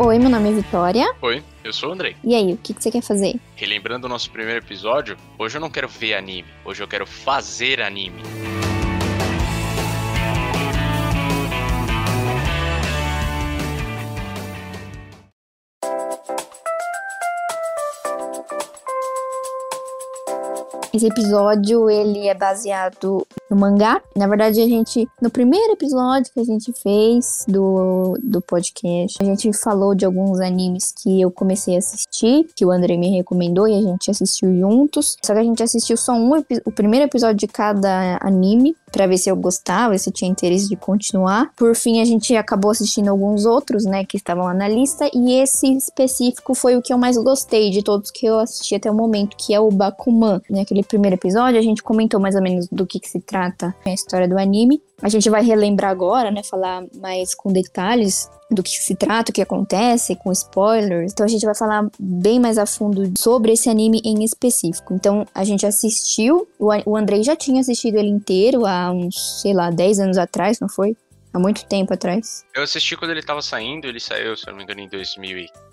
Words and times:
Oi, 0.00 0.16
meu 0.16 0.30
nome 0.30 0.48
é 0.50 0.52
Vitória. 0.52 1.12
Oi, 1.20 1.42
eu 1.64 1.72
sou 1.72 1.88
o 1.88 1.92
Andrei. 1.92 2.14
E 2.22 2.32
aí, 2.32 2.52
o 2.52 2.56
que, 2.56 2.72
que 2.72 2.80
você 2.80 2.88
quer 2.88 3.02
fazer? 3.02 3.34
Relembrando 3.56 4.06
o 4.06 4.08
nosso 4.08 4.30
primeiro 4.30 4.64
episódio, 4.64 5.16
hoje 5.36 5.56
eu 5.56 5.60
não 5.60 5.68
quero 5.68 5.88
ver 5.88 6.14
anime, 6.14 6.46
hoje 6.64 6.80
eu 6.80 6.86
quero 6.86 7.04
fazer 7.04 7.82
anime. 7.82 8.22
Esse 20.92 21.06
episódio, 21.06 21.90
ele 21.90 22.28
é 22.28 22.34
baseado 22.34 23.26
no 23.50 23.56
mangá. 23.56 24.00
Na 24.16 24.26
verdade, 24.26 24.60
a 24.60 24.66
gente, 24.66 25.06
no 25.20 25.30
primeiro 25.30 25.72
episódio 25.72 26.32
que 26.32 26.40
a 26.40 26.44
gente 26.44 26.72
fez 26.72 27.44
do, 27.46 28.18
do 28.22 28.40
podcast, 28.40 29.18
a 29.20 29.24
gente 29.24 29.52
falou 29.52 29.94
de 29.94 30.06
alguns 30.06 30.40
animes 30.40 30.92
que 30.92 31.20
eu 31.20 31.30
comecei 31.30 31.76
a 31.76 31.78
assistir, 31.78 32.46
que 32.54 32.64
o 32.64 32.70
André 32.70 32.96
me 32.96 33.10
recomendou 33.10 33.68
e 33.68 33.76
a 33.76 33.82
gente 33.82 34.10
assistiu 34.10 34.54
juntos. 34.58 35.16
Só 35.22 35.34
que 35.34 35.40
a 35.40 35.44
gente 35.44 35.62
assistiu 35.62 35.96
só 35.96 36.12
um, 36.12 36.30
o 36.64 36.72
primeiro 36.72 37.06
episódio 37.06 37.36
de 37.36 37.46
cada 37.46 38.18
anime 38.22 38.74
para 38.98 39.06
ver 39.06 39.16
se 39.16 39.30
eu 39.30 39.36
gostava, 39.36 39.96
se 39.96 40.10
tinha 40.10 40.28
interesse 40.28 40.68
de 40.68 40.74
continuar. 40.74 41.52
Por 41.54 41.76
fim, 41.76 42.00
a 42.00 42.04
gente 42.04 42.34
acabou 42.34 42.72
assistindo 42.72 43.06
alguns 43.06 43.46
outros, 43.46 43.84
né, 43.84 44.04
que 44.04 44.16
estavam 44.16 44.44
lá 44.44 44.52
na 44.52 44.66
lista, 44.66 45.08
e 45.14 45.34
esse 45.40 45.72
específico 45.72 46.52
foi 46.52 46.76
o 46.76 46.82
que 46.82 46.92
eu 46.92 46.98
mais 46.98 47.16
gostei 47.16 47.70
de 47.70 47.80
todos 47.80 48.10
que 48.10 48.26
eu 48.26 48.40
assisti 48.40 48.74
até 48.74 48.90
o 48.90 48.94
momento, 48.94 49.36
que 49.36 49.54
é 49.54 49.60
o 49.60 49.70
Bakuman. 49.70 50.40
Naquele 50.50 50.82
primeiro 50.82 51.14
episódio, 51.14 51.60
a 51.60 51.62
gente 51.62 51.80
comentou 51.80 52.18
mais 52.18 52.34
ou 52.34 52.42
menos 52.42 52.66
do 52.72 52.84
que, 52.84 52.98
que 52.98 53.08
se 53.08 53.20
trata 53.20 53.72
a 53.86 53.90
história 53.92 54.26
do 54.26 54.36
anime. 54.36 54.82
A 55.00 55.08
gente 55.08 55.30
vai 55.30 55.42
relembrar 55.42 55.90
agora, 55.90 56.30
né, 56.30 56.42
falar 56.42 56.84
mais 56.96 57.34
com 57.34 57.52
detalhes 57.52 58.28
do 58.50 58.62
que 58.62 58.70
se 58.70 58.96
trata, 58.96 59.30
o 59.30 59.34
que 59.34 59.42
acontece, 59.42 60.16
com 60.16 60.32
spoilers. 60.32 61.12
Então 61.12 61.24
a 61.24 61.28
gente 61.28 61.44
vai 61.44 61.54
falar 61.54 61.86
bem 61.98 62.40
mais 62.40 62.58
a 62.58 62.66
fundo 62.66 63.12
sobre 63.16 63.52
esse 63.52 63.68
anime 63.68 64.00
em 64.04 64.24
específico. 64.24 64.94
Então 64.94 65.26
a 65.34 65.44
gente 65.44 65.64
assistiu, 65.64 66.48
o 66.58 66.96
Andrei 66.96 67.22
já 67.22 67.36
tinha 67.36 67.60
assistido 67.60 67.96
ele 67.96 68.08
inteiro 68.08 68.66
há 68.66 68.90
uns, 68.90 69.40
sei 69.42 69.52
lá, 69.52 69.70
10 69.70 70.00
anos 70.00 70.18
atrás, 70.18 70.58
não 70.58 70.68
foi? 70.68 70.96
Há 71.32 71.38
muito 71.38 71.64
tempo 71.66 71.92
atrás. 71.92 72.44
Eu 72.54 72.62
assisti 72.62 72.96
quando 72.96 73.10
ele 73.10 73.22
tava 73.22 73.42
saindo, 73.42 73.86
ele 73.86 74.00
saiu, 74.00 74.34
se 74.36 74.48
eu 74.48 74.52
não 74.52 74.56
me 74.56 74.64
engano, 74.64 74.80
em 74.80 74.88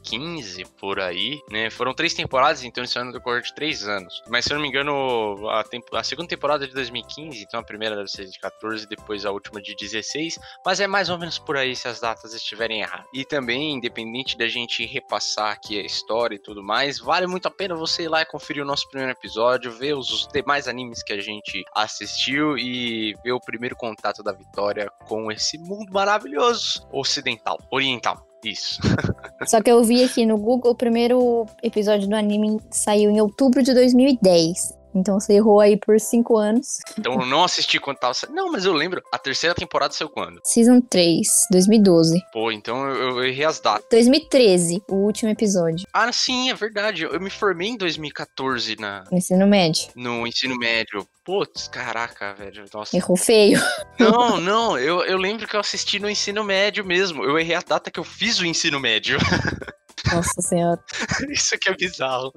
2015, 0.06 0.66
por 0.80 1.00
aí, 1.00 1.42
né? 1.50 1.70
Foram 1.70 1.94
três 1.94 2.14
temporadas, 2.14 2.64
então 2.64 2.84
ele 2.84 2.92
saiu 2.92 3.06
no 3.06 3.12
decorrer 3.12 3.42
de 3.42 3.54
três 3.56 3.88
anos. 3.88 4.22
Mas 4.30 4.46
se 4.46 4.54
eu 4.54 4.56
não 4.56 4.62
me 4.62 4.70
engano, 4.70 5.50
a, 5.50 5.64
tempo, 5.64 5.96
a 5.96 6.04
segunda 6.04 6.28
temporada 6.28 6.66
é 6.66 6.68
de 6.68 6.74
2015, 6.74 7.44
então 7.44 7.60
a 7.60 7.64
primeira 7.64 7.96
deve 7.96 8.10
ser 8.10 8.26
de 8.26 8.40
14, 8.40 8.88
depois 8.88 9.26
a 9.26 9.32
última 9.32 9.62
de 9.62 9.76
16. 9.76 10.38
Mas 10.66 10.80
é 10.80 10.88
mais 10.88 11.10
ou 11.10 11.18
menos 11.18 11.40
por 11.40 11.58
aí 11.58 11.76
se 11.76 11.88
as 11.88 12.00
datas 12.00 12.34
estiverem 12.34 12.82
erradas. 12.82 13.08
E 13.14 13.26
também, 13.26 13.74
independente 13.74 14.38
da 14.38 14.48
gente 14.48 14.86
repassar 14.86 15.52
aqui 15.52 15.80
a 15.80 15.84
história 15.84 16.36
e 16.36 16.40
tudo 16.40 16.62
mais, 16.62 17.00
vale 17.00 17.26
muito 17.26 17.48
a 17.48 17.52
pena 17.52 17.76
você 17.76 18.04
ir 18.04 18.10
lá 18.10 18.22
e 18.22 18.26
conferir 18.26 18.64
o 18.64 18.68
nosso 18.68 18.88
primeiro 18.90 19.12
episódio, 19.12 19.72
ver 19.72 19.96
os 19.96 20.28
demais 20.32 20.68
animes 20.68 21.02
que 21.02 21.14
a 21.14 21.22
gente 21.22 21.64
assistiu 21.76 22.58
e 22.58 23.16
ver 23.24 23.32
o 23.32 23.40
primeiro 23.40 23.76
contato 23.76 24.22
da 24.22 24.32
Vitória 24.32 24.90
com 25.08 25.32
esse 25.32 25.46
esse 25.46 25.58
mundo 25.58 25.92
maravilhoso 25.92 26.86
ocidental, 26.92 27.58
oriental. 27.72 28.35
Isso. 28.46 28.80
Só 29.48 29.62
que 29.62 29.72
eu 29.72 29.84
vi 29.84 30.04
aqui 30.04 30.26
no 30.26 30.38
Google, 30.38 30.72
o 30.72 30.76
primeiro 30.76 31.46
episódio 31.64 32.08
do 32.08 32.16
anime 32.16 32.60
saiu 32.70 33.10
em 33.10 33.20
outubro 33.20 33.64
de 33.64 33.74
2010. 33.74 34.85
Então 34.96 35.20
você 35.20 35.34
errou 35.34 35.60
aí 35.60 35.78
por 35.78 36.00
cinco 36.00 36.38
anos. 36.38 36.80
Então 36.98 37.20
eu 37.20 37.26
não 37.26 37.44
assisti 37.44 37.80
quando 37.80 37.98
tava. 37.98 38.16
Não, 38.30 38.52
mas 38.52 38.66
eu 38.66 38.74
lembro. 38.74 39.04
A 39.12 39.18
terceira 39.18 39.54
temporada 39.54 39.94
saiu 39.94 40.10
quando? 40.10 40.40
Season 40.44 40.80
3, 40.80 41.28
2012. 41.52 42.22
Pô, 42.32 42.52
então 42.52 42.88
eu, 42.90 43.18
eu 43.18 43.26
errei 43.26 43.46
as 43.46 43.60
datas. 43.60 43.86
2013, 43.92 44.82
o 44.90 44.96
último 44.96 45.30
episódio. 45.30 45.86
Ah, 45.94 46.12
sim, 46.12 46.50
é 46.50 46.54
verdade. 46.54 47.04
Eu 47.04 47.20
me 47.20 47.30
formei 47.30 47.70
em 47.70 47.78
2014 47.78 48.78
na. 48.80 49.04
No 49.12 49.18
ensino 49.18 49.46
médio. 49.46 49.90
No 49.96 50.26
ensino 50.26 50.58
médio. 50.58 51.06
Putz, 51.26 51.68
caraca, 51.68 52.34
velho. 52.36 52.66
Nossa. 52.72 52.96
Errou 52.96 53.18
feio. 53.18 53.60
Não, 54.00 54.40
não. 54.40 54.78
Eu, 54.78 55.04
eu 55.06 55.18
lembro 55.18 55.48
que 55.48 55.56
eu 55.56 55.60
assisti 55.60 56.00
no 56.00 56.10
ensino 56.10 56.44
médio 56.44 56.86
mesmo. 56.86 57.24
Eu 57.24 57.40
errei 57.40 57.56
a 57.56 57.62
data 57.62 57.90
que 57.90 58.00
eu 58.00 58.04
fiz 58.04 58.40
o 58.40 58.46
ensino 58.46 58.80
médio. 58.80 59.18
Nossa 60.14 60.42
senhora. 60.42 60.80
Isso 61.30 61.56
aqui 61.56 61.70
é 61.70 61.76
bizarro. 61.76 62.34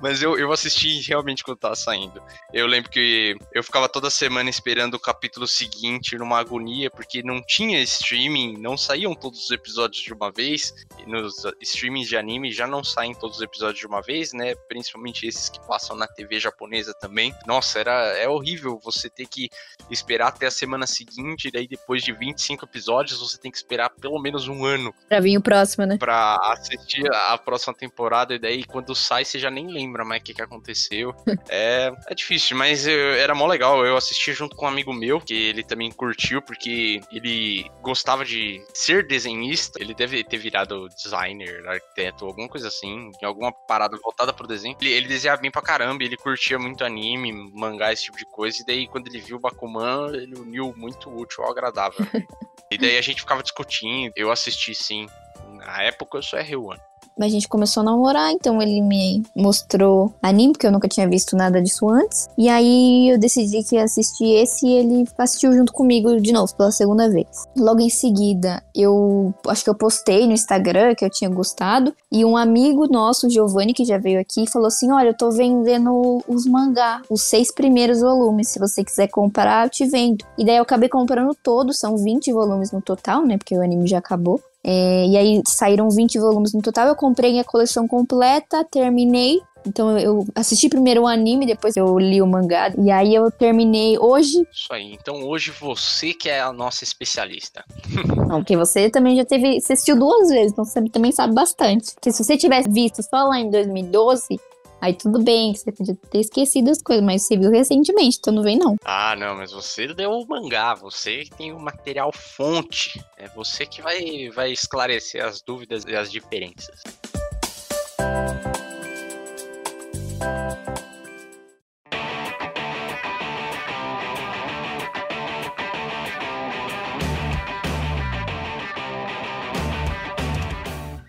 Mas 0.00 0.22
eu, 0.22 0.38
eu 0.38 0.52
assisti 0.52 1.00
realmente 1.08 1.42
quando 1.42 1.58
tava 1.58 1.74
saindo. 1.74 2.22
Eu 2.52 2.66
lembro 2.66 2.90
que 2.90 3.36
eu 3.54 3.62
ficava 3.62 3.88
toda 3.88 4.10
semana 4.10 4.50
esperando 4.50 4.94
o 4.94 5.00
capítulo 5.00 5.46
seguinte 5.46 6.16
numa 6.16 6.38
agonia, 6.38 6.90
porque 6.90 7.22
não 7.22 7.42
tinha 7.42 7.80
streaming, 7.82 8.58
não 8.58 8.76
saíam 8.76 9.14
todos 9.14 9.44
os 9.44 9.50
episódios 9.50 10.02
de 10.02 10.12
uma 10.12 10.30
vez. 10.30 10.74
E 10.98 11.10
nos 11.10 11.44
streamings 11.62 12.08
de 12.08 12.16
anime 12.16 12.52
já 12.52 12.66
não 12.66 12.84
saem 12.84 13.14
todos 13.14 13.38
os 13.38 13.42
episódios 13.42 13.80
de 13.80 13.86
uma 13.86 14.02
vez, 14.02 14.32
né? 14.32 14.54
Principalmente 14.68 15.26
esses 15.26 15.48
que 15.48 15.60
passam 15.66 15.96
na 15.96 16.06
TV 16.06 16.38
japonesa 16.38 16.94
também. 16.94 17.34
Nossa, 17.46 17.78
era, 17.78 17.92
é 18.18 18.28
horrível 18.28 18.78
você 18.82 19.08
ter 19.08 19.26
que 19.26 19.48
esperar 19.90 20.28
até 20.28 20.46
a 20.46 20.50
semana 20.50 20.86
seguinte, 20.86 21.48
e 21.48 21.50
daí 21.50 21.66
depois 21.66 22.02
de 22.02 22.12
25 22.12 22.64
episódios 22.64 23.20
você 23.20 23.38
tem 23.38 23.50
que 23.50 23.56
esperar 23.56 23.90
pelo 23.90 24.20
menos 24.20 24.48
um 24.48 24.64
ano. 24.64 24.94
Pra 25.08 25.20
vir 25.20 25.38
o 25.38 25.42
próximo, 25.42 25.86
né? 25.86 25.96
Pra 25.98 26.38
assistir 26.52 26.97
a 27.06 27.38
próxima 27.38 27.74
temporada, 27.74 28.34
e 28.34 28.38
daí 28.38 28.64
quando 28.64 28.94
sai 28.94 29.24
você 29.24 29.38
já 29.38 29.50
nem 29.50 29.68
lembra 29.68 30.04
mais 30.04 30.20
o 30.20 30.24
que, 30.24 30.34
que 30.34 30.42
aconteceu. 30.42 31.14
é, 31.48 31.92
é 32.08 32.14
difícil, 32.14 32.56
mas 32.56 32.86
eu, 32.86 33.12
era 33.14 33.34
mó 33.34 33.46
legal. 33.46 33.84
Eu 33.84 33.96
assisti 33.96 34.32
junto 34.32 34.56
com 34.56 34.66
um 34.66 34.68
amigo 34.68 34.92
meu, 34.92 35.20
que 35.20 35.34
ele 35.34 35.62
também 35.62 35.90
curtiu, 35.90 36.42
porque 36.42 37.00
ele 37.12 37.70
gostava 37.82 38.24
de 38.24 38.62
ser 38.72 39.06
desenhista. 39.06 39.80
Ele 39.80 39.94
deve 39.94 40.24
ter 40.24 40.38
virado 40.38 40.88
designer, 40.88 41.66
arquiteto, 41.66 42.26
alguma 42.26 42.48
coisa 42.48 42.68
assim, 42.68 43.10
em 43.20 43.26
alguma 43.26 43.52
parada 43.52 43.96
voltada 44.02 44.32
pro 44.32 44.46
desenho. 44.46 44.76
Ele, 44.80 44.90
ele 44.90 45.08
desenhava 45.08 45.40
bem 45.40 45.50
pra 45.50 45.62
caramba, 45.62 46.02
ele 46.02 46.16
curtia 46.16 46.58
muito 46.58 46.84
anime, 46.84 47.32
mangá, 47.54 47.92
esse 47.92 48.04
tipo 48.04 48.16
de 48.16 48.26
coisa. 48.26 48.60
E 48.60 48.66
daí 48.66 48.88
quando 48.88 49.08
ele 49.08 49.20
viu 49.20 49.36
o 49.36 49.40
Bakuman, 49.40 50.12
ele 50.14 50.36
uniu 50.36 50.74
muito 50.76 51.10
útil 51.14 51.44
ao 51.44 51.50
agradável. 51.50 51.98
e 52.70 52.78
daí 52.78 52.96
a 52.96 53.02
gente 53.02 53.20
ficava 53.20 53.42
discutindo. 53.42 54.12
Eu 54.16 54.30
assisti 54.30 54.74
sim. 54.74 55.06
Na 55.54 55.82
época 55.82 56.18
eu 56.18 56.22
sou 56.22 56.38
R1 56.38 56.87
a 57.26 57.28
gente 57.28 57.48
começou 57.48 57.80
a 57.80 57.84
namorar, 57.84 58.32
então 58.32 58.60
ele 58.62 58.80
me 58.80 59.22
mostrou 59.34 60.14
anime, 60.22 60.52
porque 60.52 60.66
eu 60.66 60.72
nunca 60.72 60.88
tinha 60.88 61.08
visto 61.08 61.36
nada 61.36 61.60
disso 61.62 61.88
antes. 61.88 62.28
E 62.36 62.48
aí 62.48 63.10
eu 63.10 63.18
decidi 63.18 63.62
que 63.62 63.76
ia 63.76 63.84
assistir 63.84 64.34
esse 64.36 64.66
e 64.66 64.72
ele 64.72 65.04
assistiu 65.16 65.52
junto 65.52 65.72
comigo 65.72 66.20
de 66.20 66.32
novo, 66.32 66.54
pela 66.54 66.70
segunda 66.70 67.08
vez. 67.08 67.26
Logo 67.56 67.80
em 67.80 67.90
seguida, 67.90 68.62
eu 68.74 69.34
acho 69.46 69.64
que 69.64 69.70
eu 69.70 69.74
postei 69.74 70.26
no 70.26 70.32
Instagram 70.32 70.94
que 70.94 71.04
eu 71.04 71.10
tinha 71.10 71.30
gostado, 71.30 71.94
e 72.10 72.24
um 72.24 72.36
amigo 72.36 72.86
nosso, 72.90 73.28
Giovanni, 73.28 73.74
que 73.74 73.84
já 73.84 73.98
veio 73.98 74.20
aqui, 74.20 74.50
falou 74.50 74.68
assim: 74.68 74.90
Olha, 74.90 75.08
eu 75.08 75.16
tô 75.16 75.30
vendendo 75.30 76.22
os 76.26 76.46
mangá, 76.46 77.02
os 77.10 77.22
seis 77.22 77.52
primeiros 77.52 78.00
volumes. 78.00 78.48
Se 78.48 78.58
você 78.58 78.82
quiser 78.82 79.08
comprar, 79.08 79.66
eu 79.66 79.70
te 79.70 79.84
vendo. 79.86 80.24
E 80.36 80.44
daí 80.44 80.56
eu 80.56 80.62
acabei 80.62 80.88
comprando 80.88 81.34
todos, 81.42 81.78
são 81.78 81.96
20 81.96 82.32
volumes 82.32 82.72
no 82.72 82.80
total, 82.80 83.24
né? 83.26 83.36
Porque 83.36 83.56
o 83.56 83.62
anime 83.62 83.86
já 83.86 83.98
acabou. 83.98 84.40
É, 84.64 85.06
e 85.06 85.16
aí 85.16 85.42
saíram 85.46 85.88
20 85.88 86.18
volumes 86.18 86.52
no 86.52 86.62
total. 86.62 86.88
Eu 86.88 86.96
comprei 86.96 87.38
a 87.38 87.44
coleção 87.44 87.86
completa, 87.86 88.64
terminei. 88.64 89.40
Então 89.66 89.98
eu 89.98 90.24
assisti 90.34 90.68
primeiro 90.68 91.02
o 91.02 91.06
anime, 91.06 91.46
depois 91.46 91.76
eu 91.76 91.98
li 91.98 92.22
o 92.22 92.26
mangá. 92.26 92.72
E 92.78 92.90
aí 92.90 93.14
eu 93.14 93.30
terminei 93.30 93.98
hoje. 93.98 94.46
Isso 94.52 94.72
aí. 94.72 94.94
Então 94.94 95.26
hoje 95.26 95.50
você 95.50 96.14
que 96.14 96.28
é 96.28 96.40
a 96.40 96.52
nossa 96.52 96.84
especialista. 96.84 97.64
Não, 98.28 98.40
porque 98.40 98.56
você 98.56 98.90
também 98.90 99.16
já 99.16 99.24
teve. 99.24 99.60
Você 99.60 99.74
assistiu 99.74 99.98
duas 99.98 100.28
vezes, 100.28 100.52
então 100.52 100.64
você 100.64 100.82
também 100.88 101.12
sabe 101.12 101.34
bastante. 101.34 101.94
Porque 101.94 102.12
se 102.12 102.22
você 102.22 102.36
tivesse 102.36 102.68
visto 102.68 103.02
só 103.02 103.24
lá 103.24 103.38
em 103.38 103.50
2012, 103.50 104.38
Aí 104.80 104.94
tudo 104.94 105.22
bem, 105.24 105.54
você 105.54 105.72
podia 105.72 105.94
ter 105.94 106.20
esquecido 106.20 106.70
as 106.70 106.80
coisas, 106.80 107.04
mas 107.04 107.26
você 107.26 107.36
viu 107.36 107.50
recentemente, 107.50 108.18
então 108.18 108.32
não 108.32 108.44
vem 108.44 108.56
não. 108.56 108.76
Ah, 108.84 109.16
não, 109.16 109.36
mas 109.36 109.50
você 109.50 109.88
deu 109.92 110.12
o 110.12 110.26
mangá, 110.26 110.74
você 110.74 111.24
tem 111.36 111.52
o 111.52 111.58
material 111.58 112.12
fonte. 112.12 113.04
É 113.16 113.26
você 113.28 113.66
que 113.66 113.82
vai, 113.82 114.30
vai 114.30 114.52
esclarecer 114.52 115.24
as 115.24 115.42
dúvidas 115.42 115.84
e 115.84 115.96
as 115.96 116.12
diferenças. 116.12 116.80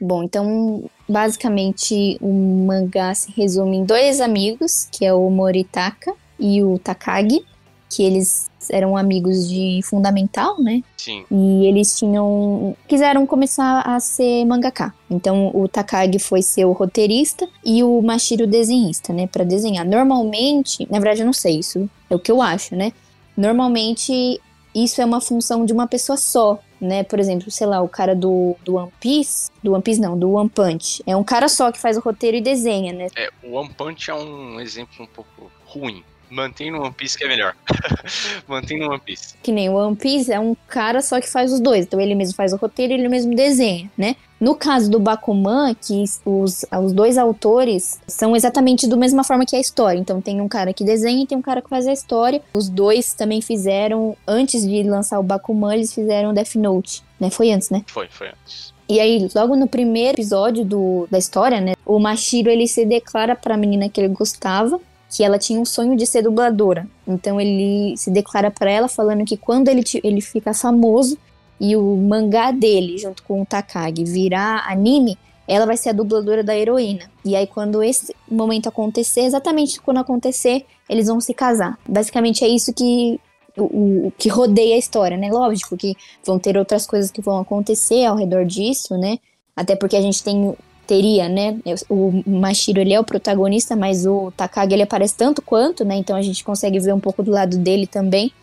Bom, 0.02 0.24
então 0.24 0.90
basicamente 1.10 2.18
o 2.22 2.66
mangá 2.66 3.14
se 3.16 3.32
resume 3.32 3.78
em 3.78 3.84
dois 3.84 4.22
amigos, 4.22 4.88
que 4.92 5.04
é 5.04 5.14
o 5.14 5.30
Moritaka 5.30 6.14
e 6.40 6.64
o 6.64 6.78
Takagi, 6.78 7.44
que 7.90 8.04
eles 8.04 8.50
eram 8.72 8.96
amigos 8.96 9.50
de 9.50 9.80
fundamental, 9.84 10.62
né? 10.62 10.84
Sim. 10.96 11.26
E 11.32 11.66
eles 11.66 11.98
tinham 11.98 12.76
quiseram 12.88 13.26
começar 13.26 13.82
a 13.82 14.00
ser 14.00 14.46
mangaka. 14.46 14.94
Então 15.10 15.50
o 15.54 15.68
Takagi 15.68 16.20
foi 16.20 16.44
ser 16.44 16.66
o 16.66 16.72
roteirista 16.72 17.48
e 17.66 17.84
o 17.84 18.00
Mashiro 18.02 18.46
desenhista, 18.46 19.12
né, 19.12 19.26
para 19.26 19.44
desenhar. 19.44 19.86
Normalmente, 19.86 20.88
na 20.90 21.00
verdade 21.00 21.22
eu 21.22 21.26
não 21.26 21.34
sei 21.34 21.58
isso, 21.60 21.90
é 22.10 22.16
o 22.16 22.20
que 22.20 22.32
eu 22.32 22.42
acho, 22.42 22.76
né? 22.76 22.94
Normalmente 23.36 24.40
isso 24.74 25.02
é 25.02 25.06
uma 25.06 25.20
função 25.20 25.66
de 25.66 25.74
uma 25.74 25.88
pessoa 25.88 26.18
só, 26.18 26.60
né? 26.80 27.04
Por 27.04 27.20
exemplo, 27.20 27.50
sei 27.50 27.68
lá, 27.68 27.82
o 27.82 27.90
cara 27.90 28.16
do, 28.16 28.56
do 28.64 28.76
One 28.76 28.92
Piece, 29.00 29.50
do 29.64 29.74
One 29.74 29.82
Piece 29.82 30.00
não, 30.00 30.18
do 30.18 30.32
One 30.32 30.50
Punch, 30.50 31.02
é 31.06 31.16
um 31.16 31.24
cara 31.24 31.48
só 31.48 31.72
que 31.72 31.80
faz 31.80 31.98
o 31.98 32.02
roteiro 32.02 32.38
e 32.38 32.42
desenha, 32.42 32.94
né? 32.94 33.08
É, 33.16 33.30
o 33.44 33.54
One 33.54 33.70
Punch 33.70 34.10
é 34.10 34.14
um 34.14 34.60
exemplo 34.60 35.04
um 35.04 35.08
pouco 35.08 35.52
ruim. 35.66 36.04
Mantém 36.30 36.72
no 36.72 36.82
One 36.82 36.94
Piece 36.94 37.18
que 37.18 37.24
é 37.24 37.28
melhor. 37.28 37.56
Mantém 38.48 38.80
no 38.80 38.90
One 38.90 39.00
Piece. 39.00 39.36
Que 39.42 39.52
nem 39.52 39.70
o 39.70 39.76
One 39.76 39.96
Piece 39.96 40.32
é 40.32 40.40
um 40.40 40.56
cara 40.68 41.02
só 41.02 41.20
que 41.20 41.30
faz 41.30 41.52
os 41.52 41.60
dois. 41.60 41.86
Então 41.86 42.00
ele 42.00 42.16
mesmo 42.16 42.36
faz 42.36 42.54
o 42.54 42.58
roteiro 42.58 42.94
e 42.94 42.96
ele 42.96 43.10
mesmo 43.10 43.36
desenha, 43.36 43.90
né? 43.98 44.16
No 44.40 44.56
caso 44.56 44.90
do 44.90 45.00
Bakuman, 45.00 45.76
que 45.76 46.04
os, 46.26 46.66
os 46.82 46.94
dois 46.94 47.18
autores 47.18 48.00
são 48.08 48.36
exatamente 48.36 48.88
da 48.88 48.96
mesma 48.96 49.24
forma 49.24 49.46
que 49.46 49.56
a 49.56 49.60
história. 49.60 50.00
Então 50.00 50.22
tem 50.22 50.40
um 50.40 50.48
cara 50.48 50.72
que 50.72 50.84
desenha 50.84 51.24
e 51.24 51.28
tem 51.28 51.38
um 51.38 51.42
cara 51.42 51.62
que 51.62 51.70
faz 51.70 51.86
a 51.88 51.92
história. 51.92 52.42
Os 52.54 52.70
dois 52.70 53.14
também 53.14 53.42
fizeram, 53.42 54.16
antes 54.26 54.66
de 54.66 54.84
lançar 54.84 55.20
o 55.20 55.24
Bakuman, 55.24 55.74
eles 55.74 55.94
fizeram 55.94 56.34
Death 56.34 56.56
Note. 56.56 57.04
Né? 57.20 57.30
Foi 57.30 57.52
antes, 57.52 57.70
né? 57.70 57.84
Foi, 57.88 58.08
foi 58.08 58.28
antes. 58.28 58.74
E 58.88 59.00
aí, 59.00 59.30
logo 59.36 59.56
no 59.56 59.68
primeiro 59.68 60.16
episódio 60.16 60.66
do, 60.66 61.08
da 61.12 61.18
história, 61.20 61.62
né? 61.62 61.74
O 61.86 62.00
Mashiro, 62.00 62.50
ele 62.50 62.68
se 62.68 62.86
declara 62.86 63.36
pra 63.36 63.56
menina 63.56 63.88
que 63.88 64.02
ele 64.02 64.08
gostava 64.08 64.80
que 65.10 65.24
ela 65.24 65.40
tinha 65.40 65.60
um 65.60 65.66
sonho 65.66 65.96
de 65.96 66.06
ser 66.06 66.22
dubladora. 66.22 66.88
Então 67.08 67.42
ele 67.42 67.98
se 67.98 68.12
declara 68.12 68.52
para 68.52 68.72
ela 68.72 68.88
falando 68.88 69.26
que 69.26 69.36
quando 69.36 69.68
ele, 69.68 69.84
ele 70.04 70.22
fica 70.22 70.54
famoso 70.54 71.18
e 71.60 71.76
o 71.76 71.98
mangá 71.98 72.52
dele, 72.52 72.98
junto 72.98 73.24
com 73.24 73.42
o 73.42 73.46
Takagi, 73.46 74.04
virar 74.04 74.66
anime, 74.70 75.18
ela 75.48 75.66
vai 75.66 75.76
ser 75.76 75.90
a 75.90 75.94
dubladora 75.94 76.44
da 76.44 76.56
heroína. 76.56 77.10
E 77.26 77.36
aí, 77.36 77.48
quando 77.48 77.82
esse 77.82 78.16
momento 78.30 78.70
acontecer, 78.70 79.22
exatamente 79.22 79.82
quando 79.82 79.98
acontecer, 79.98 80.64
eles 80.88 81.08
vão 81.08 81.20
se 81.20 81.34
casar. 81.34 81.78
Basicamente 81.88 82.46
é 82.46 82.48
isso 82.48 82.72
que 82.72 83.20
o, 83.58 84.08
o, 84.08 84.14
que 84.16 84.30
rodeia 84.30 84.76
a 84.76 84.78
história, 84.78 85.18
né? 85.18 85.30
Lógico 85.32 85.76
que 85.76 85.96
vão 86.24 86.38
ter 86.38 86.56
outras 86.56 86.86
coisas 86.86 87.10
que 87.10 87.20
vão 87.20 87.40
acontecer 87.40 88.06
ao 88.06 88.16
redor 88.16 88.46
disso, 88.46 88.96
né? 88.96 89.18
Até 89.56 89.76
porque 89.76 89.98
a 89.98 90.02
gente 90.02 90.24
tem 90.24 90.56
teria, 90.90 91.30
né? 91.30 91.60
O 91.88 92.24
Mashiro 92.26 92.82
ele 92.82 92.94
é 92.94 93.00
o 93.00 93.04
protagonista, 93.04 93.76
mas 93.76 94.08
o 94.08 94.32
Takagi 94.36 94.74
ele 94.74 94.82
aparece 94.82 95.16
tanto 95.16 95.40
quanto, 95.40 95.86
né? 95.86 95.96
Então 95.96 96.16
a 96.16 96.22
gente 96.24 96.44
consegue 96.44 96.80
ver 96.80 96.96
um 96.96 97.00
pouco 97.00 97.22
do 97.22 97.30
lado 97.30 97.60
dele 97.60 97.86
também. 97.86 98.34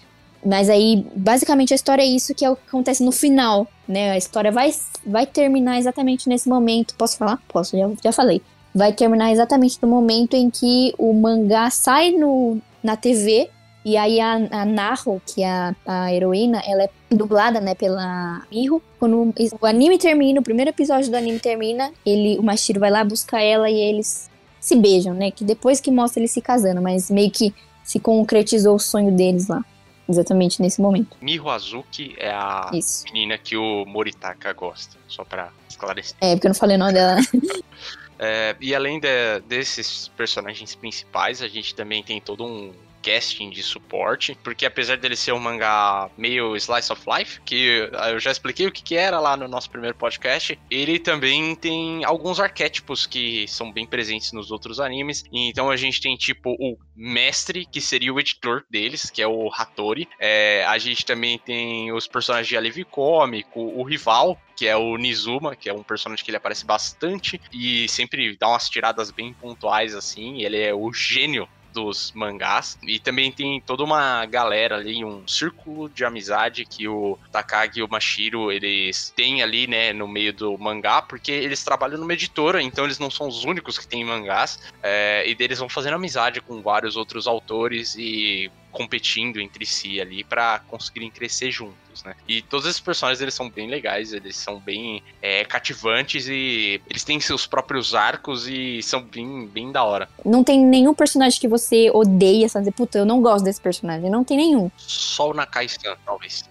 Mas 0.45 0.71
aí, 0.71 1.05
basicamente, 1.17 1.73
a 1.73 1.75
história 1.75 2.03
é 2.03 2.07
isso 2.07 2.33
que 2.33 2.45
é 2.45 2.51
o 2.51 2.55
que 2.55 2.69
acontece 2.69 3.03
no 3.03 3.11
final, 3.11 3.67
né? 3.89 4.13
A 4.13 4.17
história 4.17 4.53
vai, 4.53 4.71
vai 5.05 5.27
terminar 5.27 5.77
exatamente 5.77 6.29
nesse 6.29 6.49
momento. 6.49 6.95
Posso 6.95 7.19
falar? 7.19 7.43
Posso, 7.49 7.77
já, 7.77 7.91
já 8.01 8.13
falei. 8.13 8.41
Vai 8.73 8.93
terminar 8.93 9.33
exatamente 9.33 9.79
no 9.83 9.89
momento 9.89 10.35
em 10.35 10.49
que 10.49 10.95
o 10.99 11.13
mangá 11.13 11.69
sai 11.71 12.13
no, 12.13 12.59
na 12.81 12.97
TV 12.97 13.51
e 13.87 13.97
aí 13.97 14.21
a, 14.21 14.33
a 14.33 14.65
Naho, 14.65 15.23
que 15.25 15.45
é 15.45 15.49
a, 15.49 15.75
a 15.87 16.13
heroína, 16.13 16.61
ela 16.67 16.83
é 16.83 16.91
dublada, 17.09 17.61
né, 17.61 17.73
pela 17.73 18.43
Miho. 18.51 18.83
Quando 18.99 19.33
o 19.61 19.65
anime 19.65 19.97
termina, 19.97 20.41
o 20.41 20.43
primeiro 20.43 20.71
episódio 20.71 21.09
do 21.09 21.17
anime 21.17 21.39
termina, 21.39 21.93
ele, 22.05 22.37
o 22.37 22.43
Mashiro 22.43 22.81
vai 22.81 22.91
lá 22.91 23.05
buscar 23.05 23.41
ela 23.41 23.71
e 23.71 23.79
eles 23.79 24.29
se 24.59 24.75
beijam, 24.75 25.15
né? 25.15 25.31
Que 25.31 25.45
depois 25.45 25.81
que 25.81 25.93
mostra 25.93 26.19
eles 26.19 26.33
se 26.33 26.43
casando, 26.43 26.83
mas 26.83 27.09
meio 27.09 27.31
que 27.31 27.55
se 27.85 28.01
concretizou 28.01 28.75
o 28.75 28.81
sonho 28.81 29.13
deles 29.13 29.47
lá. 29.47 29.65
Exatamente 30.09 30.61
nesse 30.61 30.81
momento. 30.81 31.17
Miho 31.21 31.49
Azuki 31.49 32.17
é 32.19 32.31
a 32.31 32.73
Isso. 32.75 33.05
menina 33.05 33.39
que 33.39 33.57
o 33.57 33.85
Moritaka 33.87 34.53
gosta, 34.53 34.97
só 35.07 35.25
pra 35.25 35.53
esclarecer. 35.69 36.17
É, 36.21 36.35
porque 36.35 36.49
eu 36.49 36.51
não 36.51 36.57
falei 36.57 36.75
o 36.75 36.81
nome 36.81 36.93
dela. 36.93 37.21
é, 38.19 38.57
e 38.61 38.75
além 38.75 38.99
de, 38.99 39.39
desses 39.47 40.09
personagens 40.09 40.75
principais, 40.75 41.41
a 41.41 41.47
gente 41.47 41.73
também 41.73 42.03
tem 42.03 42.21
todo 42.21 42.45
um 42.45 42.73
casting 43.07 43.51
de 43.51 43.63
suporte, 43.63 44.37
porque 44.43 44.67
apesar 44.67 44.97
dele 44.97 45.15
ser 45.15 45.33
um 45.33 45.39
mangá 45.39 46.11
meio 46.19 46.57
slice 46.57 46.93
of 46.93 47.03
life, 47.07 47.41
que 47.43 47.89
eu 48.11 48.19
já 48.19 48.33
expliquei 48.33 48.67
o 48.67 48.73
que, 48.73 48.83
que 48.83 48.97
era 48.97 49.21
lá 49.21 49.37
no 49.37 49.47
nosso 49.47 49.71
primeiro 49.71 49.97
podcast, 49.97 50.59
ele 50.69 50.99
também 50.99 51.55
tem 51.55 52.05
alguns 52.05 52.41
arquétipos 52.41 53.07
que 53.07 53.47
são 53.47 53.71
bem 53.71 53.87
presentes 53.87 54.33
nos 54.33 54.51
outros 54.51 54.81
animes. 54.81 55.25
Então 55.33 55.71
a 55.71 55.77
gente 55.77 56.01
tem 56.01 56.17
tipo 56.17 56.51
o 56.59 56.77
mestre, 56.97 57.65
que 57.65 57.81
seria 57.81 58.13
o 58.13 58.19
editor 58.19 58.65
deles, 58.69 59.09
que 59.09 59.23
é 59.23 59.29
o 59.29 59.49
Hattori. 59.53 60.09
É, 60.19 60.65
a 60.67 60.77
gente 60.79 61.07
também 61.07 61.39
tem 61.39 61.93
os 61.93 62.09
personagens 62.09 62.49
de 62.49 62.57
alívio 62.57 62.85
cômico, 62.87 63.61
o 63.61 63.85
rival, 63.85 64.37
que 64.57 64.67
é 64.67 64.77
o 64.77 64.97
Nizuma, 64.97 65.55
que 65.55 65.69
é 65.69 65.75
um 65.75 65.83
personagem 65.83 66.25
que 66.25 66.31
ele 66.31 66.39
aparece 66.39 66.65
bastante 66.65 67.41
e 67.53 67.87
sempre 67.89 68.37
dá 68.37 68.49
umas 68.49 68.69
tiradas 68.71 69.11
bem 69.11 69.33
pontuais 69.35 69.95
assim. 69.95 70.43
Ele 70.43 70.59
é 70.59 70.75
o 70.75 70.93
gênio 70.93 71.47
dos 71.77 72.11
mangás. 72.13 72.79
E 72.83 72.99
também 72.99 73.31
tem 73.31 73.61
toda 73.61 73.85
uma 73.85 74.25
galera 74.25 74.77
ali, 74.77 75.05
um 75.05 75.29
círculo 75.29 75.89
de 75.89 76.05
amizade 76.05 76.65
que 76.65 76.89
o 76.89 77.19
Takagi 77.31 77.81
e 77.81 77.83
o 77.83 77.89
Mashiro, 77.89 78.51
eles 78.51 79.13
têm 79.15 79.43
ali, 79.43 79.67
né, 79.67 79.93
no 79.93 80.09
meio 80.09 80.33
do 80.33 80.57
mangá, 80.59 81.03
porque 81.03 81.31
eles 81.31 81.63
trabalham 81.63 81.99
numa 81.99 82.15
editora, 82.15 82.63
então 82.63 82.85
eles 82.85 82.99
não 82.99 83.11
são 83.11 83.29
os 83.29 83.45
únicos 83.45 83.79
que 83.79 83.87
têm 83.87 84.05
mangás. 84.05 84.59
É, 84.83 85.25
e 85.27 85.35
deles 85.35 85.59
vão 85.59 85.69
fazendo 85.69 85.95
amizade 85.95 86.41
com 86.41 86.63
vários 86.63 86.97
outros 86.97 87.27
autores 87.27 87.95
e 87.97 88.51
competindo 88.77 89.41
entre 89.41 89.65
si 89.65 89.99
ali 89.99 90.23
para 90.23 90.59
conseguirem 90.69 91.11
crescer 91.11 91.51
juntos, 91.51 92.05
né? 92.05 92.15
E 92.29 92.43
todos 92.43 92.67
esses 92.67 92.79
personagens 92.79 93.23
eles 93.23 93.33
são 93.33 93.49
bem 93.49 93.71
legais, 93.71 94.13
eles 94.13 94.37
são 94.37 94.61
bem 94.61 95.03
é, 95.23 95.47
cativantes 95.47 96.29
e 96.29 96.79
eles 96.91 97.03
têm 97.03 97.19
seus 97.19 97.47
próprios 97.47 97.95
arcos 97.95 98.47
e 98.47 98.83
são 98.83 99.01
bem, 99.03 99.47
bem 99.47 99.73
da 99.73 99.83
hora. 99.83 100.11
Não 100.23 100.45
tem 100.45 100.63
nenhum 100.63 100.93
personagem 100.93 101.41
que 101.41 101.49
você 101.49 101.91
odeia, 101.91 102.51
sabe? 102.51 102.71
Puta, 102.71 102.99
eu 102.99 103.07
não 103.07 103.23
gosto 103.23 103.47
desse 103.47 103.61
personagem. 103.61 104.11
Não 104.11 104.23
tem 104.23 104.37
nenhum. 104.37 104.71
Só 104.77 105.31
o 105.31 105.35
Nakai-san, 105.35 105.97
talvez. 106.05 106.45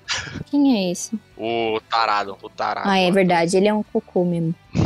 Quem 0.48 0.76
é 0.76 0.92
esse? 0.92 1.20
O 1.38 1.80
Tarado, 1.88 2.36
o 2.42 2.50
Tarado. 2.50 2.90
Ah, 2.90 2.98
é 2.98 3.12
verdade, 3.12 3.56
ele 3.56 3.68
é 3.68 3.74
um 3.74 3.84
cocô 3.84 4.26
mesmo. 4.26 4.56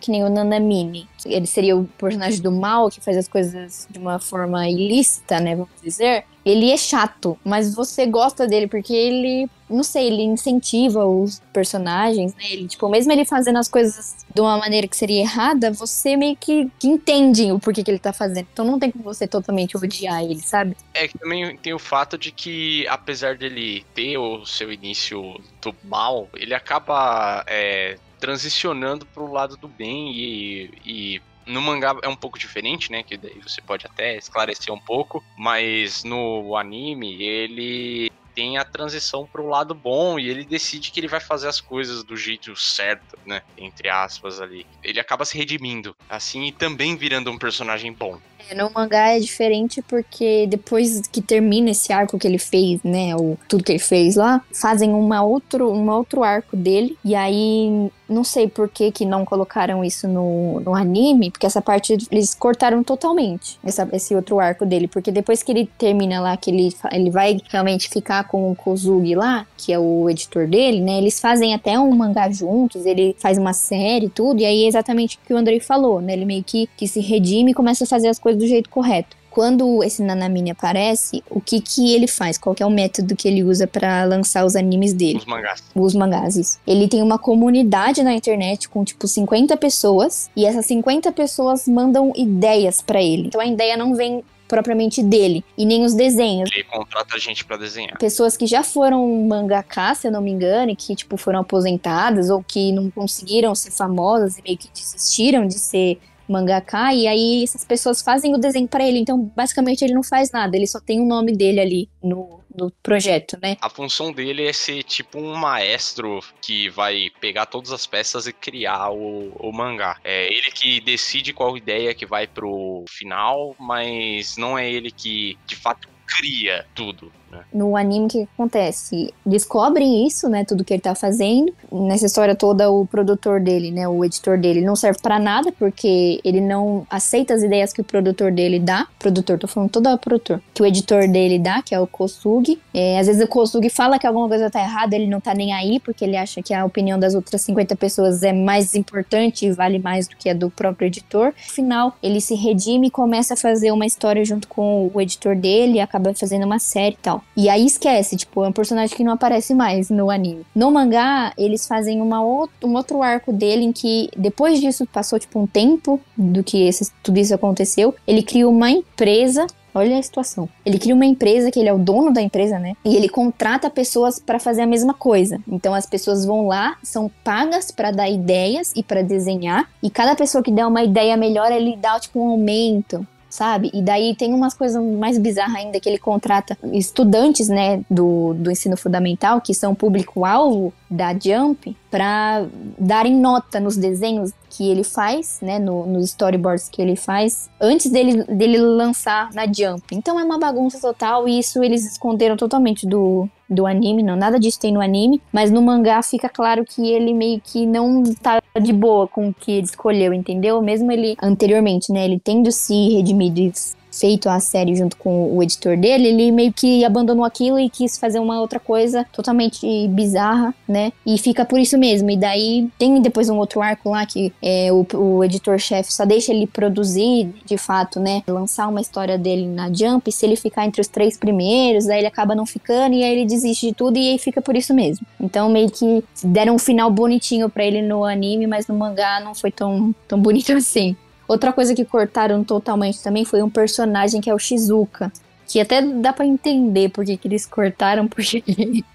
que 0.00 0.10
nem 0.10 0.24
o 0.24 0.28
Nanamini. 0.28 1.08
Ele 1.24 1.46
seria 1.46 1.76
o 1.76 1.84
personagem 1.98 2.40
do 2.40 2.50
mal 2.50 2.90
que 2.90 3.00
faz 3.00 3.16
as 3.16 3.28
coisas 3.28 3.86
de 3.90 3.98
uma 3.98 4.18
forma 4.18 4.68
ilícita, 4.68 5.38
né? 5.38 5.54
Vamos 5.54 5.70
dizer. 5.82 6.24
Ele 6.44 6.70
é 6.70 6.76
chato, 6.76 7.38
mas 7.44 7.74
você 7.74 8.06
gosta 8.06 8.46
dele 8.46 8.66
porque 8.66 8.94
ele, 8.94 9.46
não 9.68 9.82
sei, 9.82 10.06
ele 10.06 10.22
incentiva 10.22 11.04
os 11.04 11.42
personagens, 11.52 12.34
né? 12.34 12.44
Ele, 12.50 12.66
tipo, 12.66 12.88
mesmo 12.88 13.12
ele 13.12 13.26
fazendo 13.26 13.58
as 13.58 13.68
coisas 13.68 14.16
de 14.34 14.40
uma 14.40 14.56
maneira 14.56 14.88
que 14.88 14.96
seria 14.96 15.20
errada, 15.20 15.70
você 15.70 16.16
meio 16.16 16.34
que, 16.36 16.70
que 16.78 16.88
entende 16.88 17.52
o 17.52 17.60
porquê 17.60 17.84
que 17.84 17.90
ele 17.90 17.98
tá 17.98 18.12
fazendo. 18.12 18.46
Então 18.50 18.64
não 18.64 18.78
tem 18.78 18.90
como 18.90 19.04
você 19.04 19.28
totalmente 19.28 19.76
odiar 19.76 20.24
ele, 20.24 20.40
sabe? 20.40 20.74
É 20.94 21.06
que 21.06 21.18
também 21.18 21.58
tem 21.58 21.74
o 21.74 21.78
fato 21.78 22.16
de 22.16 22.32
que, 22.32 22.88
apesar 22.88 23.36
dele 23.36 23.84
ter 23.94 24.16
o 24.16 24.46
seu 24.46 24.72
início 24.72 25.38
do 25.60 25.74
mal, 25.84 26.26
ele 26.34 26.54
acaba 26.54 27.44
é, 27.46 27.98
transicionando 28.20 29.06
pro 29.06 29.32
lado 29.32 29.56
do 29.56 29.66
bem 29.66 30.12
e, 30.12 30.70
e 30.84 31.22
no 31.46 31.60
mangá 31.60 31.96
é 32.02 32.08
um 32.08 32.16
pouco 32.16 32.38
diferente, 32.38 32.92
né? 32.92 33.02
Que 33.02 33.16
daí 33.16 33.40
você 33.40 33.60
pode 33.60 33.86
até 33.86 34.16
esclarecer 34.16 34.72
um 34.72 34.78
pouco, 34.78 35.24
mas 35.36 36.04
no 36.04 36.56
anime 36.56 37.22
ele 37.22 38.12
tem 38.34 38.58
a 38.58 38.64
transição 38.64 39.26
para 39.26 39.42
o 39.42 39.48
lado 39.48 39.74
bom 39.74 40.18
e 40.18 40.28
ele 40.28 40.44
decide 40.44 40.90
que 40.90 41.00
ele 41.00 41.08
vai 41.08 41.20
fazer 41.20 41.48
as 41.48 41.60
coisas 41.60 42.04
do 42.04 42.16
jeito 42.16 42.54
certo, 42.56 43.18
né? 43.26 43.42
Entre 43.58 43.88
aspas 43.88 44.40
ali. 44.40 44.66
Ele 44.82 45.00
acaba 45.00 45.24
se 45.24 45.36
redimindo, 45.36 45.96
assim, 46.08 46.46
e 46.46 46.52
também 46.52 46.96
virando 46.96 47.30
um 47.30 47.38
personagem 47.38 47.92
bom. 47.92 48.20
É, 48.48 48.54
no 48.54 48.70
mangá 48.70 49.08
é 49.10 49.18
diferente 49.18 49.82
porque 49.82 50.46
depois 50.46 51.02
que 51.08 51.20
termina 51.20 51.70
esse 51.70 51.92
arco 51.92 52.18
que 52.18 52.26
ele 52.26 52.38
fez, 52.38 52.82
né, 52.82 53.14
ou 53.16 53.38
tudo 53.48 53.64
que 53.64 53.72
ele 53.72 53.78
fez 53.78 54.16
lá, 54.16 54.42
fazem 54.52 54.92
uma 54.92 55.22
outro, 55.22 55.70
um 55.70 55.90
outro 55.90 56.22
arco 56.22 56.56
dele, 56.56 56.96
e 57.04 57.14
aí 57.14 57.90
não 58.08 58.24
sei 58.24 58.48
por 58.48 58.68
que, 58.68 58.90
que 58.90 59.04
não 59.04 59.24
colocaram 59.24 59.84
isso 59.84 60.08
no, 60.08 60.60
no 60.60 60.74
anime, 60.74 61.30
porque 61.30 61.46
essa 61.46 61.62
parte 61.62 61.96
eles 62.10 62.34
cortaram 62.34 62.82
totalmente, 62.82 63.58
essa, 63.62 63.88
esse 63.92 64.14
outro 64.14 64.40
arco 64.40 64.66
dele, 64.66 64.88
porque 64.88 65.12
depois 65.12 65.42
que 65.42 65.52
ele 65.52 65.70
termina 65.78 66.20
lá, 66.20 66.36
que 66.36 66.50
ele, 66.50 66.74
ele 66.92 67.10
vai 67.10 67.38
realmente 67.48 67.88
ficar 67.88 68.24
com 68.24 68.50
o 68.50 68.56
Kozugi 68.56 69.14
lá, 69.14 69.46
que 69.56 69.72
é 69.72 69.78
o 69.78 70.10
editor 70.10 70.48
dele, 70.48 70.80
né, 70.80 70.98
eles 70.98 71.20
fazem 71.20 71.54
até 71.54 71.78
um 71.78 71.90
mangá 71.92 72.28
juntos, 72.30 72.84
ele 72.84 73.14
faz 73.18 73.38
uma 73.38 73.52
série 73.52 74.06
e 74.06 74.10
tudo, 74.10 74.40
e 74.40 74.44
aí 74.44 74.64
é 74.64 74.66
exatamente 74.66 75.16
o 75.16 75.26
que 75.26 75.32
o 75.32 75.36
Andrei 75.36 75.60
falou, 75.60 76.00
né, 76.00 76.12
ele 76.12 76.24
meio 76.24 76.42
que, 76.42 76.68
que 76.76 76.88
se 76.88 77.00
redime 77.00 77.52
e 77.52 77.54
começa 77.54 77.84
a 77.84 77.86
fazer 77.86 78.08
as 78.08 78.18
coisas 78.18 78.29
do 78.36 78.46
jeito 78.46 78.68
correto 78.70 79.20
quando 79.30 79.82
esse 79.82 80.02
Nanamine 80.02 80.50
aparece, 80.50 81.22
o 81.30 81.40
que 81.40 81.60
que 81.60 81.94
ele 81.94 82.06
faz? 82.06 82.36
Qual 82.36 82.54
é 82.58 82.66
o 82.66 82.70
método 82.70 83.14
que 83.14 83.28
ele 83.28 83.44
usa 83.44 83.66
para 83.66 84.04
lançar 84.04 84.44
os 84.44 84.56
animes 84.56 84.92
dele? 84.92 85.18
Os 85.18 85.24
mangás. 85.24 85.62
Os 85.74 85.94
mangás, 85.94 86.36
isso. 86.36 86.58
Ele 86.66 86.88
tem 86.88 87.00
uma 87.00 87.18
comunidade 87.18 88.02
na 88.02 88.12
internet 88.12 88.68
com, 88.68 88.84
tipo, 88.84 89.06
50 89.06 89.56
pessoas, 89.56 90.28
e 90.34 90.44
essas 90.44 90.66
50 90.66 91.12
pessoas 91.12 91.68
mandam 91.68 92.12
ideias 92.16 92.82
para 92.82 93.00
ele. 93.00 93.28
Então 93.28 93.40
a 93.40 93.46
ideia 93.46 93.76
não 93.76 93.94
vem 93.94 94.24
propriamente 94.48 95.00
dele, 95.00 95.44
e 95.56 95.64
nem 95.64 95.84
os 95.84 95.94
desenhos. 95.94 96.50
Ele 96.52 96.64
contrata 96.64 97.16
gente 97.16 97.44
para 97.44 97.56
desenhar. 97.56 97.96
Pessoas 97.98 98.36
que 98.36 98.48
já 98.48 98.64
foram 98.64 99.06
mangaká, 99.22 99.94
se 99.94 100.08
eu 100.08 100.10
não 100.10 100.20
me 100.20 100.32
engano, 100.32 100.72
e 100.72 100.76
que, 100.76 100.96
tipo, 100.96 101.16
foram 101.16 101.38
aposentadas 101.38 102.30
ou 102.30 102.42
que 102.42 102.72
não 102.72 102.90
conseguiram 102.90 103.54
ser 103.54 103.70
famosas 103.70 104.38
e 104.38 104.42
meio 104.42 104.58
que 104.58 104.68
desistiram 104.74 105.46
de 105.46 105.54
ser 105.56 106.00
mangaka, 106.30 106.94
e 106.94 107.06
aí 107.06 107.42
essas 107.42 107.64
pessoas 107.64 108.02
fazem 108.02 108.34
o 108.34 108.38
desenho 108.38 108.68
para 108.68 108.86
ele. 108.86 108.98
Então, 108.98 109.30
basicamente, 109.34 109.84
ele 109.84 109.94
não 109.94 110.02
faz 110.02 110.30
nada, 110.30 110.56
ele 110.56 110.66
só 110.66 110.80
tem 110.80 111.00
o 111.00 111.06
nome 111.06 111.32
dele 111.32 111.60
ali 111.60 111.88
no, 112.02 112.40
do 112.54 112.70
projeto, 112.82 113.38
né? 113.42 113.56
A 113.60 113.70
função 113.70 114.12
dele 114.12 114.46
é 114.46 114.52
ser 114.52 114.82
tipo 114.82 115.18
um 115.18 115.34
maestro 115.34 116.20
que 116.40 116.68
vai 116.68 117.10
pegar 117.20 117.46
todas 117.46 117.72
as 117.72 117.86
peças 117.86 118.26
e 118.26 118.32
criar 118.32 118.90
o, 118.90 119.32
o 119.38 119.52
mangá. 119.52 119.98
É 120.04 120.26
ele 120.26 120.50
que 120.50 120.80
decide 120.80 121.32
qual 121.32 121.56
ideia 121.56 121.94
que 121.94 122.06
vai 122.06 122.26
pro 122.26 122.84
final, 122.88 123.54
mas 123.58 124.36
não 124.36 124.58
é 124.58 124.70
ele 124.70 124.90
que 124.90 125.38
de 125.46 125.56
fato 125.56 125.88
cria 126.06 126.66
tudo. 126.74 127.12
Né? 127.30 127.40
No 127.52 127.76
anime, 127.76 128.06
o 128.06 128.08
que 128.08 128.28
acontece? 128.34 129.12
Descobrem 129.24 130.06
isso, 130.06 130.28
né? 130.28 130.44
Tudo 130.44 130.64
que 130.64 130.72
ele 130.72 130.82
tá 130.82 130.94
fazendo. 130.94 131.54
Nessa 131.70 132.06
história 132.06 132.34
toda, 132.34 132.70
o 132.70 132.86
produtor 132.86 133.40
dele, 133.40 133.70
né? 133.70 133.88
O 133.88 134.04
editor 134.04 134.38
dele 134.38 134.60
não 134.60 134.74
serve 134.74 134.98
para 135.00 135.18
nada, 135.18 135.52
porque 135.52 136.20
ele 136.24 136.40
não 136.40 136.86
aceita 136.90 137.34
as 137.34 137.42
ideias 137.42 137.72
que 137.72 137.80
o 137.80 137.84
produtor 137.84 138.32
dele 138.32 138.58
dá. 138.58 138.86
Produtor, 138.98 139.38
tô 139.38 139.46
falando 139.46 139.70
todo 139.70 139.88
o 139.88 139.98
produtor. 139.98 140.42
Que 140.52 140.62
o 140.62 140.66
editor 140.66 141.08
dele 141.08 141.38
dá, 141.38 141.62
que 141.62 141.74
é 141.74 141.80
o 141.80 141.86
Kosugi. 141.86 142.60
É, 142.74 142.98
às 142.98 143.06
vezes 143.06 143.22
o 143.22 143.28
Kosugi 143.28 143.70
fala 143.70 143.98
que 143.98 144.06
alguma 144.06 144.28
coisa 144.28 144.50
tá 144.50 144.60
errada, 144.60 144.94
ele 144.96 145.06
não 145.06 145.20
tá 145.20 145.34
nem 145.34 145.52
aí, 145.52 145.78
porque 145.80 146.04
ele 146.04 146.16
acha 146.16 146.42
que 146.42 146.52
a 146.52 146.64
opinião 146.64 146.98
das 146.98 147.14
outras 147.14 147.40
50 147.42 147.76
pessoas 147.76 148.22
é 148.22 148.32
mais 148.32 148.74
importante 148.74 149.46
e 149.46 149.52
vale 149.52 149.78
mais 149.78 150.08
do 150.08 150.16
que 150.16 150.28
a 150.28 150.34
do 150.34 150.50
próprio 150.50 150.86
editor. 150.86 151.26
No 151.26 151.52
final, 151.52 151.96
ele 152.02 152.20
se 152.20 152.34
redime 152.34 152.88
e 152.88 152.90
começa 152.90 153.34
a 153.34 153.36
fazer 153.36 153.70
uma 153.70 153.86
história 153.86 154.24
junto 154.24 154.48
com 154.48 154.90
o 154.92 155.00
editor 155.00 155.36
dele, 155.36 155.80
acaba 155.80 156.12
fazendo 156.14 156.44
uma 156.44 156.58
série 156.58 156.94
e 156.94 157.02
tal. 157.02 157.19
E 157.36 157.48
aí 157.48 157.66
esquece, 157.66 158.16
tipo, 158.16 158.44
é 158.44 158.48
um 158.48 158.52
personagem 158.52 158.96
que 158.96 159.04
não 159.04 159.12
aparece 159.12 159.54
mais 159.54 159.90
no 159.90 160.10
anime. 160.10 160.44
No 160.54 160.70
mangá, 160.70 161.32
eles 161.36 161.66
fazem 161.66 162.00
uma 162.00 162.22
outro, 162.22 162.68
um 162.68 162.74
outro 162.74 163.02
arco 163.02 163.32
dele 163.32 163.64
em 163.64 163.72
que, 163.72 164.10
depois 164.16 164.60
disso, 164.60 164.86
passou, 164.86 165.18
tipo, 165.18 165.38
um 165.38 165.46
tempo 165.46 166.00
do 166.16 166.42
que 166.42 166.66
esse, 166.66 166.90
tudo 167.02 167.18
isso 167.18 167.34
aconteceu. 167.34 167.94
Ele 168.06 168.22
cria 168.22 168.48
uma 168.48 168.70
empresa 168.70 169.46
Olha 169.74 169.98
a 169.98 170.02
situação. 170.02 170.48
Ele 170.64 170.78
cria 170.78 170.94
uma 170.94 171.06
empresa 171.06 171.50
que 171.50 171.58
ele 171.58 171.68
é 171.68 171.72
o 171.72 171.78
dono 171.78 172.12
da 172.12 172.20
empresa, 172.20 172.58
né? 172.58 172.74
E 172.84 172.96
ele 172.96 173.08
contrata 173.08 173.70
pessoas 173.70 174.18
para 174.18 174.40
fazer 174.40 174.62
a 174.62 174.66
mesma 174.66 174.92
coisa. 174.92 175.40
Então 175.46 175.74
as 175.74 175.86
pessoas 175.86 176.24
vão 176.24 176.46
lá, 176.46 176.76
são 176.82 177.10
pagas 177.22 177.70
para 177.70 177.90
dar 177.90 178.08
ideias 178.08 178.72
e 178.74 178.82
para 178.82 179.02
desenhar. 179.02 179.70
E 179.82 179.88
cada 179.88 180.16
pessoa 180.16 180.42
que 180.42 180.50
der 180.50 180.66
uma 180.66 180.82
ideia 180.82 181.16
melhor, 181.16 181.52
ele 181.52 181.76
dá 181.76 181.98
tipo 182.00 182.20
um 182.20 182.30
aumento 182.30 183.06
sabe? 183.30 183.70
E 183.72 183.80
daí 183.80 184.14
tem 184.14 184.34
umas 184.34 184.52
coisas 184.52 184.82
mais 184.82 185.16
bizarras 185.16 185.54
ainda 185.54 185.78
que 185.78 185.88
ele 185.88 185.98
contrata 185.98 186.58
estudantes, 186.72 187.48
né, 187.48 187.82
do, 187.88 188.34
do 188.34 188.50
ensino 188.50 188.76
fundamental, 188.76 189.40
que 189.40 189.54
são 189.54 189.74
público-alvo 189.74 190.72
da 190.90 191.12
Jump, 191.12 191.76
para 191.90 192.44
darem 192.76 193.14
nota 193.16 193.60
nos 193.60 193.76
desenhos 193.76 194.32
que 194.50 194.68
ele 194.68 194.82
faz, 194.82 195.38
né, 195.40 195.58
no, 195.60 195.86
nos 195.86 196.06
storyboards 196.06 196.68
que 196.68 196.82
ele 196.82 196.96
faz, 196.96 197.48
antes 197.60 197.90
dele, 197.90 198.24
dele 198.24 198.58
lançar 198.58 199.32
na 199.32 199.46
Jump. 199.46 199.94
Então 199.94 200.18
é 200.18 200.24
uma 200.24 200.38
bagunça 200.38 200.80
total 200.80 201.28
e 201.28 201.38
isso 201.38 201.62
eles 201.62 201.86
esconderam 201.86 202.36
totalmente 202.36 202.86
do, 202.86 203.28
do 203.50 203.66
anime, 203.66 204.02
não, 204.02 204.14
nada 204.14 204.38
disso 204.38 204.60
tem 204.60 204.72
no 204.72 204.80
anime, 204.80 205.20
mas 205.32 205.50
no 205.50 205.60
mangá 205.60 206.00
fica 206.02 206.28
claro 206.28 206.64
que 206.64 206.88
ele 206.88 207.12
meio 207.12 207.40
que 207.40 207.66
não 207.66 208.04
tá 208.22 208.40
de 208.60 208.72
boa 208.72 209.08
com 209.08 209.28
o 209.28 209.34
que 209.34 209.52
ele 209.52 209.64
escolheu, 209.64 210.14
entendeu? 210.14 210.62
Mesmo 210.62 210.92
ele 210.92 211.16
anteriormente, 211.20 211.92
né, 211.92 212.04
ele 212.04 212.20
tendo 212.22 212.52
se 212.52 212.74
redimido 212.94 213.40
e 213.40 213.52
feito 214.00 214.30
a 214.30 214.40
série 214.40 214.74
junto 214.74 214.96
com 214.96 215.36
o 215.36 215.42
editor 215.42 215.76
dele, 215.76 216.08
ele 216.08 216.32
meio 216.32 216.52
que 216.52 216.84
abandonou 216.84 217.24
aquilo 217.24 217.58
e 217.58 217.68
quis 217.68 217.98
fazer 217.98 218.18
uma 218.18 218.40
outra 218.40 218.58
coisa 218.58 219.06
totalmente 219.12 219.86
bizarra, 219.88 220.54
né? 220.66 220.90
E 221.04 221.18
fica 221.18 221.44
por 221.44 221.58
isso 221.58 221.76
mesmo. 221.76 222.10
E 222.10 222.16
daí 222.16 222.68
tem 222.78 223.00
depois 223.02 223.28
um 223.28 223.36
outro 223.36 223.60
arco 223.60 223.90
lá 223.90 224.06
que 224.06 224.32
é, 224.42 224.72
o, 224.72 224.86
o 224.96 225.22
editor-chefe 225.22 225.92
só 225.92 226.06
deixa 226.06 226.32
ele 226.32 226.46
produzir, 226.46 227.28
de 227.44 227.58
fato, 227.58 228.00
né? 228.00 228.22
Lançar 228.26 228.68
uma 228.68 228.80
história 228.80 229.18
dele 229.18 229.46
na 229.46 229.70
Jump. 229.72 230.10
Se 230.10 230.24
ele 230.24 230.36
ficar 230.36 230.64
entre 230.64 230.80
os 230.80 230.88
três 230.88 231.18
primeiros, 231.18 231.88
aí 231.88 231.98
ele 231.98 232.06
acaba 232.06 232.34
não 232.34 232.46
ficando 232.46 232.94
e 232.94 233.04
aí 233.04 233.12
ele 233.12 233.26
desiste 233.26 233.66
de 233.68 233.74
tudo 233.74 233.98
e 233.98 234.12
aí 234.12 234.18
fica 234.18 234.40
por 234.40 234.56
isso 234.56 234.72
mesmo. 234.72 235.06
Então 235.20 235.50
meio 235.50 235.70
que 235.70 236.02
deram 236.24 236.54
um 236.54 236.58
final 236.58 236.90
bonitinho 236.90 237.50
para 237.50 237.64
ele 237.64 237.82
no 237.82 238.04
anime, 238.04 238.46
mas 238.46 238.66
no 238.66 238.74
mangá 238.74 239.20
não 239.20 239.34
foi 239.34 239.50
tão, 239.50 239.94
tão 240.08 240.18
bonito 240.18 240.52
assim. 240.56 240.96
Outra 241.30 241.52
coisa 241.52 241.76
que 241.76 241.84
cortaram 241.84 242.42
totalmente 242.42 243.00
também 243.00 243.24
foi 243.24 243.40
um 243.40 243.48
personagem 243.48 244.20
que 244.20 244.28
é 244.28 244.34
o 244.34 244.38
Shizuka. 244.38 245.12
Que 245.46 245.60
até 245.60 245.80
dá 245.80 246.12
para 246.12 246.26
entender 246.26 246.88
porque 246.88 247.16
que 247.16 247.28
eles 247.28 247.46
cortaram, 247.46 248.08
porque 248.10 248.42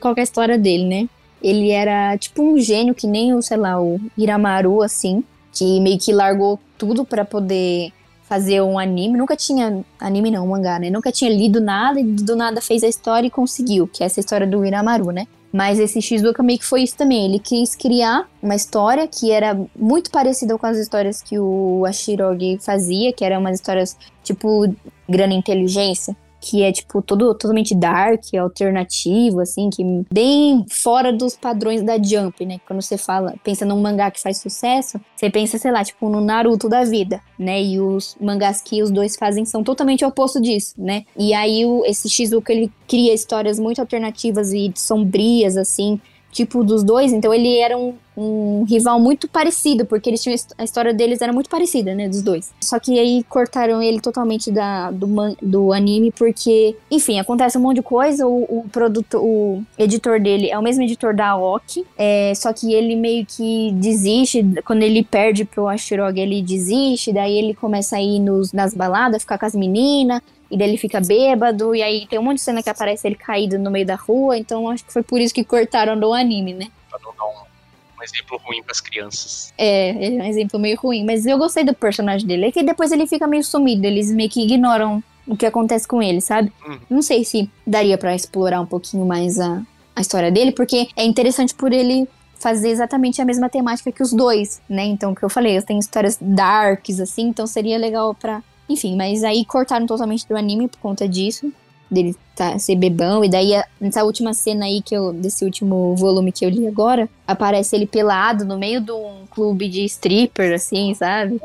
qual 0.01 0.13
é 0.17 0.19
a 0.19 0.23
história 0.23 0.57
dele, 0.57 0.83
né? 0.83 1.09
Ele 1.41 1.71
era 1.71 2.17
tipo 2.17 2.43
um 2.43 2.59
gênio 2.59 2.93
que 2.93 3.07
nem 3.07 3.33
o, 3.33 3.41
sei 3.41 3.55
lá, 3.55 3.81
o 3.81 4.01
Hiramaru, 4.17 4.83
assim, 4.83 5.23
que 5.53 5.79
meio 5.79 5.97
que 5.97 6.11
largou 6.11 6.59
tudo 6.77 7.05
para 7.05 7.23
poder 7.23 7.93
fazer 8.23 8.61
um 8.61 8.77
anime. 8.77 9.17
Nunca 9.17 9.37
tinha. 9.37 9.81
Anime 9.97 10.29
não, 10.29 10.45
mangá, 10.45 10.77
né? 10.77 10.89
Nunca 10.89 11.13
tinha 11.13 11.31
lido 11.31 11.61
nada 11.61 12.01
e 12.01 12.03
do 12.03 12.35
nada 12.35 12.59
fez 12.59 12.83
a 12.83 12.87
história 12.89 13.27
e 13.27 13.31
conseguiu, 13.31 13.87
que 13.87 14.03
é 14.03 14.07
essa 14.07 14.19
história 14.19 14.45
do 14.45 14.65
Hiramaru, 14.65 15.09
né? 15.11 15.25
Mas 15.55 15.79
esse 15.79 16.01
Shizuka 16.01 16.43
meio 16.43 16.59
que 16.59 16.65
foi 16.65 16.83
isso 16.83 16.97
também. 16.97 17.23
Ele 17.23 17.39
quis 17.39 17.77
criar 17.77 18.29
uma 18.43 18.55
história 18.55 19.07
que 19.07 19.31
era 19.31 19.57
muito 19.73 20.11
parecida 20.11 20.57
com 20.57 20.65
as 20.65 20.77
histórias 20.77 21.21
que 21.21 21.39
o 21.39 21.85
Ashirogi 21.85 22.57
fazia, 22.59 23.13
que 23.13 23.23
eram 23.23 23.39
umas 23.39 23.55
histórias 23.55 23.97
tipo 24.21 24.67
grande 25.07 25.33
inteligência 25.33 26.13
que 26.45 26.61
é, 26.61 26.71
tipo, 26.71 27.01
todo, 27.01 27.33
totalmente 27.33 27.73
dark, 27.73 28.23
alternativo, 28.39 29.39
assim, 29.39 29.67
que 29.71 29.83
bem 30.11 30.63
fora 30.69 31.11
dos 31.11 31.35
padrões 31.35 31.81
da 31.81 31.97
Jump, 32.01 32.45
né? 32.45 32.59
Quando 32.67 32.83
você 32.83 32.99
fala, 32.99 33.33
pensa 33.43 33.65
num 33.65 33.81
mangá 33.81 34.11
que 34.11 34.21
faz 34.21 34.37
sucesso, 34.37 35.01
você 35.15 35.27
pensa, 35.27 35.57
sei 35.57 35.71
lá, 35.71 35.83
tipo, 35.83 36.07
no 36.07 36.21
Naruto 36.21 36.69
da 36.69 36.83
vida, 36.83 37.19
né? 37.37 37.63
E 37.63 37.79
os 37.79 38.15
mangás 38.21 38.61
que 38.61 38.83
os 38.83 38.91
dois 38.91 39.15
fazem 39.15 39.43
são 39.43 39.63
totalmente 39.63 40.05
o 40.05 40.07
oposto 40.07 40.39
disso, 40.39 40.75
né? 40.77 41.03
E 41.17 41.33
aí 41.33 41.65
o, 41.65 41.83
esse 41.83 42.07
Shizuka, 42.07 42.53
ele 42.53 42.71
cria 42.87 43.11
histórias 43.11 43.59
muito 43.59 43.81
alternativas 43.81 44.53
e 44.53 44.71
sombrias, 44.75 45.57
assim, 45.57 45.99
tipo 46.35 46.65
dos 46.65 46.83
dois, 46.83 47.13
então 47.13 47.33
ele 47.33 47.57
era 47.57 47.77
um, 47.77 47.93
um 48.17 48.63
rival 48.63 48.99
muito 48.99 49.25
parecido, 49.25 49.85
porque 49.85 50.09
eles 50.09 50.21
tinham 50.21 50.35
a 50.57 50.65
história 50.65 50.93
deles 50.93 51.21
era 51.21 51.31
muito 51.31 51.49
parecida, 51.49 51.95
né, 51.95 52.09
dos 52.09 52.21
dois. 52.21 52.51
Só 52.61 52.77
que 52.77 52.99
aí 52.99 53.23
cortaram 53.29 53.81
ele 53.81 54.01
totalmente 54.01 54.51
da, 54.51 54.91
do, 54.91 55.07
man, 55.07 55.33
do 55.41 55.71
anime, 55.71 56.11
porque, 56.11 56.75
enfim, 56.91 57.19
acontece 57.19 57.57
um 57.57 57.61
monte 57.61 57.77
de 57.77 57.83
coisa. 57.83 58.27
O, 58.27 58.59
o 58.59 58.65
produtor, 58.69 59.23
o 59.23 59.63
editor 59.77 60.19
dele 60.19 60.49
é 60.49 60.59
o 60.59 60.61
mesmo 60.61 60.83
editor 60.83 61.15
da 61.15 61.29
Aoki, 61.29 61.85
é, 61.97 62.33
só 62.35 62.51
que 62.51 62.73
ele 62.73 62.97
meio 62.97 63.25
que 63.25 63.71
desiste, 63.75 64.45
quando 64.65 64.83
ele 64.83 65.03
perde 65.03 65.45
pro 65.45 65.69
Ashirogi, 65.69 66.19
ele 66.19 66.41
desiste, 66.41 67.13
daí 67.13 67.37
ele 67.37 67.53
começa 67.53 67.95
a 67.95 68.01
ir 68.01 68.19
nos, 68.19 68.51
nas 68.51 68.73
baladas, 68.73 69.21
ficar 69.21 69.37
com 69.37 69.45
as 69.45 69.55
meninas, 69.55 70.21
e 70.49 70.57
daí 70.57 70.69
ele 70.69 70.77
fica 70.77 70.99
bêbado, 70.99 71.75
e 71.75 71.81
aí 71.81 72.07
tem 72.07 72.19
um 72.19 72.23
monte 72.23 72.37
de 72.37 72.43
cena 72.43 72.61
que 72.61 72.69
aparece 72.69 73.07
ele 73.07 73.15
caído 73.15 73.57
no 73.57 73.71
meio 73.71 73.85
da 73.85 73.95
rua, 73.95 74.37
então 74.37 74.69
acho 74.69 74.85
que 74.85 74.93
foi 74.93 75.03
por 75.03 75.19
isso 75.19 75.33
que 75.33 75.43
cortaram 75.43 75.99
do 75.99 76.13
anime, 76.13 76.53
né? 76.53 76.67
Pra 76.89 76.99
não 77.03 77.13
dar 77.15 77.25
um 77.25 78.03
exemplo 78.03 78.39
ruim 78.43 78.61
para 78.61 78.71
as 78.71 78.81
crianças. 78.81 79.53
É, 79.57 79.89
é 79.89 80.09
um 80.09 80.25
exemplo 80.25 80.59
meio 80.59 80.77
ruim, 80.77 81.03
mas 81.03 81.25
eu 81.25 81.37
gostei 81.37 81.63
do 81.63 81.73
personagem 81.73 82.27
dele. 82.27 82.47
É 82.47 82.51
que 82.51 82.63
depois 82.63 82.91
ele 82.91 83.07
fica 83.07 83.27
meio 83.27 83.43
sumido, 83.43 83.85
eles 83.85 84.11
meio 84.11 84.29
que 84.29 84.41
ignoram 84.41 85.03
o 85.27 85.35
que 85.35 85.45
acontece 85.45 85.87
com 85.87 86.01
ele, 86.01 86.21
sabe? 86.21 86.51
Hum. 86.67 86.77
Não 86.89 87.01
sei 87.01 87.25
se 87.25 87.49
daria 87.65 87.97
para 87.97 88.15
explorar 88.15 88.61
um 88.61 88.65
pouquinho 88.65 89.05
mais 89.05 89.39
a, 89.39 89.61
a 89.95 90.01
história 90.01 90.31
dele, 90.31 90.51
porque 90.51 90.87
é 90.95 91.03
interessante 91.03 91.53
por 91.53 91.73
ele 91.73 92.07
fazer 92.37 92.69
exatamente 92.69 93.21
a 93.21 93.25
mesma 93.25 93.49
temática 93.49 93.91
que 93.91 94.03
os 94.03 94.13
dois, 94.13 94.61
né? 94.69 94.83
Então, 94.83 95.11
o 95.11 95.15
que 95.15 95.23
eu 95.23 95.29
falei, 95.29 95.59
tem 95.61 95.79
histórias 95.79 96.17
darks, 96.21 96.99
assim, 96.99 97.23
então 97.23 97.47
seria 97.47 97.77
legal 97.77 98.13
pra. 98.13 98.43
Enfim, 98.67 98.95
mas 98.95 99.23
aí 99.23 99.45
cortaram 99.45 99.85
totalmente 99.85 100.27
do 100.27 100.35
anime 100.35 100.67
por 100.67 100.79
conta 100.79 101.07
disso 101.07 101.51
dele 101.89 102.15
tá, 102.35 102.57
ser 102.59 102.75
bebão. 102.75 103.23
E 103.23 103.29
daí, 103.29 103.51
nessa 103.79 104.03
última 104.03 104.33
cena 104.33 104.65
aí, 104.65 104.81
que 104.81 104.95
eu, 104.95 105.13
desse 105.13 105.45
último 105.45 105.95
volume 105.95 106.31
que 106.31 106.45
eu 106.45 106.49
li 106.49 106.67
agora, 106.67 107.09
aparece 107.27 107.75
ele 107.75 107.85
pelado 107.85 108.45
no 108.45 108.57
meio 108.57 108.81
de 108.81 108.91
um 108.91 109.25
clube 109.29 109.67
de 109.69 109.85
stripper, 109.85 110.53
assim, 110.53 110.93
sabe? 110.93 111.41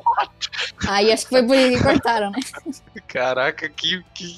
Aí 0.89 1.13
acho 1.13 1.25
que 1.25 1.31
foi 1.31 1.47
por 1.47 1.57
isso 1.57 1.79
que 1.79 1.83
cortaram, 1.83 2.31
né? 2.31 2.41
Caraca, 3.07 3.69
que, 3.69 4.03
que. 4.15 4.37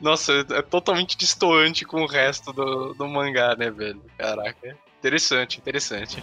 Nossa, 0.00 0.44
é 0.50 0.62
totalmente 0.62 1.16
distoante 1.16 1.84
com 1.84 2.02
o 2.02 2.06
resto 2.06 2.52
do, 2.52 2.94
do 2.94 3.08
mangá, 3.08 3.56
né, 3.56 3.70
velho? 3.70 4.02
Caraca. 4.16 4.76
Interessante, 4.98 5.58
interessante. 5.58 6.22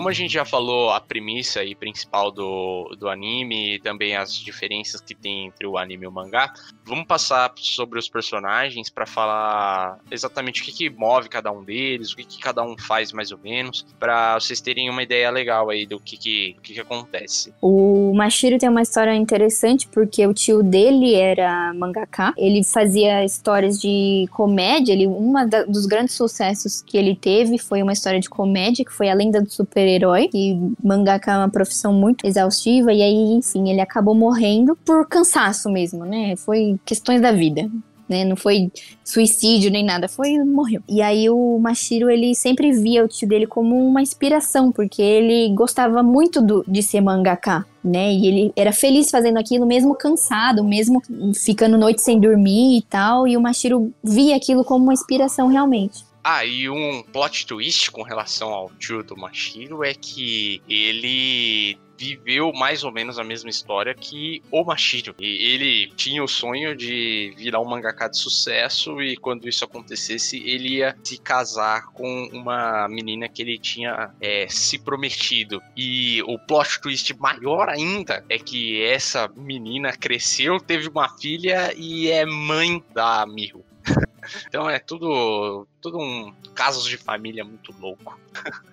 Como 0.00 0.08
a 0.08 0.14
gente 0.14 0.32
já 0.32 0.46
falou 0.46 0.88
a 0.88 0.98
premissa 0.98 1.62
e 1.62 1.74
principal 1.74 2.30
do, 2.30 2.96
do 2.98 3.06
anime 3.06 3.74
e 3.74 3.78
também 3.78 4.16
as 4.16 4.32
diferenças 4.32 4.98
que 4.98 5.14
tem 5.14 5.48
entre 5.48 5.66
o 5.66 5.76
anime 5.76 6.04
e 6.04 6.08
o 6.08 6.10
mangá, 6.10 6.54
vamos 6.86 7.04
passar 7.04 7.52
sobre 7.56 7.98
os 7.98 8.08
personagens 8.08 8.88
para 8.88 9.04
falar 9.04 9.98
exatamente 10.10 10.62
o 10.62 10.64
que, 10.64 10.72
que 10.72 10.88
move 10.88 11.28
cada 11.28 11.52
um 11.52 11.62
deles, 11.62 12.12
o 12.12 12.16
que, 12.16 12.24
que 12.24 12.38
cada 12.38 12.62
um 12.62 12.78
faz 12.78 13.12
mais 13.12 13.30
ou 13.30 13.36
menos, 13.36 13.84
para 13.98 14.40
vocês 14.40 14.58
terem 14.62 14.88
uma 14.88 15.02
ideia 15.02 15.30
legal 15.30 15.68
aí 15.68 15.84
do 15.84 16.00
que, 16.00 16.16
que, 16.16 16.54
do 16.54 16.62
que, 16.62 16.72
que 16.72 16.80
acontece. 16.80 17.52
O 17.60 18.09
O 18.10 18.12
Mashiro 18.12 18.58
tem 18.58 18.68
uma 18.68 18.82
história 18.82 19.14
interessante 19.14 19.86
porque 19.86 20.26
o 20.26 20.34
tio 20.34 20.64
dele 20.64 21.14
era 21.14 21.72
mangaka. 21.74 22.34
Ele 22.36 22.64
fazia 22.64 23.24
histórias 23.24 23.80
de 23.80 24.26
comédia. 24.32 24.92
Ele, 24.92 25.06
um 25.06 25.32
dos 25.68 25.86
grandes 25.86 26.16
sucessos 26.16 26.82
que 26.82 26.98
ele 26.98 27.14
teve 27.14 27.56
foi 27.56 27.80
uma 27.84 27.92
história 27.92 28.18
de 28.18 28.28
comédia, 28.28 28.84
que 28.84 28.92
foi 28.92 29.08
A 29.08 29.14
Lenda 29.14 29.40
do 29.40 29.48
Super-Herói. 29.48 30.28
E 30.34 30.58
mangaka 30.82 31.30
é 31.30 31.36
uma 31.36 31.48
profissão 31.48 31.92
muito 31.92 32.26
exaustiva. 32.26 32.92
E 32.92 33.00
aí, 33.00 33.32
enfim, 33.34 33.70
ele 33.70 33.80
acabou 33.80 34.12
morrendo 34.12 34.76
por 34.84 35.06
cansaço 35.06 35.70
mesmo, 35.70 36.04
né? 36.04 36.34
Foi 36.34 36.80
questões 36.84 37.22
da 37.22 37.30
vida 37.30 37.70
né? 38.10 38.24
Não 38.24 38.36
foi 38.36 38.70
suicídio 39.04 39.70
nem 39.70 39.84
nada, 39.84 40.08
foi 40.08 40.36
morreu. 40.44 40.82
E 40.88 41.00
aí 41.00 41.30
o 41.30 41.58
Mashiro, 41.58 42.10
ele 42.10 42.34
sempre 42.34 42.72
via 42.72 43.04
o 43.04 43.08
tio 43.08 43.28
dele 43.28 43.46
como 43.46 43.76
uma 43.76 44.02
inspiração, 44.02 44.72
porque 44.72 45.00
ele 45.00 45.54
gostava 45.54 46.02
muito 46.02 46.42
do, 46.42 46.64
de 46.66 46.82
ser 46.82 47.00
mangaka, 47.00 47.64
né? 47.82 48.12
E 48.12 48.26
ele 48.26 48.52
era 48.56 48.72
feliz 48.72 49.10
fazendo 49.10 49.38
aquilo, 49.38 49.64
mesmo 49.64 49.94
cansado, 49.94 50.64
mesmo 50.64 51.00
ficando 51.34 51.78
noite 51.78 52.02
sem 52.02 52.18
dormir 52.18 52.78
e 52.78 52.82
tal, 52.82 53.28
e 53.28 53.36
o 53.36 53.40
Mashiro 53.40 53.92
via 54.02 54.36
aquilo 54.36 54.64
como 54.64 54.84
uma 54.84 54.92
inspiração 54.92 55.46
realmente. 55.46 56.04
Ah, 56.22 56.44
e 56.44 56.68
um 56.68 57.02
plot 57.02 57.46
twist 57.46 57.90
com 57.90 58.02
relação 58.02 58.50
ao 58.50 58.70
tio 58.78 59.02
do 59.02 59.16
Mashiro 59.16 59.82
é 59.82 59.94
que 59.94 60.60
ele 60.68 61.78
viveu 62.00 62.50
mais 62.50 62.82
ou 62.82 62.90
menos 62.90 63.18
a 63.18 63.24
mesma 63.24 63.50
história 63.50 63.94
que 63.94 64.42
o 64.50 64.64
Mashiro. 64.64 65.14
E 65.20 65.52
ele 65.52 65.92
tinha 65.94 66.24
o 66.24 66.28
sonho 66.28 66.74
de 66.74 67.34
virar 67.36 67.60
um 67.60 67.66
mangaka 67.66 68.08
de 68.08 68.16
sucesso 68.16 69.02
e 69.02 69.18
quando 69.18 69.46
isso 69.46 69.66
acontecesse, 69.66 70.38
ele 70.38 70.76
ia 70.76 70.96
se 71.04 71.18
casar 71.18 71.88
com 71.92 72.30
uma 72.32 72.88
menina 72.88 73.28
que 73.28 73.42
ele 73.42 73.58
tinha 73.58 74.14
é, 74.18 74.46
se 74.48 74.78
prometido. 74.78 75.60
E 75.76 76.22
o 76.22 76.38
plot 76.38 76.80
twist 76.80 77.12
maior 77.18 77.68
ainda 77.68 78.24
é 78.30 78.38
que 78.38 78.82
essa 78.82 79.28
menina 79.36 79.92
cresceu, 79.92 80.58
teve 80.58 80.88
uma 80.88 81.08
filha 81.18 81.74
e 81.76 82.10
é 82.10 82.24
mãe 82.24 82.82
da 82.94 83.26
Miho. 83.26 83.62
Então 84.46 84.68
é 84.68 84.78
tudo, 84.78 85.66
tudo 85.80 85.98
um 85.98 86.32
casos 86.54 86.84
de 86.84 86.96
família 86.96 87.42
muito 87.42 87.74
louco. 87.80 88.20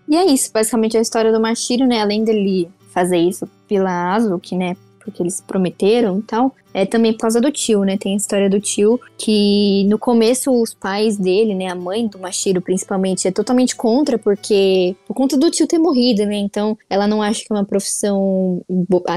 E 0.07 0.15
é 0.15 0.25
isso, 0.25 0.51
basicamente 0.51 0.97
a 0.97 1.01
história 1.01 1.31
do 1.31 1.39
Mashiro, 1.39 1.87
né? 1.87 2.01
Além 2.01 2.23
dele 2.23 2.69
fazer 2.97 3.17
isso 3.17 3.47
pela 3.67 4.15
Azuki, 4.15 4.55
né? 4.55 4.75
Porque 4.99 5.21
eles 5.21 5.39
prometeram 5.39 6.17
e 6.17 6.21
tal 6.23 6.55
é 6.77 6.85
também 6.85 7.11
por 7.11 7.21
causa 7.21 7.41
do 7.41 7.51
tio, 7.51 7.83
né? 7.83 7.97
Tem 7.97 8.13
a 8.13 8.17
história 8.17 8.47
do 8.47 8.61
tio 8.61 8.99
que 9.17 9.83
no 9.85 9.97
começo 9.97 10.51
os 10.51 10.75
pais 10.75 11.17
dele, 11.17 11.55
né, 11.55 11.67
a 11.67 11.75
mãe 11.75 12.05
do 12.05 12.19
Mashiro 12.19 12.61
principalmente, 12.61 13.27
é 13.27 13.31
totalmente 13.31 13.75
contra 13.75 14.19
porque 14.19 14.95
por 15.07 15.15
conta 15.15 15.35
do 15.35 15.49
tio 15.49 15.65
ter 15.65 15.79
morrido, 15.79 16.23
né? 16.27 16.35
Então 16.35 16.77
ela 16.87 17.07
não 17.07 17.19
acha 17.19 17.43
que 17.43 17.51
é 17.51 17.55
uma 17.55 17.65
profissão 17.65 18.61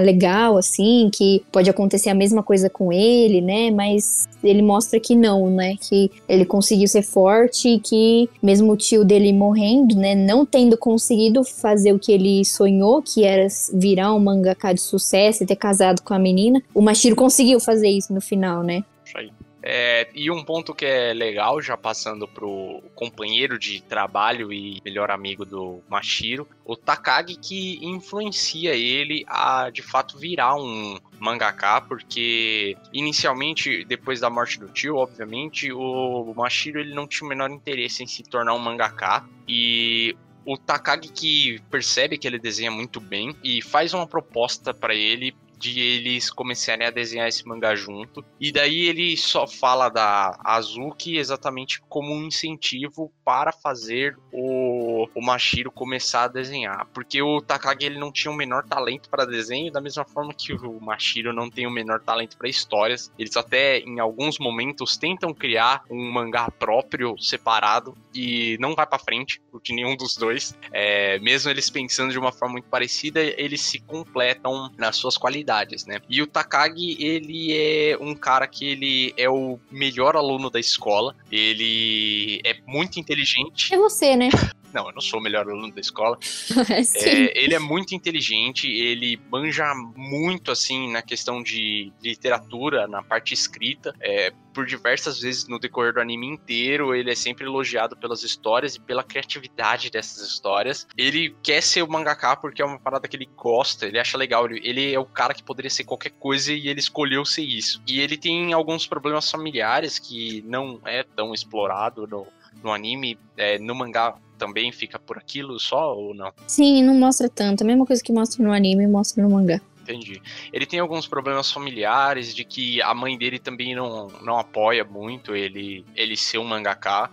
legal 0.03 0.57
assim, 0.57 1.11
que 1.13 1.43
pode 1.53 1.69
acontecer 1.69 2.09
a 2.09 2.15
mesma 2.15 2.43
coisa 2.43 2.71
com 2.71 2.91
ele, 2.91 3.43
né? 3.43 3.71
Mas 3.71 4.27
ele 4.43 4.63
mostra 4.63 4.99
que 4.99 5.15
não, 5.15 5.51
né? 5.51 5.77
Que 5.79 6.11
ele 6.27 6.47
conseguiu 6.47 6.89
ser 6.89 7.03
forte 7.03 7.69
e 7.69 7.79
que 7.79 8.31
mesmo 8.43 8.73
o 8.73 8.77
tio 8.77 9.05
dele 9.05 9.35
morrendo, 9.35 9.97
né, 9.97 10.15
não 10.15 10.47
tendo 10.47 10.79
conseguido 10.79 11.45
fazer 11.45 11.93
o 11.93 11.99
que 11.99 12.11
ele 12.11 12.43
sonhou, 12.43 13.03
que 13.03 13.23
era 13.23 13.47
virar 13.75 14.15
um 14.15 14.19
mangaka 14.19 14.73
de 14.73 14.81
sucesso 14.81 15.43
e 15.43 15.47
ter 15.47 15.57
casado 15.57 16.01
com 16.01 16.15
a 16.15 16.19
menina, 16.19 16.63
o 16.75 16.81
Mashiro 16.81 17.15
conseguiu 17.15 17.50
conseguiu 17.51 17.61
fazer 17.61 17.89
isso 17.89 18.13
no 18.13 18.21
final, 18.21 18.63
né? 18.63 18.85
Isso 19.05 19.19
aí. 19.19 19.33
É, 19.63 20.09
e 20.15 20.31
um 20.31 20.43
ponto 20.43 20.75
que 20.75 20.87
é 20.87 21.13
legal, 21.13 21.61
já 21.61 21.77
passando 21.77 22.27
pro 22.27 22.83
companheiro 22.95 23.59
de 23.59 23.83
trabalho 23.83 24.51
e 24.51 24.81
melhor 24.83 25.11
amigo 25.11 25.45
do 25.45 25.83
Mashiro, 25.87 26.49
o 26.65 26.75
Takagi 26.75 27.37
que 27.37 27.79
influencia 27.85 28.75
ele 28.75 29.23
a 29.27 29.69
de 29.69 29.83
fato 29.83 30.17
virar 30.17 30.55
um 30.55 30.99
mangaka, 31.19 31.83
porque 31.83 32.75
inicialmente, 32.91 33.85
depois 33.85 34.19
da 34.19 34.31
morte 34.31 34.59
do 34.59 34.69
tio, 34.69 34.97
obviamente, 34.97 35.71
o 35.71 36.33
Mashiro 36.35 36.81
ele 36.81 36.95
não 36.95 37.07
tinha 37.07 37.27
o 37.27 37.29
menor 37.29 37.51
interesse 37.51 38.03
em 38.03 38.07
se 38.07 38.23
tornar 38.23 38.55
um 38.55 38.59
mangaka 38.59 39.27
e 39.47 40.17
o 40.47 40.57
Takagi 40.57 41.13
que 41.13 41.61
percebe 41.71 42.17
que 42.17 42.27
ele 42.27 42.39
desenha 42.39 42.71
muito 42.71 42.99
bem 42.99 43.37
e 43.45 43.61
faz 43.61 43.93
uma 43.93 44.07
proposta 44.07 44.73
para 44.73 44.95
ele 44.95 45.35
de 45.61 45.79
eles 45.79 46.31
começarem 46.31 46.87
a 46.87 46.91
desenhar 46.91 47.29
esse 47.29 47.47
mangá 47.47 47.77
junto. 47.77 48.25
E 48.41 48.51
daí 48.51 48.89
ele 48.89 49.15
só 49.17 49.47
fala 49.47 49.91
da 49.91 50.41
Azuki 50.43 51.19
exatamente 51.19 51.83
como 51.83 52.15
um 52.15 52.25
incentivo 52.25 53.13
para 53.23 53.53
fazer 53.53 54.17
o, 54.33 54.70
o 55.15 55.23
Mashiro 55.23 55.71
começar 55.71 56.25
a 56.25 56.29
desenhar. 56.29 56.87
Porque 56.93 57.23
o 57.23 57.41
Takagi 57.41 57.87
ele 57.87 57.99
não 57.99 58.13
tinha 58.13 58.31
o 58.31 58.37
menor 58.37 58.65
talento 58.65 59.09
para 59.09 59.25
desenho, 59.25 59.73
da 59.73 59.81
mesma 59.81 60.05
forma 60.05 60.35
que 60.35 60.53
o 60.53 60.81
Mashiro 60.81 61.33
não 61.33 61.51
tem 61.51 61.67
o 61.67 61.71
menor 61.71 62.01
talento 62.01 62.37
para 62.37 62.49
histórias. 62.49 63.13
Eles 63.19 63.37
até 63.37 63.79
em 63.79 64.01
alguns 64.01 64.39
momentos 64.39 64.97
tentam 64.97 65.33
criar 65.33 65.83
um 65.91 66.11
mangá 66.11 66.51
próprio, 66.51 67.17
separado, 67.19 67.97
e 68.15 68.57
não 68.61 68.75
vai 68.75 68.87
para 68.87 68.99
frente, 68.99 69.41
porque 69.51 69.73
nenhum 69.73 69.97
dos 69.97 70.17
dois. 70.17 70.57
É, 70.73 71.19
mesmo 71.21 71.51
eles 71.51 71.71
pensando 71.71 72.13
de 72.13 72.19
uma 72.19 72.33
forma 72.33 72.55
muito 72.55 72.69
parecida, 72.69 73.21
eles 73.21 73.61
se 73.61 73.79
completam 73.81 74.71
nas 74.77 74.97
suas 74.97 75.17
qualidades 75.17 75.71
né? 75.87 76.01
E 76.09 76.23
o 76.23 76.27
Takagi, 76.27 76.97
ele 76.99 77.53
é 77.57 77.97
um 78.01 78.15
cara 78.15 78.47
que 78.47 78.67
ele 78.67 79.15
é 79.17 79.29
o 79.29 79.59
melhor 79.71 80.17
aluno 80.17 80.51
da 80.51 80.59
escola, 80.59 81.15
ele 81.31 82.41
é 82.45 82.57
muito 82.67 82.99
inteligente. 82.99 83.73
É 83.75 83.79
você, 83.79 84.17
né? 84.17 84.29
Não, 84.73 84.87
eu 84.87 84.93
não 84.93 85.01
sou 85.01 85.21
o 85.21 85.23
melhor 85.23 85.49
aluno 85.49 85.73
da 85.73 85.81
escola. 85.81 86.19
é, 86.97 87.43
ele 87.43 87.55
é 87.55 87.59
muito 87.59 87.95
inteligente, 87.95 88.69
ele 88.69 89.21
manja 89.31 89.73
muito, 89.97 90.51
assim, 90.51 90.91
na 90.93 91.03
questão 91.03 91.43
de 91.43 91.93
literatura, 92.03 92.87
na 92.87 93.03
parte 93.03 93.35
escrita. 93.35 93.95
É, 94.01 94.33
por 94.53 94.67
diversas 94.67 95.21
vezes 95.21 95.47
no 95.47 95.59
decorrer 95.59 95.95
do 95.95 96.01
anime 96.01 96.27
inteiro, 96.27 96.95
ele 96.95 97.11
é 97.11 97.15
sempre 97.15 97.45
elogiado 97.45 97.97
pelas 97.97 98.23
histórias 98.23 98.75
e 98.75 98.81
pela 98.81 99.03
criatividade 99.03 99.91
dessas 99.91 100.27
histórias. 100.29 100.87
Ele 100.97 101.35
quer 101.43 101.63
ser 101.63 101.83
o 101.83 101.89
mangaka 101.89 102.37
porque 102.37 102.63
é 102.63 102.65
uma 102.65 102.79
parada 102.79 103.09
que 103.09 103.17
ele 103.17 103.29
gosta, 103.37 103.87
ele 103.87 103.99
acha 103.99 104.19
legal. 104.19 104.47
Ele, 104.47 104.61
ele 104.63 104.93
é 104.93 104.99
o 104.99 105.05
cara 105.05 105.35
que 105.35 105.43
poderia 105.43 105.71
ser 105.71 105.85
qualquer 105.85 106.11
coisa 106.11 106.53
e 106.53 106.69
ele 106.69 106.81
escolheu 106.81 107.25
ser 107.25 107.43
isso. 107.43 107.83
E 107.87 108.01
ele 108.01 108.17
tem 108.17 108.53
alguns 108.53 108.87
problemas 108.87 109.31
familiares 109.31 109.99
que 109.99 110.43
não 110.47 110.81
é 110.85 111.03
tão 111.03 111.33
explorado 111.33 112.07
no, 112.07 112.27
no 112.63 112.73
anime. 112.73 113.19
É, 113.37 113.59
no 113.59 113.75
mangá 113.75 114.15
também 114.39 114.73
fica 114.73 114.99
por 114.99 115.19
aquilo 115.19 115.59
só 115.61 115.95
ou 115.95 116.15
não? 116.15 116.33
Sim, 116.47 116.83
não 116.83 116.95
mostra 116.95 117.29
tanto. 117.29 117.63
A 117.63 117.67
mesma 117.67 117.85
coisa 117.85 118.03
que 118.03 118.13
mostra 118.13 118.43
no 118.43 118.53
anime, 118.53 118.87
mostra 118.87 119.23
no 119.23 119.31
mangá. 119.31 119.61
Entendi. 119.83 120.23
Ele 120.53 120.67
tem 120.67 120.79
alguns 120.79 121.07
problemas 121.07 121.51
familiares, 121.51 122.35
de 122.35 122.45
que 122.45 122.81
a 122.81 122.95
mãe 122.95 123.19
dele 123.19 123.39
também 123.39 123.75
não, 123.75 124.09
não 124.23 124.39
apoia 124.39 124.85
muito 124.85 125.35
ele, 125.35 125.85
ele 125.95 126.17
ser 126.17 126.39
um 126.39 126.45
mangaká. 126.45 127.11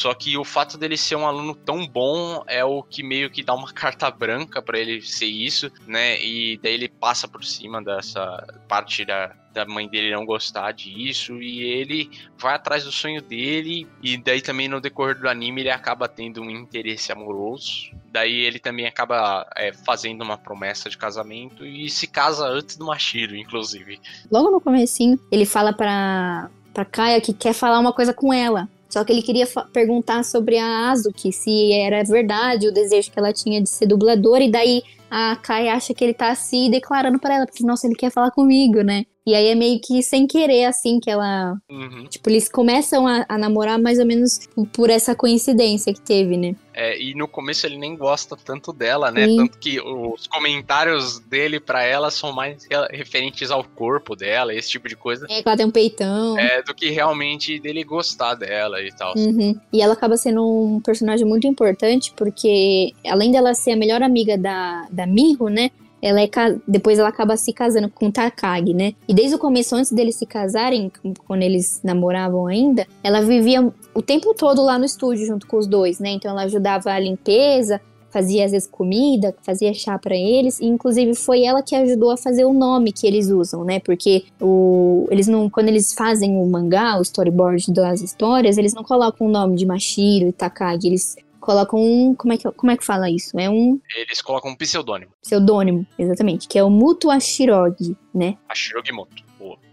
Só 0.00 0.14
que 0.14 0.38
o 0.38 0.44
fato 0.44 0.78
dele 0.78 0.96
ser 0.96 1.14
um 1.14 1.26
aluno 1.26 1.54
tão 1.54 1.86
bom 1.86 2.42
é 2.46 2.64
o 2.64 2.82
que 2.82 3.02
meio 3.02 3.28
que 3.28 3.42
dá 3.42 3.52
uma 3.52 3.68
carta 3.70 4.10
branca 4.10 4.62
para 4.62 4.78
ele 4.78 5.02
ser 5.02 5.26
isso, 5.26 5.70
né? 5.86 6.18
E 6.24 6.58
daí 6.62 6.72
ele 6.72 6.88
passa 6.88 7.28
por 7.28 7.44
cima 7.44 7.82
dessa 7.82 8.46
parte 8.66 9.04
da, 9.04 9.36
da 9.52 9.66
mãe 9.66 9.86
dele 9.86 10.10
não 10.14 10.24
gostar 10.24 10.72
disso 10.72 11.42
e 11.42 11.64
ele 11.64 12.10
vai 12.38 12.54
atrás 12.54 12.84
do 12.84 12.90
sonho 12.90 13.20
dele 13.20 13.86
e 14.02 14.16
daí 14.16 14.40
também 14.40 14.68
no 14.68 14.80
decorrer 14.80 15.20
do 15.20 15.28
anime 15.28 15.60
ele 15.60 15.70
acaba 15.70 16.08
tendo 16.08 16.40
um 16.40 16.48
interesse 16.48 17.12
amoroso. 17.12 17.90
Daí 18.10 18.40
ele 18.40 18.58
também 18.58 18.86
acaba 18.86 19.46
é, 19.54 19.70
fazendo 19.70 20.22
uma 20.22 20.38
promessa 20.38 20.88
de 20.88 20.96
casamento 20.96 21.66
e 21.66 21.90
se 21.90 22.06
casa 22.06 22.46
antes 22.46 22.74
do 22.74 22.86
Mashiro 22.86 23.36
inclusive. 23.36 24.00
Logo 24.32 24.50
no 24.50 24.62
comecinho 24.62 25.20
ele 25.30 25.44
fala 25.44 25.74
para 25.74 26.48
para 26.72 26.86
Kaia 26.86 27.20
que 27.20 27.34
quer 27.34 27.52
falar 27.52 27.78
uma 27.78 27.92
coisa 27.92 28.14
com 28.14 28.32
ela 28.32 28.66
só 28.90 29.04
que 29.04 29.12
ele 29.12 29.22
queria 29.22 29.46
perguntar 29.72 30.24
sobre 30.24 30.58
a 30.58 30.90
Azuki, 30.90 31.32
se 31.32 31.72
era 31.72 32.02
verdade 32.02 32.68
o 32.68 32.72
desejo 32.72 33.10
que 33.10 33.18
ela 33.18 33.32
tinha 33.32 33.62
de 33.62 33.70
ser 33.70 33.86
dubladora, 33.86 34.42
e 34.42 34.50
daí 34.50 34.82
a 35.08 35.36
Kai 35.36 35.68
acha 35.68 35.94
que 35.94 36.04
ele 36.04 36.12
tá 36.14 36.34
se 36.34 36.68
declarando 36.68 37.18
para 37.18 37.36
ela, 37.36 37.46
porque, 37.46 37.64
nossa, 37.64 37.86
ele 37.86 37.94
quer 37.94 38.10
falar 38.10 38.30
comigo, 38.32 38.82
né? 38.82 39.06
E 39.26 39.34
aí 39.34 39.48
é 39.48 39.54
meio 39.54 39.78
que 39.80 40.02
sem 40.02 40.26
querer, 40.26 40.64
assim, 40.64 40.98
que 40.98 41.10
ela. 41.10 41.54
Uhum. 41.70 42.06
Tipo, 42.08 42.30
eles 42.30 42.48
começam 42.48 43.06
a, 43.06 43.26
a, 43.28 43.36
namorar 43.36 43.78
mais 43.78 43.98
ou 43.98 44.06
menos 44.06 44.48
por 44.72 44.88
essa 44.88 45.14
coincidência 45.14 45.92
que 45.92 46.00
teve, 46.00 46.38
né? 46.38 46.56
É, 46.72 46.98
e 46.98 47.14
no 47.14 47.28
começo 47.28 47.66
ele 47.66 47.76
nem 47.76 47.94
gosta 47.94 48.34
tanto 48.36 48.72
dela, 48.72 49.10
né? 49.10 49.26
Sim. 49.26 49.36
Tanto 49.36 49.58
que 49.58 49.78
os 49.78 50.26
comentários 50.26 51.18
dele 51.18 51.60
para 51.60 51.82
ela 51.82 52.10
são 52.10 52.32
mais 52.32 52.66
referentes 52.90 53.50
ao 53.50 53.62
corpo 53.62 54.16
dela, 54.16 54.54
esse 54.54 54.70
tipo 54.70 54.88
de 54.88 54.96
coisa. 54.96 55.26
É, 55.28 55.42
que 55.42 55.48
ela 55.48 55.56
tem 55.56 55.66
um 55.66 55.70
peitão. 55.70 56.38
É, 56.38 56.62
do 56.62 56.74
que 56.74 56.88
realmente 56.88 57.60
dele 57.60 57.84
gostar 57.84 58.34
dela 58.34 58.80
e 58.80 58.90
tal. 58.90 59.14
Uhum. 59.16 59.54
E 59.70 59.82
ela 59.82 59.92
acaba 59.92 60.16
sendo 60.16 60.42
um 60.42 60.80
personagem 60.80 61.26
muito 61.26 61.46
importante, 61.46 62.12
porque 62.16 62.94
além 63.06 63.30
dela 63.30 63.52
ser 63.52 63.72
a 63.72 63.76
melhor 63.76 64.02
amiga 64.02 64.38
da, 64.38 64.86
da 64.90 65.06
Miho, 65.06 65.48
né? 65.48 65.70
Ela 66.02 66.20
é 66.20 66.28
depois 66.66 66.98
ela 66.98 67.08
acaba 67.08 67.36
se 67.36 67.52
casando 67.52 67.88
com 67.90 68.06
o 68.06 68.12
Takagi, 68.12 68.74
né? 68.74 68.94
E 69.08 69.14
desde 69.14 69.34
o 69.34 69.38
começo, 69.38 69.74
antes 69.74 69.92
deles 69.92 70.16
se 70.16 70.26
casarem, 70.26 70.90
quando 71.26 71.42
eles 71.42 71.80
namoravam 71.84 72.46
ainda, 72.46 72.86
ela 73.02 73.20
vivia 73.20 73.72
o 73.94 74.02
tempo 74.02 74.34
todo 74.34 74.62
lá 74.62 74.78
no 74.78 74.84
estúdio 74.84 75.26
junto 75.26 75.46
com 75.46 75.58
os 75.58 75.66
dois, 75.66 75.98
né? 75.98 76.10
Então 76.10 76.30
ela 76.30 76.42
ajudava 76.42 76.90
a 76.90 76.98
limpeza, 76.98 77.80
fazia 78.10 78.44
às 78.44 78.52
vezes 78.52 78.68
comida, 78.68 79.34
fazia 79.42 79.72
chá 79.72 79.98
para 79.98 80.16
eles, 80.16 80.60
e 80.60 80.66
inclusive 80.66 81.14
foi 81.14 81.44
ela 81.44 81.62
que 81.62 81.74
ajudou 81.74 82.10
a 82.10 82.16
fazer 82.16 82.44
o 82.44 82.52
nome 82.52 82.92
que 82.92 83.06
eles 83.06 83.28
usam, 83.30 83.64
né? 83.64 83.80
Porque 83.80 84.24
o, 84.40 85.06
eles 85.10 85.26
não, 85.26 85.48
quando 85.48 85.68
eles 85.68 85.94
fazem 85.94 86.36
o 86.36 86.46
mangá, 86.46 86.98
o 86.98 87.02
storyboard 87.02 87.72
das 87.72 88.02
histórias, 88.02 88.58
eles 88.58 88.74
não 88.74 88.82
colocam 88.82 89.26
o 89.26 89.30
nome 89.30 89.56
de 89.56 89.64
Mashiro 89.64 90.28
e 90.28 90.32
Takagi, 90.32 90.88
eles 90.88 91.16
colocam 91.40 91.80
um. 91.80 92.14
Como 92.14 92.32
é, 92.32 92.36
que, 92.36 92.50
como 92.52 92.70
é 92.70 92.76
que 92.76 92.84
fala 92.84 93.10
isso? 93.10 93.38
É 93.38 93.48
um. 93.48 93.80
Eles 93.96 94.20
colocam 94.22 94.50
um 94.50 94.56
pseudônimo. 94.56 95.12
Pseudônimo, 95.22 95.86
exatamente. 95.98 96.46
Que 96.46 96.58
é 96.58 96.62
o 96.62 96.70
Muto 96.70 97.10
Ashirogi, 97.10 97.96
né? 98.14 98.36
Ashirogimoto. 98.48 99.30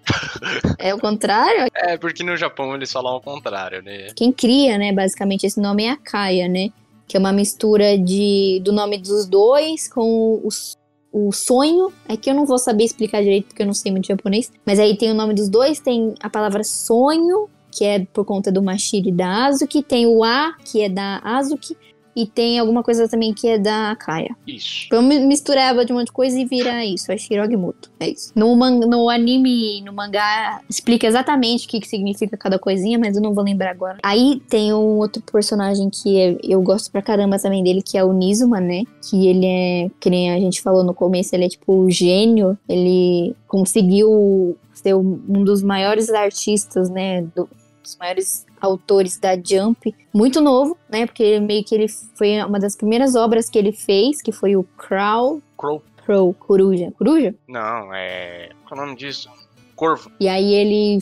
É 0.79 0.93
o 0.93 0.99
contrário? 0.99 1.67
É, 1.75 1.97
porque 1.97 2.23
no 2.23 2.37
Japão 2.37 2.73
eles 2.73 2.91
falam 2.91 3.13
ao 3.13 3.21
contrário, 3.21 3.81
né? 3.81 4.07
Quem 4.15 4.31
cria, 4.31 4.77
né, 4.77 4.93
basicamente, 4.93 5.45
esse 5.45 5.59
nome 5.59 5.83
é 5.83 5.91
a 5.91 5.97
Kaya, 5.97 6.47
né? 6.47 6.69
Que 7.07 7.17
é 7.17 7.19
uma 7.19 7.33
mistura 7.33 7.97
de, 7.97 8.61
do 8.63 8.71
nome 8.71 8.97
dos 8.97 9.27
dois 9.27 9.87
com 9.89 10.39
os 10.43 10.77
o 11.11 11.31
sonho, 11.31 11.91
é 12.07 12.15
que 12.15 12.29
eu 12.29 12.35
não 12.35 12.45
vou 12.45 12.59
saber 12.59 12.83
explicar 12.83 13.23
direito 13.23 13.47
porque 13.47 13.63
eu 13.63 13.65
não 13.65 13.73
sei 13.73 13.91
muito 13.91 14.07
japonês, 14.07 14.51
mas 14.65 14.77
aí 14.77 14.95
tem 14.95 15.09
o 15.09 15.15
nome 15.15 15.33
dos 15.33 15.49
dois, 15.49 15.79
tem 15.79 16.13
a 16.21 16.29
palavra 16.29 16.63
sonho 16.63 17.49
que 17.77 17.85
é 17.85 18.05
por 18.05 18.25
conta 18.25 18.51
do 18.51 18.63
Mashiri 18.63 19.09
e 19.09 19.11
da 19.11 19.45
Azuki, 19.45 19.83
tem 19.83 20.07
o 20.07 20.23
A, 20.23 20.55
que 20.63 20.81
é 20.81 20.89
da 20.89 21.19
Azuki, 21.23 21.77
e 22.17 22.25
tem 22.25 22.57
alguma 22.57 22.81
coisa 22.81 23.07
também 23.07 23.31
que 23.31 23.47
é 23.47 23.59
da 23.59 23.95
Kaya. 23.95 24.35
Isso. 24.47 24.87
Então 24.87 25.03
misturava 25.03 25.85
de 25.85 25.93
um 25.93 25.97
monte 25.97 26.07
de 26.07 26.11
coisa 26.11 26.39
e 26.39 26.45
vira 26.45 26.83
isso, 26.83 27.11
é 27.11 27.17
Shirogimuto. 27.17 27.91
É 27.99 28.09
isso. 28.09 28.31
No, 28.35 28.55
man 28.55 28.71
no 28.79 29.07
anime, 29.07 29.81
no 29.81 29.93
mangá, 29.93 30.59
explica 30.67 31.05
exatamente 31.05 31.67
o 31.67 31.69
que, 31.69 31.79
que 31.79 31.87
significa 31.87 32.35
cada 32.35 32.57
coisinha, 32.57 32.97
mas 32.97 33.15
eu 33.15 33.21
não 33.21 33.35
vou 33.35 33.43
lembrar 33.43 33.69
agora. 33.69 33.99
Aí 34.01 34.41
tem 34.49 34.73
um 34.73 34.97
outro 34.97 35.21
personagem 35.31 35.91
que 35.91 36.19
é, 36.19 36.37
eu 36.41 36.59
gosto 36.63 36.91
pra 36.91 37.03
caramba 37.03 37.37
também 37.37 37.63
dele, 37.63 37.83
que 37.83 37.99
é 37.99 38.03
o 38.03 38.11
Nizuma, 38.11 38.59
né? 38.59 38.81
Que 39.07 39.27
ele 39.27 39.45
é, 39.45 39.91
que 39.99 40.09
nem 40.09 40.31
a 40.31 40.39
gente 40.39 40.59
falou 40.59 40.83
no 40.83 40.95
começo, 40.95 41.35
ele 41.35 41.45
é 41.45 41.49
tipo 41.49 41.71
o 41.71 41.91
gênio. 41.91 42.57
Ele 42.67 43.35
conseguiu 43.47 44.57
ser 44.73 44.95
um 44.95 45.43
dos 45.43 45.61
maiores 45.61 46.09
artistas, 46.09 46.89
né? 46.89 47.21
Do, 47.35 47.47
dos 47.87 47.97
maiores 47.97 48.45
autores 48.59 49.17
da 49.17 49.35
Jump, 49.35 49.95
muito 50.13 50.41
novo, 50.41 50.77
né? 50.89 51.05
Porque 51.05 51.39
meio 51.39 51.63
que 51.63 51.73
ele 51.73 51.87
foi 51.87 52.43
uma 52.43 52.59
das 52.59 52.75
primeiras 52.75 53.15
obras 53.15 53.49
que 53.49 53.57
ele 53.57 53.71
fez, 53.71 54.21
que 54.21 54.31
foi 54.31 54.55
o 54.55 54.63
Crow. 54.63 55.41
Crow. 55.57 55.81
Crow, 56.05 56.33
coruja. 56.33 56.91
Coruja? 56.97 57.35
Não, 57.47 57.93
é. 57.93 58.49
Qual 58.67 58.79
é 58.79 58.83
o 58.83 58.85
nome 58.85 58.97
disso? 58.97 59.29
Corvo. 59.75 60.09
E 60.19 60.27
aí 60.27 60.53
ele 60.53 60.99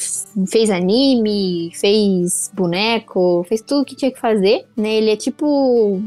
fez 0.49 0.69
anime, 0.69 1.71
fez 1.73 2.51
boneco, 2.53 3.45
fez 3.47 3.61
tudo 3.61 3.85
que 3.85 3.95
tinha 3.95 4.11
que 4.11 4.19
fazer, 4.19 4.65
né? 4.75 4.95
Ele 4.95 5.11
é 5.11 5.15
tipo 5.15 6.01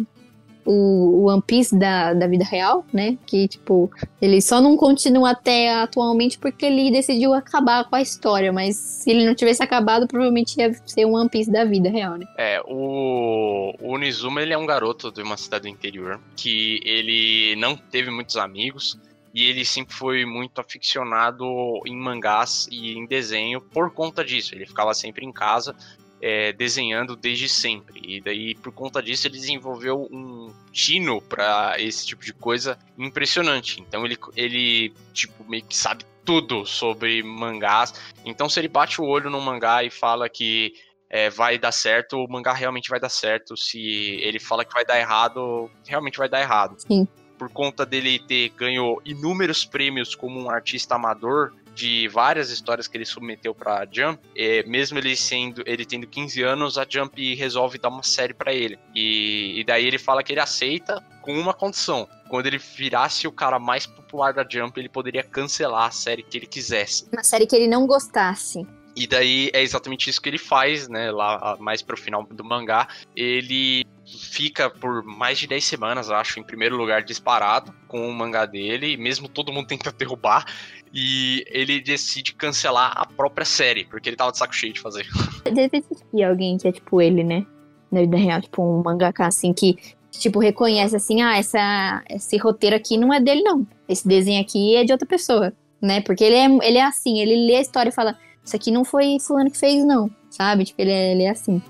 o 0.71 1.25
One 1.29 1.41
Piece 1.41 1.75
da, 1.75 2.13
da 2.13 2.27
vida 2.27 2.45
real, 2.45 2.85
né? 2.93 3.17
Que, 3.25 3.49
tipo, 3.49 3.91
ele 4.21 4.43
só 4.43 4.61
não 4.61 4.77
continua 4.77 5.31
até 5.31 5.73
atualmente 5.73 6.39
porque 6.39 6.67
ele 6.67 6.91
decidiu 6.91 7.33
acabar 7.33 7.89
com 7.89 7.97
a 7.97 8.03
história, 8.03 8.53
mas 8.53 8.77
se 8.77 9.11
ele 9.11 9.25
não 9.25 9.35
tivesse 9.35 9.63
acabado, 9.63 10.07
provavelmente 10.07 10.61
ia 10.61 10.71
ser 10.85 11.07
um 11.07 11.15
One 11.15 11.31
Piece 11.31 11.51
da 11.51 11.65
vida 11.65 11.89
real, 11.89 12.17
né? 12.17 12.27
É, 12.37 12.61
o, 12.67 13.73
o 13.81 13.97
Nizuma, 13.97 14.43
ele 14.43 14.53
é 14.53 14.59
um 14.59 14.67
garoto 14.67 15.11
de 15.11 15.23
uma 15.23 15.39
cidade 15.39 15.63
do 15.63 15.69
interior 15.69 16.21
que 16.37 16.81
ele 16.85 17.57
não 17.57 17.75
teve 17.75 18.11
muitos 18.11 18.37
amigos, 18.37 18.99
e 19.35 19.45
ele 19.45 19.65
sempre 19.65 19.95
foi 19.95 20.25
muito 20.25 20.61
aficionado 20.61 21.45
em 21.87 21.97
mangás 21.97 22.67
e 22.71 22.93
em 22.93 23.07
desenho 23.07 23.61
por 23.61 23.91
conta 23.93 24.25
disso. 24.25 24.55
Ele 24.55 24.67
ficava 24.67 24.93
sempre 24.93 25.25
em 25.25 25.33
casa 25.33 25.75
é, 26.21 26.53
desenhando 26.53 27.17
desde 27.17 27.49
sempre. 27.49 28.01
E 28.05 28.21
daí, 28.21 28.55
por 28.55 28.73
conta 28.73 29.03
disso, 29.03 29.27
ele 29.27 29.39
desenvolveu 29.39 30.09
um 30.11 30.53
tino 30.73 31.21
para 31.21 31.77
esse 31.79 32.07
tipo 32.07 32.25
de 32.25 32.33
coisa 32.33 32.79
impressionante. 32.97 33.81
Então 33.81 34.05
ele, 34.05 34.17
ele 34.37 34.93
tipo, 35.13 35.45
meio 35.49 35.65
que 35.65 35.77
sabe 35.77 36.05
tudo 36.25 36.67
sobre 36.67 37.23
mangás. 37.23 37.95
Então, 38.25 38.49
se 38.49 38.61
ele 38.61 38.69
bate 38.69 39.01
o 39.01 39.05
olho 39.07 39.31
no 39.31 39.41
mangá 39.41 39.83
e 39.83 39.91
fala 39.91 40.29
que 40.29 40.75
é, 41.09 41.31
vai 41.31 41.59
dar 41.59 41.73
certo, 41.73 42.19
o 42.19 42.31
mangá 42.31 42.53
realmente 42.53 42.91
vai 42.91 43.01
dar 43.01 43.09
certo. 43.09 43.57
Se 43.57 43.81
ele 44.23 44.39
fala 44.39 44.65
que 44.65 44.75
vai 44.75 44.85
dar 44.85 44.99
errado, 44.99 45.71
realmente 45.87 46.19
vai 46.19 46.29
dar 46.29 46.41
errado. 46.41 46.77
Sim. 46.79 47.09
Por 47.39 47.49
conta 47.51 47.87
dele 47.87 48.19
ter 48.19 48.51
ganho 48.51 49.01
inúmeros 49.05 49.65
prêmios 49.65 50.15
como 50.15 50.39
um 50.39 50.51
artista 50.51 50.97
amador, 50.97 51.55
de 51.79 52.09
várias 52.09 52.51
histórias 52.51 52.89
que 52.89 52.97
ele 52.97 53.05
submeteu 53.05 53.55
para 53.55 53.87
Jump, 53.91 54.21
é, 54.37 54.65
mesmo 54.65 54.99
ele 54.99 55.15
sendo 55.17 55.63
ele 55.65 55.87
tendo 55.87 56.09
15 56.09 56.43
anos, 56.43 56.77
a 56.77 56.85
Jump 56.89 57.35
resolve 57.37 57.79
dar 57.79 57.89
uma 57.89 58.03
série 58.03 58.35
para 58.35 58.53
ele. 58.53 58.77
E, 58.93 59.61
e 59.61 59.65
daí 59.65 59.87
ele 59.87 59.97
fala 59.97 60.25
que 60.25 60.33
ele 60.33 60.41
aceita 60.41 61.01
com 61.23 61.39
uma 61.39 61.55
condição. 61.55 62.09
Quando 62.29 62.47
ele 62.47 62.59
virasse 62.59 63.29
o 63.29 63.33
cara 63.33 63.61
mais 63.61 63.87
popular 63.87 64.35
da 64.35 64.45
Jump, 64.49 64.79
ele 64.79 64.89
poderia 64.89 65.23
cancelar 65.23 65.87
a 65.87 65.91
série 65.93 66.25
que 66.25 66.37
ele 66.37 66.47
quisesse. 66.47 67.07
Uma 67.13 67.23
série 67.23 67.47
que 67.47 67.55
ele 67.55 67.69
não 67.69 67.87
gostasse. 67.87 68.67
E 68.97 69.07
daí 69.07 69.49
é 69.53 69.63
exatamente 69.63 70.11
isso 70.11 70.21
que 70.21 70.29
ele 70.29 70.39
faz, 70.39 70.89
né? 70.89 71.13
Lá 71.13 71.57
mais 71.61 71.81
pro 71.81 71.97
final 71.97 72.25
do 72.25 72.43
mangá. 72.43 72.89
Ele 73.15 73.85
fica 74.17 74.71
por 74.71 75.03
mais 75.05 75.39
de 75.39 75.47
10 75.47 75.65
semanas, 75.65 76.11
acho, 76.11 76.41
em 76.41 76.43
primeiro 76.43 76.77
lugar 76.77 77.03
disparado 77.03 77.73
com 77.87 78.09
o 78.09 78.13
mangá 78.13 78.47
dele, 78.47 78.97
mesmo 78.97 79.29
todo 79.29 79.53
mundo 79.53 79.67
tenta 79.69 79.93
derrubar, 79.93 80.45
e 80.93 81.45
ele 81.49 81.81
decide 81.81 82.35
cancelar 82.35 82.93
a 82.97 83.05
própria 83.05 83.45
série, 83.45 83.85
porque 83.85 84.09
ele 84.09 84.17
tava 84.17 84.33
de 84.33 84.39
saco 84.39 84.55
cheio 84.55 84.73
de 84.73 84.81
fazer. 84.81 85.07
Deve 85.45 85.79
existir 85.79 86.23
alguém 86.23 86.57
que 86.57 86.69
é 86.69 86.73
tipo 86.73 87.01
ele, 87.01 87.23
né? 87.23 87.45
Na 87.91 88.01
vida 88.01 88.17
real, 88.17 88.41
tipo 88.41 88.63
um 88.63 88.83
mangaka 88.83 89.27
assim 89.27 89.53
que 89.53 89.77
tipo 90.11 90.39
reconhece 90.41 90.97
assim, 90.97 91.23
ah, 91.23 91.37
essa 91.37 92.03
esse 92.09 92.37
roteiro 92.39 92.75
aqui 92.75 92.97
não 92.97 93.13
é 93.13 93.21
dele 93.21 93.43
não. 93.43 93.67
Esse 93.89 94.07
desenho 94.07 94.41
aqui 94.41 94.77
é 94.77 94.85
de 94.85 94.93
outra 94.93 95.07
pessoa, 95.07 95.53
né? 95.81 96.01
Porque 96.01 96.25
ele 96.25 96.37
é 96.37 96.69
ele 96.69 96.79
é 96.79 96.85
assim, 96.85 97.19
ele 97.19 97.47
lê 97.47 97.57
a 97.57 97.61
história 97.61 97.91
e 97.91 97.95
fala, 97.95 98.19
isso 98.45 98.57
aqui 98.57 98.71
não 98.71 98.85
foi 98.85 99.19
fulano 99.21 99.51
que 99.51 99.59
fez 99.59 99.85
não, 99.85 100.11
sabe? 100.31 100.65
Tipo, 100.65 100.83
ele 100.83 100.91
é, 100.91 101.13
ele 101.13 101.23
é 101.25 101.31
assim. 101.31 101.63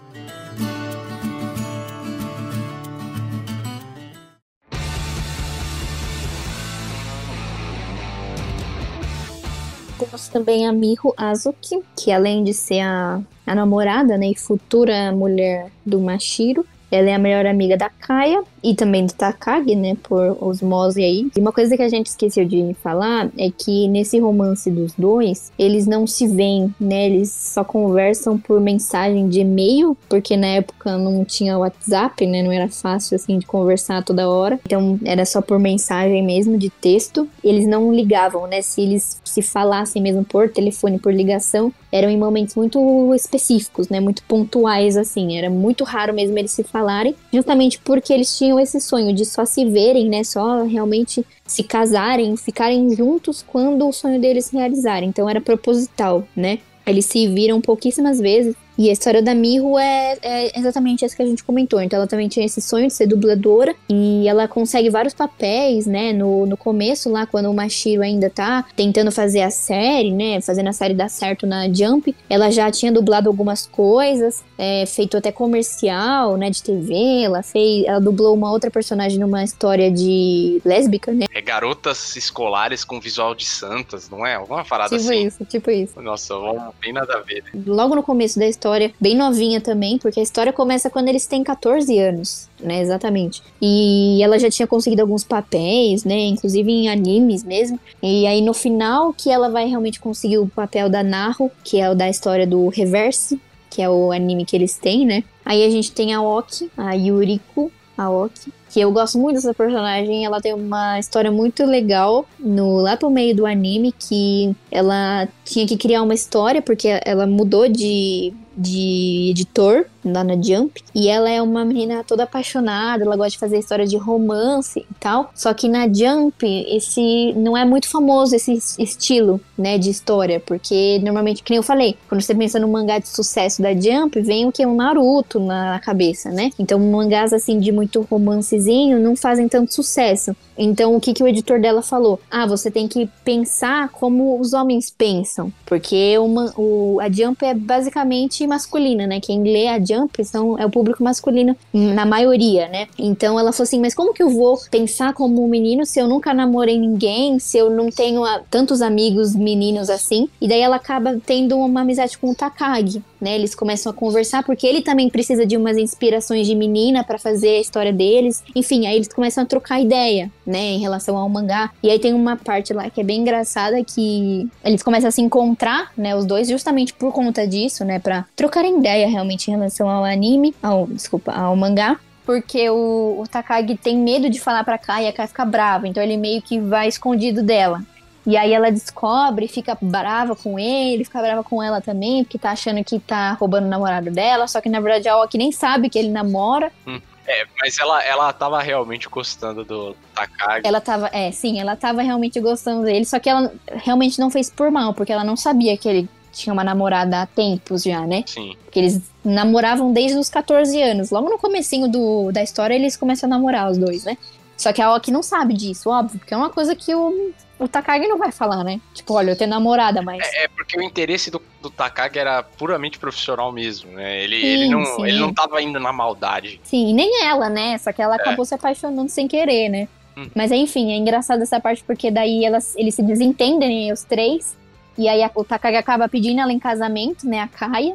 Temos 10.18 10.28
também 10.28 10.66
a 10.66 10.72
Miho 10.72 11.14
Azuki, 11.16 11.80
que 11.94 12.10
além 12.10 12.42
de 12.42 12.52
ser 12.52 12.80
a, 12.80 13.20
a 13.46 13.54
namorada 13.54 14.18
né, 14.18 14.30
e 14.30 14.34
futura 14.36 15.12
mulher 15.12 15.70
do 15.86 16.00
Mashiro, 16.00 16.66
ela 16.90 17.10
é 17.10 17.14
a 17.14 17.18
melhor 17.18 17.46
amiga 17.46 17.76
da 17.76 17.88
Kaya 17.88 18.42
e 18.62 18.74
também 18.74 19.06
do 19.06 19.12
Takagi, 19.12 19.74
né, 19.74 19.96
por 20.02 20.36
osmose 20.40 21.02
aí. 21.02 21.28
E 21.36 21.40
uma 21.40 21.52
coisa 21.52 21.76
que 21.76 21.82
a 21.82 21.88
gente 21.88 22.06
esqueceu 22.06 22.44
de 22.44 22.74
falar 22.82 23.30
é 23.36 23.50
que 23.50 23.88
nesse 23.88 24.18
romance 24.18 24.70
dos 24.70 24.92
dois, 24.94 25.52
eles 25.58 25.86
não 25.86 26.06
se 26.06 26.26
veem, 26.26 26.74
né, 26.80 27.06
eles 27.06 27.30
só 27.30 27.62
conversam 27.62 28.38
por 28.38 28.60
mensagem 28.60 29.28
de 29.28 29.40
e-mail, 29.40 29.96
porque 30.08 30.36
na 30.36 30.48
época 30.48 30.96
não 30.98 31.24
tinha 31.24 31.58
WhatsApp, 31.58 32.26
né, 32.26 32.42
não 32.42 32.52
era 32.52 32.68
fácil 32.68 33.16
assim 33.16 33.38
de 33.38 33.46
conversar 33.46 34.02
toda 34.02 34.28
hora. 34.28 34.58
Então 34.64 34.98
era 35.04 35.24
só 35.24 35.40
por 35.40 35.58
mensagem 35.58 36.24
mesmo 36.24 36.58
de 36.58 36.70
texto. 36.70 37.28
Eles 37.42 37.66
não 37.66 37.92
ligavam, 37.92 38.46
né, 38.46 38.62
se 38.62 38.80
eles 38.82 39.20
se 39.24 39.42
falassem 39.42 40.02
mesmo 40.02 40.24
por 40.24 40.48
telefone, 40.48 40.98
por 40.98 41.12
ligação, 41.12 41.72
eram 41.90 42.10
em 42.10 42.18
momentos 42.18 42.54
muito 42.54 43.14
específicos, 43.14 43.88
né, 43.88 44.00
muito 44.00 44.22
pontuais 44.24 44.96
assim. 44.96 45.36
Era 45.36 45.50
muito 45.50 45.84
raro 45.84 46.12
mesmo 46.12 46.38
eles 46.38 46.50
se 46.50 46.62
falarem, 46.62 47.14
justamente 47.32 47.78
porque 47.80 48.12
eles 48.12 48.36
tinham 48.36 48.58
esse 48.60 48.80
sonho 48.80 49.14
de 49.14 49.24
só 49.24 49.44
se 49.44 49.64
verem, 49.64 50.08
né, 50.08 50.24
só 50.24 50.64
realmente 50.64 51.24
se 51.46 51.62
casarem, 51.62 52.36
ficarem 52.36 52.94
juntos 52.94 53.44
quando 53.46 53.88
o 53.88 53.92
sonho 53.92 54.20
deles 54.20 54.50
realizarem. 54.50 55.08
Então 55.08 55.28
era 55.28 55.40
proposital, 55.40 56.26
né? 56.36 56.58
Eles 56.86 57.06
se 57.06 57.26
viram 57.28 57.60
pouquíssimas 57.60 58.18
vezes 58.18 58.54
e 58.78 58.88
a 58.88 58.92
história 58.92 59.20
da 59.20 59.34
Miho 59.34 59.76
é, 59.76 60.16
é, 60.22 60.56
exatamente 60.56 61.04
essa 61.04 61.16
que 61.16 61.22
a 61.22 61.26
gente 61.26 61.42
comentou. 61.42 61.80
Então 61.80 61.96
ela 61.96 62.06
também 62.06 62.28
tinha 62.28 62.46
esse 62.46 62.60
sonho 62.60 62.86
de 62.86 62.94
ser 62.94 63.06
dubladora 63.06 63.74
e 63.90 64.28
ela 64.28 64.46
consegue 64.46 64.88
vários 64.88 65.12
papéis, 65.12 65.84
né? 65.84 66.12
No, 66.12 66.46
no 66.46 66.56
começo, 66.56 67.10
lá, 67.10 67.26
quando 67.26 67.50
o 67.50 67.54
Mashiro 67.54 68.02
ainda 68.02 68.30
tá 68.30 68.64
tentando 68.76 69.10
fazer 69.10 69.40
a 69.40 69.50
série, 69.50 70.12
né? 70.12 70.40
Fazendo 70.40 70.68
a 70.68 70.72
série 70.72 70.94
dar 70.94 71.08
certo 71.08 71.44
na 71.44 71.68
Jump, 71.68 72.14
ela 72.30 72.52
já 72.52 72.70
tinha 72.70 72.92
dublado 72.92 73.28
algumas 73.28 73.66
coisas, 73.66 74.44
é, 74.56 74.86
feito 74.86 75.16
até 75.16 75.32
comercial, 75.32 76.36
né? 76.36 76.48
De 76.48 76.62
TV. 76.62 77.24
Ela 77.24 77.42
fez. 77.42 77.84
Ela 77.84 78.00
dublou 78.00 78.32
uma 78.32 78.52
outra 78.52 78.70
personagem 78.70 79.18
numa 79.18 79.42
história 79.42 79.90
de 79.90 80.62
lésbica, 80.64 81.12
né? 81.12 81.26
É 81.34 81.42
garotas 81.42 82.14
escolares 82.14 82.84
com 82.84 83.00
visual 83.00 83.34
de 83.34 83.44
santas, 83.44 84.08
não 84.08 84.24
é? 84.24 84.36
Alguma 84.36 84.64
parada 84.64 84.96
tipo 84.96 85.10
assim. 85.10 85.24
Tipo 85.24 85.42
isso, 85.42 85.44
tipo 85.46 85.70
isso. 85.72 86.00
Nossa, 86.00 86.34
não 86.34 86.72
tem 86.80 86.92
nada 86.92 87.14
a 87.14 87.20
ver. 87.20 87.42
Né? 87.42 87.62
Logo 87.66 87.96
no 87.96 88.04
começo 88.04 88.38
da 88.38 88.46
história 88.46 88.67
história 88.68 88.92
bem 89.00 89.16
novinha 89.16 89.60
também, 89.60 89.96
porque 89.96 90.20
a 90.20 90.22
história 90.22 90.52
começa 90.52 90.90
quando 90.90 91.08
eles 91.08 91.26
têm 91.26 91.42
14 91.42 91.98
anos, 91.98 92.48
né? 92.60 92.82
Exatamente. 92.82 93.42
E 93.60 94.22
ela 94.22 94.38
já 94.38 94.50
tinha 94.50 94.66
conseguido 94.66 95.00
alguns 95.00 95.24
papéis, 95.24 96.04
né? 96.04 96.18
Inclusive 96.26 96.70
em 96.70 96.88
animes 96.88 97.42
mesmo. 97.42 97.80
E 98.02 98.26
aí 98.26 98.42
no 98.42 98.52
final 98.52 99.14
que 99.14 99.30
ela 99.30 99.48
vai 99.48 99.66
realmente 99.66 99.98
conseguir 99.98 100.38
o 100.38 100.46
papel 100.46 100.90
da 100.90 101.02
Naru, 101.02 101.50
que 101.64 101.80
é 101.80 101.90
o 101.90 101.94
da 101.94 102.10
história 102.10 102.46
do 102.46 102.68
Reverse, 102.68 103.40
que 103.70 103.80
é 103.80 103.88
o 103.88 104.12
anime 104.12 104.44
que 104.44 104.54
eles 104.54 104.76
têm, 104.76 105.06
né? 105.06 105.24
Aí 105.44 105.64
a 105.64 105.70
gente 105.70 105.92
tem 105.92 106.12
a 106.12 106.20
Oki, 106.20 106.70
a 106.76 106.92
Yuriko 106.92 107.72
Aoki, 107.96 108.52
que 108.70 108.80
eu 108.80 108.92
gosto 108.92 109.18
muito 109.18 109.36
dessa 109.36 109.54
personagem. 109.54 110.24
Ela 110.24 110.40
tem 110.40 110.54
uma 110.54 110.98
história 110.98 111.32
muito 111.32 111.64
legal 111.64 112.26
no 112.38 112.76
lá 112.76 112.96
pro 112.96 113.10
meio 113.10 113.34
do 113.34 113.46
anime 113.46 113.92
que 113.92 114.54
ela 114.70 115.26
tinha 115.44 115.66
que 115.66 115.76
criar 115.76 116.02
uma 116.02 116.14
história 116.14 116.62
porque 116.62 117.00
ela 117.04 117.26
mudou 117.26 117.68
de 117.68 118.32
de 118.58 119.30
editor 119.30 119.86
lá 120.04 120.24
na 120.24 120.34
Jump. 120.40 120.82
E 120.94 121.08
ela 121.08 121.30
é 121.30 121.40
uma 121.40 121.64
menina 121.64 122.02
toda 122.04 122.24
apaixonada, 122.24 123.04
ela 123.04 123.16
gosta 123.16 123.30
de 123.30 123.38
fazer 123.38 123.58
história 123.58 123.86
de 123.86 123.96
romance 123.96 124.80
e 124.80 124.94
tal. 124.98 125.30
Só 125.34 125.52
que 125.54 125.68
na 125.68 125.86
Jump, 125.86 126.44
esse 126.44 127.32
não 127.34 127.56
é 127.56 127.64
muito 127.64 127.88
famoso 127.88 128.34
esse 128.34 128.58
estilo, 128.78 129.40
né, 129.56 129.78
de 129.78 129.90
história, 129.90 130.40
porque 130.40 131.00
normalmente, 131.02 131.42
que 131.42 131.50
nem 131.50 131.58
eu 131.58 131.62
falei, 131.62 131.96
quando 132.08 132.20
você 132.20 132.34
pensa 132.34 132.58
no 132.58 132.68
mangá 132.68 132.98
de 132.98 133.08
sucesso 133.08 133.62
da 133.62 133.72
Jump, 133.72 134.20
vem 134.20 134.46
o 134.46 134.52
que 134.52 134.64
um 134.66 134.74
Naruto 134.74 135.40
na 135.40 135.78
cabeça, 135.80 136.30
né? 136.30 136.50
Então, 136.58 136.78
mangás 136.78 137.32
assim 137.32 137.58
de 137.58 137.72
muito 137.72 138.02
romancezinho 138.02 138.98
não 138.98 139.16
fazem 139.16 139.48
tanto 139.48 139.74
sucesso. 139.74 140.34
Então, 140.56 140.96
o 140.96 141.00
que, 141.00 141.12
que 141.12 141.22
o 141.22 141.28
editor 141.28 141.60
dela 141.60 141.82
falou? 141.82 142.20
Ah, 142.30 142.46
você 142.46 142.70
tem 142.70 142.88
que 142.88 143.08
pensar 143.24 143.90
como 143.90 144.40
os 144.40 144.52
homens 144.52 144.90
pensam, 144.90 145.52
porque 145.64 146.18
uma, 146.18 146.52
o, 146.56 146.98
a 147.00 147.10
Jump 147.10 147.44
é 147.44 147.54
basicamente 147.54 148.47
masculina, 148.48 149.06
né? 149.06 149.20
Quem 149.20 149.42
lê 149.42 149.68
a 149.68 149.78
Jump 149.78 150.24
são, 150.24 150.58
é 150.58 150.64
o 150.64 150.70
público 150.70 151.02
masculino 151.02 151.56
na 151.72 152.04
maioria, 152.04 152.68
né? 152.68 152.86
Então, 152.98 153.38
ela 153.38 153.52
falou 153.52 153.64
assim: 153.64 153.80
mas 153.80 153.94
como 153.94 154.14
que 154.14 154.22
eu 154.22 154.30
vou 154.30 154.58
pensar 154.70 155.12
como 155.12 155.44
um 155.44 155.48
menino 155.48 155.84
se 155.84 156.00
eu 156.00 156.08
nunca 156.08 156.32
namorei 156.32 156.78
ninguém, 156.78 157.38
se 157.38 157.58
eu 157.58 157.70
não 157.70 157.90
tenho 157.90 158.24
a, 158.24 158.40
tantos 158.50 158.82
amigos 158.82 159.34
meninos 159.34 159.90
assim? 159.90 160.28
E 160.40 160.48
daí 160.48 160.60
ela 160.60 160.76
acaba 160.76 161.18
tendo 161.24 161.56
uma 161.58 161.82
amizade 161.82 162.16
com 162.16 162.30
o 162.30 162.34
Takagi, 162.34 163.02
né? 163.20 163.34
Eles 163.34 163.54
começam 163.54 163.90
a 163.90 163.94
conversar 163.94 164.42
porque 164.42 164.66
ele 164.66 164.82
também 164.82 165.08
precisa 165.08 165.46
de 165.46 165.56
umas 165.56 165.76
inspirações 165.76 166.46
de 166.46 166.54
menina 166.54 167.04
para 167.04 167.18
fazer 167.18 167.56
a 167.56 167.60
história 167.60 167.92
deles. 167.92 168.42
Enfim, 168.54 168.86
aí 168.86 168.96
eles 168.96 169.08
começam 169.08 169.42
a 169.42 169.46
trocar 169.46 169.80
ideia 169.80 170.30
né, 170.46 170.58
em 170.58 170.78
relação 170.78 171.16
ao 171.16 171.28
mangá. 171.28 171.70
E 171.82 171.90
aí 171.90 171.98
tem 171.98 172.14
uma 172.14 172.36
parte 172.36 172.72
lá 172.72 172.88
que 172.90 173.00
é 173.00 173.04
bem 173.04 173.20
engraçada 173.20 173.82
que 173.84 174.48
eles 174.64 174.82
começam 174.82 175.08
a 175.08 175.12
se 175.12 175.20
encontrar, 175.20 175.92
né, 175.96 176.14
os 176.16 176.24
dois, 176.24 176.48
justamente 176.48 176.94
por 176.94 177.12
conta 177.12 177.46
disso, 177.46 177.84
né, 177.84 177.98
para 177.98 178.24
trocarem 178.34 178.78
ideia 178.78 179.08
realmente 179.08 179.48
em 179.48 179.52
relação 179.52 179.88
ao 179.88 180.04
anime, 180.04 180.54
ao, 180.62 180.86
desculpa, 180.86 181.32
ao 181.32 181.56
mangá 181.56 181.98
porque 182.24 182.68
o, 182.68 183.22
o, 183.22 183.24
Takagi 183.26 183.74
tem 183.74 183.96
medo 183.96 184.28
de 184.28 184.38
falar 184.38 184.62
pra 184.62 184.76
Kai 184.76 185.06
e 185.06 185.08
a 185.08 185.12
Kai 185.14 185.26
fica 185.26 185.46
brava, 185.46 185.88
então 185.88 186.02
ele 186.02 186.18
meio 186.18 186.42
que 186.42 186.60
vai 186.60 186.86
escondido 186.86 187.42
dela. 187.42 187.82
E 188.28 188.36
aí 188.36 188.52
ela 188.52 188.70
descobre, 188.70 189.48
fica 189.48 189.74
brava 189.80 190.36
com 190.36 190.58
ele, 190.58 191.02
fica 191.02 191.18
brava 191.22 191.42
com 191.42 191.62
ela 191.62 191.80
também, 191.80 192.22
porque 192.22 192.36
tá 192.36 192.50
achando 192.50 192.84
que 192.84 192.98
tá 192.98 193.32
roubando 193.32 193.64
o 193.64 193.70
namorado 193.70 194.10
dela, 194.10 194.46
só 194.46 194.60
que 194.60 194.68
na 194.68 194.80
verdade 194.80 195.08
a 195.08 195.16
Oki 195.16 195.38
nem 195.38 195.50
sabe 195.50 195.88
que 195.88 195.98
ele 195.98 196.10
namora. 196.10 196.70
Hum. 196.86 197.00
É, 197.26 197.46
mas 197.58 197.78
ela, 197.78 198.04
ela 198.04 198.30
tava 198.34 198.60
realmente 198.60 199.08
gostando 199.08 199.64
do 199.64 199.96
Takagi. 200.14 200.60
Ela 200.62 200.78
tava, 200.78 201.08
é, 201.10 201.32
sim, 201.32 201.58
ela 201.58 201.74
tava 201.74 202.02
realmente 202.02 202.38
gostando 202.38 202.82
dele, 202.82 203.06
só 203.06 203.18
que 203.18 203.30
ela 203.30 203.50
realmente 203.66 204.18
não 204.18 204.30
fez 204.30 204.50
por 204.50 204.70
mal, 204.70 204.92
porque 204.92 205.10
ela 205.10 205.24
não 205.24 205.34
sabia 205.34 205.74
que 205.78 205.88
ele 205.88 206.08
tinha 206.30 206.52
uma 206.52 206.62
namorada 206.62 207.22
há 207.22 207.26
tempos 207.26 207.82
já, 207.82 208.06
né? 208.06 208.24
Sim. 208.26 208.54
Porque 208.62 208.78
eles 208.78 209.00
namoravam 209.24 209.90
desde 209.90 210.18
os 210.18 210.28
14 210.28 210.82
anos. 210.82 211.10
Logo 211.10 211.30
no 211.30 211.38
comecinho 211.38 211.88
do, 211.88 212.30
da 212.30 212.42
história, 212.42 212.74
eles 212.74 212.94
começam 212.94 213.26
a 213.26 213.30
namorar 213.30 213.70
os 213.70 213.78
dois, 213.78 214.04
né? 214.04 214.18
Só 214.54 214.70
que 214.70 214.82
a 214.82 214.94
Oki 214.94 215.10
não 215.10 215.22
sabe 215.22 215.54
disso, 215.54 215.88
óbvio, 215.88 216.18
porque 216.18 216.34
é 216.34 216.36
uma 216.36 216.50
coisa 216.50 216.74
que 216.76 216.94
o, 216.94 217.32
o 217.58 217.66
Takagi 217.66 218.06
não 218.06 218.18
vai 218.18 218.30
falar, 218.30 218.62
né? 218.62 218.80
Tipo, 218.94 219.14
olha, 219.14 219.32
eu 219.32 219.36
tenho 219.36 219.50
namorada, 219.50 220.00
mas. 220.00 220.22
É, 220.34 220.44
é 220.44 220.48
porque 220.48 220.78
o 220.78 220.82
interesse 220.82 221.30
do, 221.30 221.42
do, 221.60 221.70
Takagi 221.70 222.18
era 222.18 222.42
puramente 222.42 222.98
profissional 222.98 223.50
mesmo, 223.50 223.90
né? 223.92 224.22
Ele, 224.22 224.40
sim, 224.40 224.46
ele, 224.46 224.68
não, 224.68 224.84
sim. 224.84 225.04
ele 225.04 225.18
não 225.18 225.32
tava 225.32 225.60
indo 225.60 225.80
na 225.80 225.92
maldade. 225.92 226.60
Sim, 226.62 226.94
nem 226.94 227.24
ela, 227.24 227.48
né? 227.48 227.76
Só 227.78 227.92
que 227.92 228.00
ela 228.00 228.14
é. 228.14 228.20
acabou 228.20 228.44
se 228.44 228.54
apaixonando 228.54 229.10
sem 229.10 229.26
querer, 229.26 229.68
né? 229.68 229.88
Hum. 230.16 230.28
Mas 230.34 230.52
enfim, 230.52 230.92
é 230.92 230.96
engraçado 230.96 231.42
essa 231.42 231.60
parte 231.60 231.82
porque 231.84 232.10
daí 232.10 232.44
elas, 232.44 232.76
eles 232.76 232.94
se 232.94 233.02
desentendem, 233.02 233.92
os 233.92 234.04
três. 234.04 234.56
E 234.96 235.08
aí 235.08 235.28
o 235.34 235.44
Takagi 235.44 235.76
acaba 235.76 236.08
pedindo 236.08 236.40
ela 236.40 236.52
em 236.52 236.58
casamento, 236.58 237.26
né? 237.26 237.40
A 237.40 237.48
Kaia. 237.48 237.94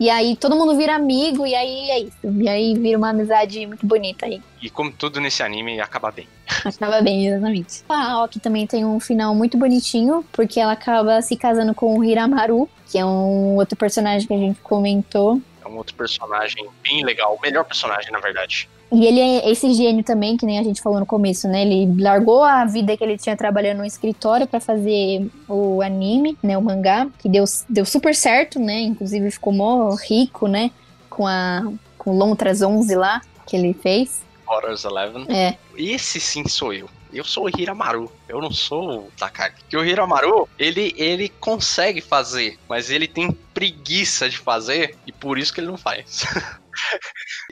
E 0.00 0.10
aí 0.10 0.34
todo 0.36 0.56
mundo 0.56 0.76
vira 0.76 0.96
amigo, 0.96 1.46
e 1.46 1.54
aí 1.54 1.90
é 1.90 1.98
isso. 2.00 2.16
E 2.24 2.48
aí 2.48 2.74
vira 2.74 2.98
uma 2.98 3.10
amizade 3.10 3.64
muito 3.66 3.86
bonita 3.86 4.26
aí. 4.26 4.42
E 4.60 4.68
como 4.68 4.90
tudo 4.90 5.20
nesse 5.20 5.42
anime, 5.42 5.80
acaba 5.80 6.10
bem. 6.10 6.26
Acaba 6.64 7.00
bem, 7.00 7.26
exatamente. 7.28 7.82
A 7.88 8.12
Aoki 8.12 8.40
também 8.40 8.66
tem 8.66 8.84
um 8.84 9.00
final 9.00 9.34
muito 9.34 9.56
bonitinho, 9.56 10.24
porque 10.32 10.60
ela 10.60 10.72
acaba 10.72 11.20
se 11.22 11.36
casando 11.36 11.74
com 11.74 11.98
o 11.98 12.04
Hiramaru, 12.04 12.68
que 12.86 12.98
é 12.98 13.04
um 13.04 13.56
outro 13.56 13.76
personagem 13.76 14.26
que 14.26 14.34
a 14.34 14.38
gente 14.38 14.60
comentou. 14.60 15.40
É 15.64 15.68
um 15.68 15.76
outro 15.76 15.94
personagem 15.94 16.66
bem 16.82 17.04
legal, 17.04 17.34
o 17.34 17.40
melhor 17.40 17.64
personagem, 17.64 18.10
na 18.10 18.18
verdade. 18.18 18.68
E 18.90 19.06
ele 19.06 19.20
é 19.20 19.50
esse 19.50 19.72
gênio 19.72 20.04
também, 20.04 20.36
que 20.36 20.44
nem 20.44 20.58
a 20.58 20.62
gente 20.62 20.82
falou 20.82 21.00
no 21.00 21.06
começo, 21.06 21.48
né? 21.48 21.62
Ele 21.62 22.02
largou 22.02 22.42
a 22.42 22.64
vida 22.66 22.94
que 22.94 23.02
ele 23.02 23.16
tinha 23.16 23.34
trabalhando 23.34 23.78
no 23.78 23.86
escritório 23.86 24.46
para 24.46 24.60
fazer 24.60 25.30
o 25.48 25.80
anime, 25.80 26.36
né? 26.42 26.58
O 26.58 26.62
mangá, 26.62 27.08
que 27.18 27.26
deu, 27.26 27.44
deu 27.70 27.86
super 27.86 28.14
certo, 28.14 28.58
né? 28.58 28.80
Inclusive 28.80 29.30
ficou 29.30 29.50
mó 29.50 29.94
rico, 29.94 30.46
né? 30.46 30.70
Com 31.08 31.26
a 31.26 31.62
com 32.02 32.18
Lontras 32.18 32.62
11 32.62 32.96
lá, 32.96 33.22
que 33.46 33.56
ele 33.56 33.72
fez. 33.72 34.22
Horrors 34.52 34.84
Eleven. 34.84 35.26
É. 35.30 35.56
Esse 35.76 36.20
sim 36.20 36.46
sou 36.46 36.72
eu. 36.74 36.88
Eu 37.12 37.24
sou 37.24 37.44
o 37.44 37.60
Hiramaru, 37.60 38.10
eu 38.26 38.40
não 38.40 38.50
sou 38.50 39.06
o 39.06 39.12
Takagi. 39.18 39.56
Porque 39.60 39.76
o 39.76 39.84
Hiramaru, 39.84 40.48
ele, 40.58 40.94
ele 40.96 41.28
consegue 41.28 42.00
fazer, 42.00 42.58
mas 42.68 42.90
ele 42.90 43.06
tem 43.06 43.30
preguiça 43.52 44.30
de 44.30 44.38
fazer 44.38 44.96
e 45.06 45.12
por 45.12 45.38
isso 45.38 45.52
que 45.52 45.60
ele 45.60 45.66
não 45.66 45.76
faz. 45.76 46.24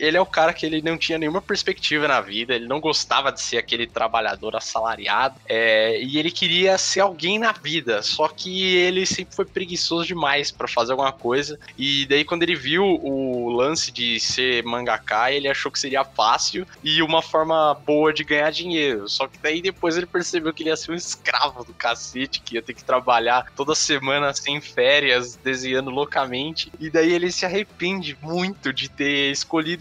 ele 0.00 0.16
é 0.16 0.20
o 0.20 0.26
cara 0.26 0.52
que 0.52 0.64
ele 0.64 0.80
não 0.80 0.96
tinha 0.96 1.18
nenhuma 1.18 1.42
perspectiva 1.42 2.08
na 2.08 2.20
vida, 2.20 2.54
ele 2.54 2.66
não 2.66 2.80
gostava 2.80 3.30
de 3.30 3.40
ser 3.40 3.58
aquele 3.58 3.86
trabalhador 3.86 4.56
assalariado, 4.56 5.36
é, 5.46 6.00
e 6.02 6.18
ele 6.18 6.30
queria 6.30 6.78
ser 6.78 7.00
alguém 7.00 7.38
na 7.38 7.52
vida, 7.52 8.02
só 8.02 8.26
que 8.26 8.76
ele 8.76 9.04
sempre 9.04 9.36
foi 9.36 9.44
preguiçoso 9.44 10.06
demais 10.06 10.50
para 10.50 10.66
fazer 10.66 10.92
alguma 10.92 11.12
coisa, 11.12 11.58
e 11.76 12.06
daí 12.06 12.24
quando 12.24 12.42
ele 12.42 12.54
viu 12.54 12.82
o 12.84 13.50
lance 13.50 13.92
de 13.92 14.18
ser 14.18 14.64
mangaka, 14.64 15.30
ele 15.30 15.48
achou 15.48 15.70
que 15.70 15.78
seria 15.78 16.04
fácil 16.04 16.66
e 16.82 17.02
uma 17.02 17.20
forma 17.20 17.74
boa 17.74 18.12
de 18.12 18.24
ganhar 18.24 18.50
dinheiro, 18.50 19.08
só 19.08 19.28
que 19.28 19.38
daí 19.38 19.60
depois 19.60 19.96
ele 19.96 20.06
percebeu 20.06 20.52
que 20.52 20.62
ele 20.62 20.70
ia 20.70 20.76
ser 20.76 20.92
um 20.92 20.94
escravo 20.94 21.64
do 21.64 21.74
cacete, 21.74 22.40
que 22.40 22.54
ia 22.54 22.62
ter 22.62 22.74
que 22.74 22.82
trabalhar 22.82 23.52
toda 23.54 23.74
semana 23.74 24.32
sem 24.32 24.60
férias, 24.60 25.36
desenhando 25.36 25.90
loucamente, 25.90 26.72
e 26.80 26.88
daí 26.88 27.12
ele 27.12 27.30
se 27.30 27.44
arrepende 27.44 28.16
muito 28.22 28.72
de 28.72 28.88
ter 28.88 29.10
ter 29.10 29.30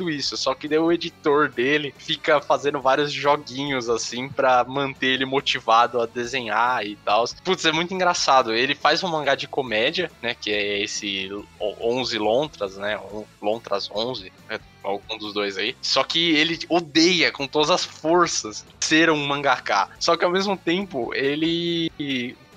isso. 0.10 0.36
Só 0.38 0.54
que 0.54 0.68
daí 0.68 0.80
o 0.80 0.92
editor 0.92 1.50
dele 1.50 1.94
fica 1.98 2.42
fazendo 2.42 2.82
vários 2.82 3.12
joguinhos 3.12 3.90
assim 3.90 4.30
para 4.30 4.64
manter 4.64 5.08
ele 5.08 5.26
motivado 5.26 6.02
a 6.02 6.06
desenhar 6.06 6.86
e 6.86 6.96
tal. 6.98 7.26
Putz, 7.44 7.66
é 7.66 7.72
muito 7.72 7.94
engraçado. 7.94 8.54
Ele 8.54 8.76
faz 8.76 9.04
um 9.04 9.08
mangá 9.08 9.36
de 9.36 9.48
comédia, 9.48 10.12
né? 10.22 10.36
Que 10.40 10.52
é 10.52 10.84
esse 10.84 11.30
11 11.60 12.18
Lontras, 12.18 12.78
né? 12.78 13.00
Lontras 13.42 13.90
11. 13.94 14.32
É 14.50 14.60
algum 14.84 15.18
dos 15.18 15.34
dois 15.34 15.58
aí. 15.58 15.76
Só 15.82 16.04
que 16.04 16.32
ele 16.32 16.60
odeia 16.70 17.32
com 17.32 17.48
todas 17.48 17.70
as 17.70 17.84
forças 17.84 18.66
ser 18.80 19.10
um 19.10 19.28
mangaká. 19.28 19.90
Só 20.00 20.16
que 20.16 20.26
ao 20.26 20.32
mesmo 20.32 20.58
tempo, 20.58 21.14
ele 21.14 21.92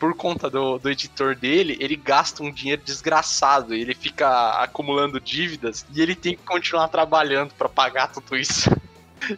por 0.03 0.17
conta 0.17 0.51
do, 0.51 0.79
do 0.79 0.91
editor 0.91 1.37
dele, 1.37 1.77
ele 1.79 1.95
gasta 1.95 2.43
um 2.43 2.51
dinheiro 2.51 2.83
desgraçado. 2.85 3.73
Ele 3.73 3.95
fica 3.95 4.51
acumulando 4.61 5.21
dívidas 5.21 5.87
e 5.95 6.03
ele 6.03 6.17
tem 6.17 6.37
que 6.37 6.43
continuar 6.43 6.88
trabalhando 6.88 7.55
para 7.55 7.69
pagar 7.69 8.09
tudo 8.09 8.37
isso. 8.37 8.69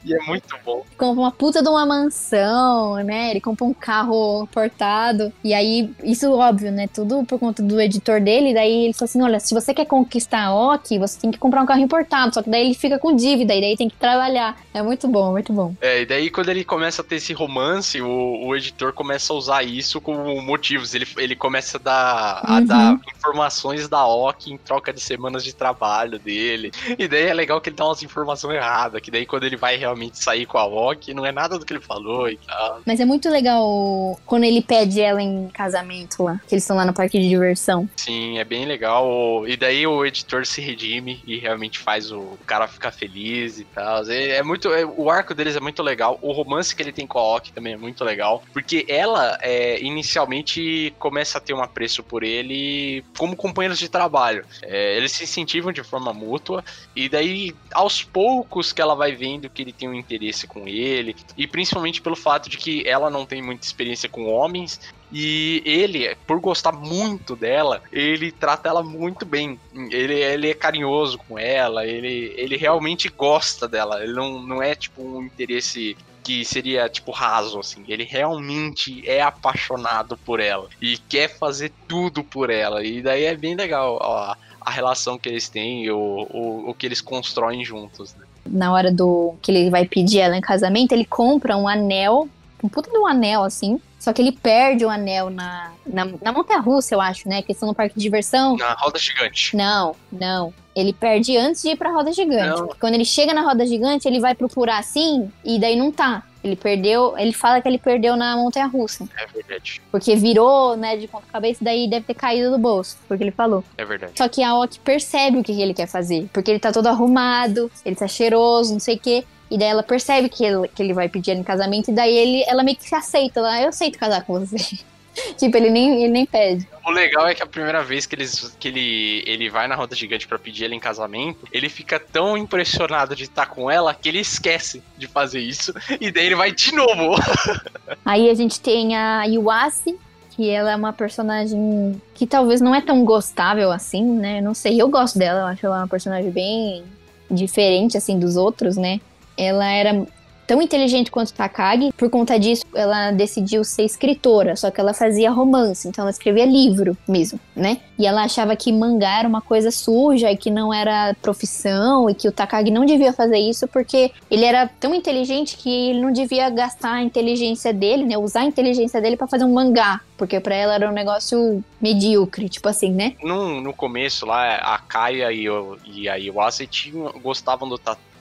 E 0.04 0.14
é 0.14 0.18
muito 0.26 0.56
bom. 0.64 0.84
Compra 0.96 1.20
uma 1.20 1.32
puta 1.32 1.62
de 1.62 1.68
uma 1.68 1.84
mansão, 1.84 2.96
né? 2.96 3.30
Ele 3.30 3.40
compra 3.40 3.64
um 3.64 3.74
carro 3.74 4.46
portado. 4.52 5.32
E 5.42 5.52
aí, 5.52 5.90
isso 6.02 6.32
óbvio, 6.32 6.70
né? 6.72 6.86
Tudo 6.86 7.24
por 7.24 7.38
conta 7.38 7.62
do 7.62 7.80
editor 7.80 8.20
dele. 8.20 8.54
Daí 8.54 8.86
ele 8.86 8.92
falou 8.92 9.06
assim: 9.06 9.22
olha, 9.22 9.40
se 9.40 9.54
você 9.54 9.74
quer 9.74 9.86
conquistar 9.86 10.44
a 10.44 10.54
Ok, 10.54 10.98
você 10.98 11.20
tem 11.20 11.30
que 11.30 11.38
comprar 11.38 11.62
um 11.62 11.66
carro 11.66 11.80
importado. 11.80 12.34
Só 12.34 12.42
que 12.42 12.50
daí 12.50 12.64
ele 12.64 12.74
fica 12.74 12.98
com 12.98 13.14
dívida 13.14 13.54
e 13.54 13.60
daí 13.60 13.76
tem 13.76 13.88
que 13.88 13.96
trabalhar. 13.96 14.58
É 14.72 14.82
muito 14.82 15.06
bom, 15.08 15.32
muito 15.32 15.52
bom. 15.52 15.74
É, 15.80 16.02
e 16.02 16.06
daí 16.06 16.30
quando 16.30 16.48
ele 16.48 16.64
começa 16.64 17.02
a 17.02 17.04
ter 17.04 17.16
esse 17.16 17.32
romance, 17.32 18.00
o, 18.00 18.46
o 18.46 18.56
editor 18.56 18.92
começa 18.92 19.32
a 19.32 19.36
usar 19.36 19.62
isso 19.62 20.00
como 20.00 20.40
motivos. 20.42 20.94
Ele, 20.94 21.06
ele 21.18 21.36
começa 21.36 21.78
a 21.78 21.80
dar, 21.80 22.40
a 22.44 22.54
uhum. 22.54 22.66
dar 22.66 23.00
informações 23.16 23.88
da 23.88 24.06
Ok 24.06 24.52
em 24.52 24.58
troca 24.58 24.92
de 24.92 25.00
semanas 25.00 25.44
de 25.44 25.54
trabalho 25.54 26.18
dele. 26.18 26.72
E 26.98 27.06
daí 27.08 27.24
é 27.24 27.34
legal 27.34 27.60
que 27.60 27.68
ele 27.68 27.76
dá 27.76 27.86
umas 27.86 28.02
informações 28.02 28.56
erradas. 28.56 29.00
Que 29.00 29.10
daí 29.10 29.26
quando 29.26 29.44
ele 29.44 29.56
vai 29.56 29.73
vai 29.74 29.76
realmente 29.76 30.18
sair 30.18 30.46
com 30.46 30.58
a 30.58 30.64
Loki, 30.64 31.12
não 31.12 31.26
é 31.26 31.32
nada 31.32 31.58
do 31.58 31.66
que 31.66 31.72
ele 31.72 31.80
falou 31.80 32.28
e 32.28 32.36
tal. 32.36 32.80
Mas 32.86 33.00
é 33.00 33.04
muito 33.04 33.28
legal 33.28 34.18
quando 34.24 34.44
ele 34.44 34.62
pede 34.62 35.00
ela 35.00 35.20
em 35.20 35.48
casamento 35.48 36.22
lá, 36.22 36.40
que 36.46 36.54
eles 36.54 36.62
estão 36.62 36.76
lá 36.76 36.84
no 36.84 36.92
parque 36.92 37.18
de 37.18 37.28
diversão. 37.28 37.88
Sim, 37.96 38.38
é 38.38 38.44
bem 38.44 38.64
legal. 38.64 39.46
E 39.46 39.56
daí 39.56 39.86
o 39.86 40.04
editor 40.04 40.46
se 40.46 40.60
redime 40.60 41.22
e 41.26 41.38
realmente 41.38 41.78
faz 41.78 42.10
o 42.12 42.38
cara 42.46 42.68
ficar 42.68 42.92
feliz 42.92 43.58
e 43.58 43.64
tal. 43.64 44.08
É, 44.08 44.36
é 44.36 44.42
muito. 44.42 44.72
É, 44.72 44.84
o 44.84 45.10
arco 45.10 45.34
deles 45.34 45.56
é 45.56 45.60
muito 45.60 45.82
legal. 45.82 46.18
O 46.22 46.32
romance 46.32 46.74
que 46.74 46.82
ele 46.82 46.92
tem 46.92 47.06
com 47.06 47.18
a 47.18 47.22
Loki 47.22 47.52
também 47.52 47.74
é 47.74 47.76
muito 47.76 48.04
legal. 48.04 48.42
Porque 48.52 48.86
ela 48.88 49.38
é, 49.42 49.80
inicialmente 49.82 50.94
começa 50.98 51.38
a 51.38 51.40
ter 51.40 51.54
um 51.54 51.62
apreço 51.62 52.02
por 52.02 52.22
ele 52.22 53.04
como 53.18 53.36
companheiros 53.36 53.78
de 53.78 53.88
trabalho. 53.88 54.44
É, 54.62 54.96
eles 54.96 55.12
se 55.12 55.24
incentivam 55.24 55.72
de 55.72 55.82
forma 55.82 56.12
mútua. 56.12 56.64
E 56.94 57.08
daí, 57.08 57.54
aos 57.72 58.02
poucos 58.02 58.72
que 58.72 58.80
ela 58.80 58.94
vai 58.94 59.12
vendo 59.12 59.48
que 59.50 59.63
ele 59.64 59.72
tem 59.72 59.88
um 59.88 59.94
interesse 59.94 60.46
com 60.46 60.68
ele, 60.68 61.16
e 61.36 61.46
principalmente 61.46 62.00
pelo 62.00 62.16
fato 62.16 62.48
de 62.48 62.56
que 62.56 62.86
ela 62.86 63.10
não 63.10 63.26
tem 63.26 63.42
muita 63.42 63.66
experiência 63.66 64.08
com 64.08 64.26
homens, 64.26 64.80
e 65.12 65.62
ele, 65.64 66.14
por 66.26 66.40
gostar 66.40 66.72
muito 66.72 67.36
dela, 67.36 67.82
ele 67.92 68.32
trata 68.32 68.68
ela 68.68 68.82
muito 68.82 69.24
bem. 69.24 69.58
Ele, 69.72 70.14
ele 70.14 70.50
é 70.50 70.54
carinhoso 70.54 71.18
com 71.18 71.38
ela, 71.38 71.86
ele, 71.86 72.34
ele 72.36 72.56
realmente 72.56 73.08
gosta 73.08 73.68
dela. 73.68 74.02
Ele 74.02 74.12
não, 74.12 74.42
não 74.42 74.60
é 74.60 74.74
tipo 74.74 75.02
um 75.02 75.22
interesse 75.22 75.96
que 76.24 76.44
seria 76.44 76.88
tipo 76.88 77.12
raso 77.12 77.60
assim. 77.60 77.84
Ele 77.86 78.02
realmente 78.02 79.08
é 79.08 79.22
apaixonado 79.22 80.16
por 80.16 80.40
ela 80.40 80.68
e 80.80 80.98
quer 80.98 81.28
fazer 81.28 81.70
tudo 81.86 82.24
por 82.24 82.50
ela. 82.50 82.82
E 82.82 83.00
daí 83.00 83.24
é 83.24 83.36
bem 83.36 83.54
legal 83.54 83.98
ó, 84.00 84.34
a 84.60 84.70
relação 84.70 85.18
que 85.18 85.28
eles 85.28 85.48
têm, 85.48 85.88
o, 85.90 86.26
o, 86.30 86.70
o 86.70 86.74
que 86.74 86.86
eles 86.86 87.00
constroem 87.00 87.64
juntos. 87.64 88.14
Né? 88.14 88.24
Na 88.46 88.72
hora 88.72 88.92
do 88.92 89.34
que 89.40 89.50
ele 89.50 89.70
vai 89.70 89.86
pedir 89.86 90.20
ela 90.20 90.36
em 90.36 90.40
casamento, 90.40 90.92
ele 90.92 91.04
compra 91.04 91.56
um 91.56 91.66
anel, 91.66 92.28
um 92.62 92.68
puta 92.68 92.90
de 92.90 92.98
um 92.98 93.06
anel 93.06 93.42
assim, 93.42 93.80
só 94.04 94.12
que 94.12 94.20
ele 94.20 94.32
perde 94.32 94.84
o 94.84 94.90
anel 94.90 95.30
na, 95.30 95.72
na, 95.86 96.06
na 96.20 96.30
Montanha 96.30 96.60
Russa, 96.60 96.94
eu 96.94 97.00
acho, 97.00 97.26
né? 97.26 97.40
Questão 97.40 97.66
no 97.66 97.74
parque 97.74 97.94
de 97.94 98.02
diversão. 98.02 98.54
Na 98.56 98.74
roda 98.74 98.98
gigante. 98.98 99.56
Não, 99.56 99.96
não. 100.12 100.52
Ele 100.76 100.92
perde 100.92 101.36
antes 101.38 101.62
de 101.62 101.70
ir 101.70 101.76
pra 101.76 101.90
roda 101.90 102.12
gigante. 102.12 102.76
Quando 102.78 102.94
ele 102.94 103.04
chega 103.06 103.32
na 103.32 103.40
roda 103.40 103.66
gigante, 103.66 104.06
ele 104.06 104.20
vai 104.20 104.34
procurar 104.34 104.78
assim 104.78 105.32
e 105.42 105.58
daí 105.58 105.74
não 105.74 105.90
tá. 105.90 106.22
Ele 106.44 106.56
perdeu, 106.56 107.16
ele 107.16 107.32
fala 107.32 107.62
que 107.62 107.66
ele 107.66 107.78
perdeu 107.78 108.16
na 108.16 108.36
montanha 108.36 108.66
russa. 108.66 109.08
É 109.16 109.26
verdade. 109.26 109.80
Porque 109.90 110.14
virou, 110.14 110.76
né, 110.76 110.94
de 110.94 111.08
ponta 111.08 111.24
cabeça, 111.32 111.62
e 111.62 111.64
daí 111.64 111.88
deve 111.88 112.04
ter 112.04 112.12
caído 112.12 112.50
do 112.50 112.58
bolso, 112.58 112.98
porque 113.08 113.24
ele 113.24 113.30
falou. 113.30 113.64
É 113.78 113.84
verdade. 113.84 114.12
Só 114.14 114.28
que 114.28 114.42
a 114.42 114.54
Ok 114.54 114.78
percebe 114.78 115.38
o 115.38 115.42
que 115.42 115.58
ele 115.60 115.72
quer 115.72 115.86
fazer, 115.86 116.28
porque 116.34 116.50
ele 116.50 116.60
tá 116.60 116.70
todo 116.70 116.86
arrumado, 116.86 117.70
ele 117.82 117.96
tá 117.96 118.06
cheiroso, 118.06 118.74
não 118.74 118.80
sei 118.80 118.96
o 118.96 118.98
quê. 118.98 119.24
E 119.50 119.56
daí 119.56 119.68
ela 119.68 119.82
percebe 119.82 120.28
que 120.28 120.44
ele, 120.44 120.68
que 120.68 120.82
ele 120.82 120.92
vai 120.92 121.08
pedir 121.08 121.30
ela 121.30 121.40
em 121.40 121.44
casamento, 121.44 121.90
e 121.90 121.94
daí 121.94 122.14
ele, 122.14 122.44
ela 122.46 122.62
meio 122.62 122.76
que 122.76 122.86
se 122.86 122.94
aceita. 122.94 123.40
Ela, 123.40 123.62
eu 123.62 123.68
aceito 123.70 123.98
casar 123.98 124.22
com 124.24 124.38
você. 124.38 124.78
tipo, 125.38 125.56
ele 125.56 125.70
nem, 125.70 126.02
ele 126.02 126.12
nem 126.12 126.26
pede. 126.26 126.68
O 126.84 126.90
legal 126.90 127.26
é 127.26 127.34
que 127.34 127.42
a 127.42 127.46
primeira 127.46 127.82
vez 127.82 128.06
que, 128.06 128.14
eles, 128.14 128.54
que 128.58 128.68
ele, 128.68 129.22
ele 129.26 129.48
vai 129.48 129.66
na 129.66 129.74
roda 129.74 129.94
gigante 129.94 130.26
para 130.26 130.38
pedir 130.38 130.64
ela 130.64 130.74
em 130.74 130.80
casamento, 130.80 131.46
ele 131.52 131.68
fica 131.68 131.98
tão 131.98 132.36
impressionado 132.36 133.14
de 133.16 133.24
estar 133.24 133.46
com 133.46 133.70
ela 133.70 133.94
que 133.94 134.08
ele 134.08 134.20
esquece 134.20 134.82
de 134.98 135.06
fazer 135.06 135.40
isso. 135.40 135.72
E 136.00 136.10
daí 136.10 136.26
ele 136.26 136.34
vai 136.34 136.52
de 136.52 136.74
novo. 136.74 137.16
Aí 138.04 138.28
a 138.28 138.34
gente 138.34 138.60
tem 138.60 138.96
a 138.96 139.24
Yuasi, 139.24 139.98
que 140.30 140.50
ela 140.50 140.72
é 140.72 140.76
uma 140.76 140.92
personagem 140.92 142.00
que 142.14 142.26
talvez 142.26 142.60
não 142.60 142.74
é 142.74 142.80
tão 142.80 143.04
gostável 143.04 143.70
assim, 143.70 144.04
né? 144.04 144.40
Não 144.40 144.52
sei, 144.52 144.80
eu 144.80 144.88
gosto 144.88 145.18
dela, 145.18 145.40
eu 145.40 145.46
acho 145.46 145.66
ela 145.66 145.78
uma 145.78 145.88
personagem 145.88 146.30
bem 146.30 146.84
diferente 147.30 147.96
assim 147.96 148.18
dos 148.18 148.36
outros, 148.36 148.76
né? 148.76 149.00
Ela 149.36 149.66
era 149.66 150.06
tão 150.46 150.60
inteligente 150.62 151.10
quanto 151.10 151.32
Takagi. 151.32 151.92
Por 151.96 152.10
conta 152.10 152.38
disso, 152.38 152.64
ela 152.74 153.10
decidiu 153.10 153.64
ser 153.64 153.84
escritora, 153.84 154.56
só 154.56 154.70
que 154.70 154.80
ela 154.80 154.94
fazia 154.94 155.30
romance, 155.30 155.88
então 155.88 156.02
ela 156.02 156.10
escrevia 156.10 156.44
livro 156.44 156.96
mesmo, 157.08 157.38
né? 157.54 157.78
E 157.98 158.06
ela 158.06 158.24
achava 158.24 158.56
que 158.56 158.72
mangá 158.72 159.18
era 159.20 159.28
uma 159.28 159.40
coisa 159.40 159.70
suja 159.70 160.30
e 160.30 160.36
que 160.36 160.50
não 160.50 160.72
era 160.72 161.14
profissão 161.22 162.10
e 162.10 162.14
que 162.14 162.28
o 162.28 162.32
Takagi 162.32 162.70
não 162.70 162.84
devia 162.84 163.12
fazer 163.12 163.38
isso 163.38 163.68
porque 163.68 164.10
ele 164.30 164.44
era 164.44 164.66
tão 164.66 164.94
inteligente 164.94 165.56
que 165.56 165.90
ele 165.90 166.00
não 166.00 166.12
devia 166.12 166.50
gastar 166.50 166.94
a 166.94 167.02
inteligência 167.02 167.72
dele, 167.72 168.04
né? 168.04 168.18
Usar 168.18 168.40
a 168.40 168.44
inteligência 168.44 169.00
dele 169.00 169.16
para 169.16 169.28
fazer 169.28 169.44
um 169.44 169.52
mangá, 169.52 170.00
porque 170.16 170.40
para 170.40 170.54
ela 170.54 170.74
era 170.74 170.88
um 170.88 170.92
negócio 170.92 171.62
medíocre, 171.80 172.48
tipo 172.48 172.68
assim, 172.68 172.90
né? 172.90 173.14
No, 173.22 173.60
no 173.60 173.72
começo 173.72 174.26
lá, 174.26 174.56
a 174.56 174.78
Kaya 174.78 175.32
e, 175.32 175.48
o, 175.48 175.76
e 175.84 176.08
a 176.08 176.18
Iwase 176.18 176.66
tinham, 176.66 177.12
gostavam 177.22 177.68
do, 177.68 177.78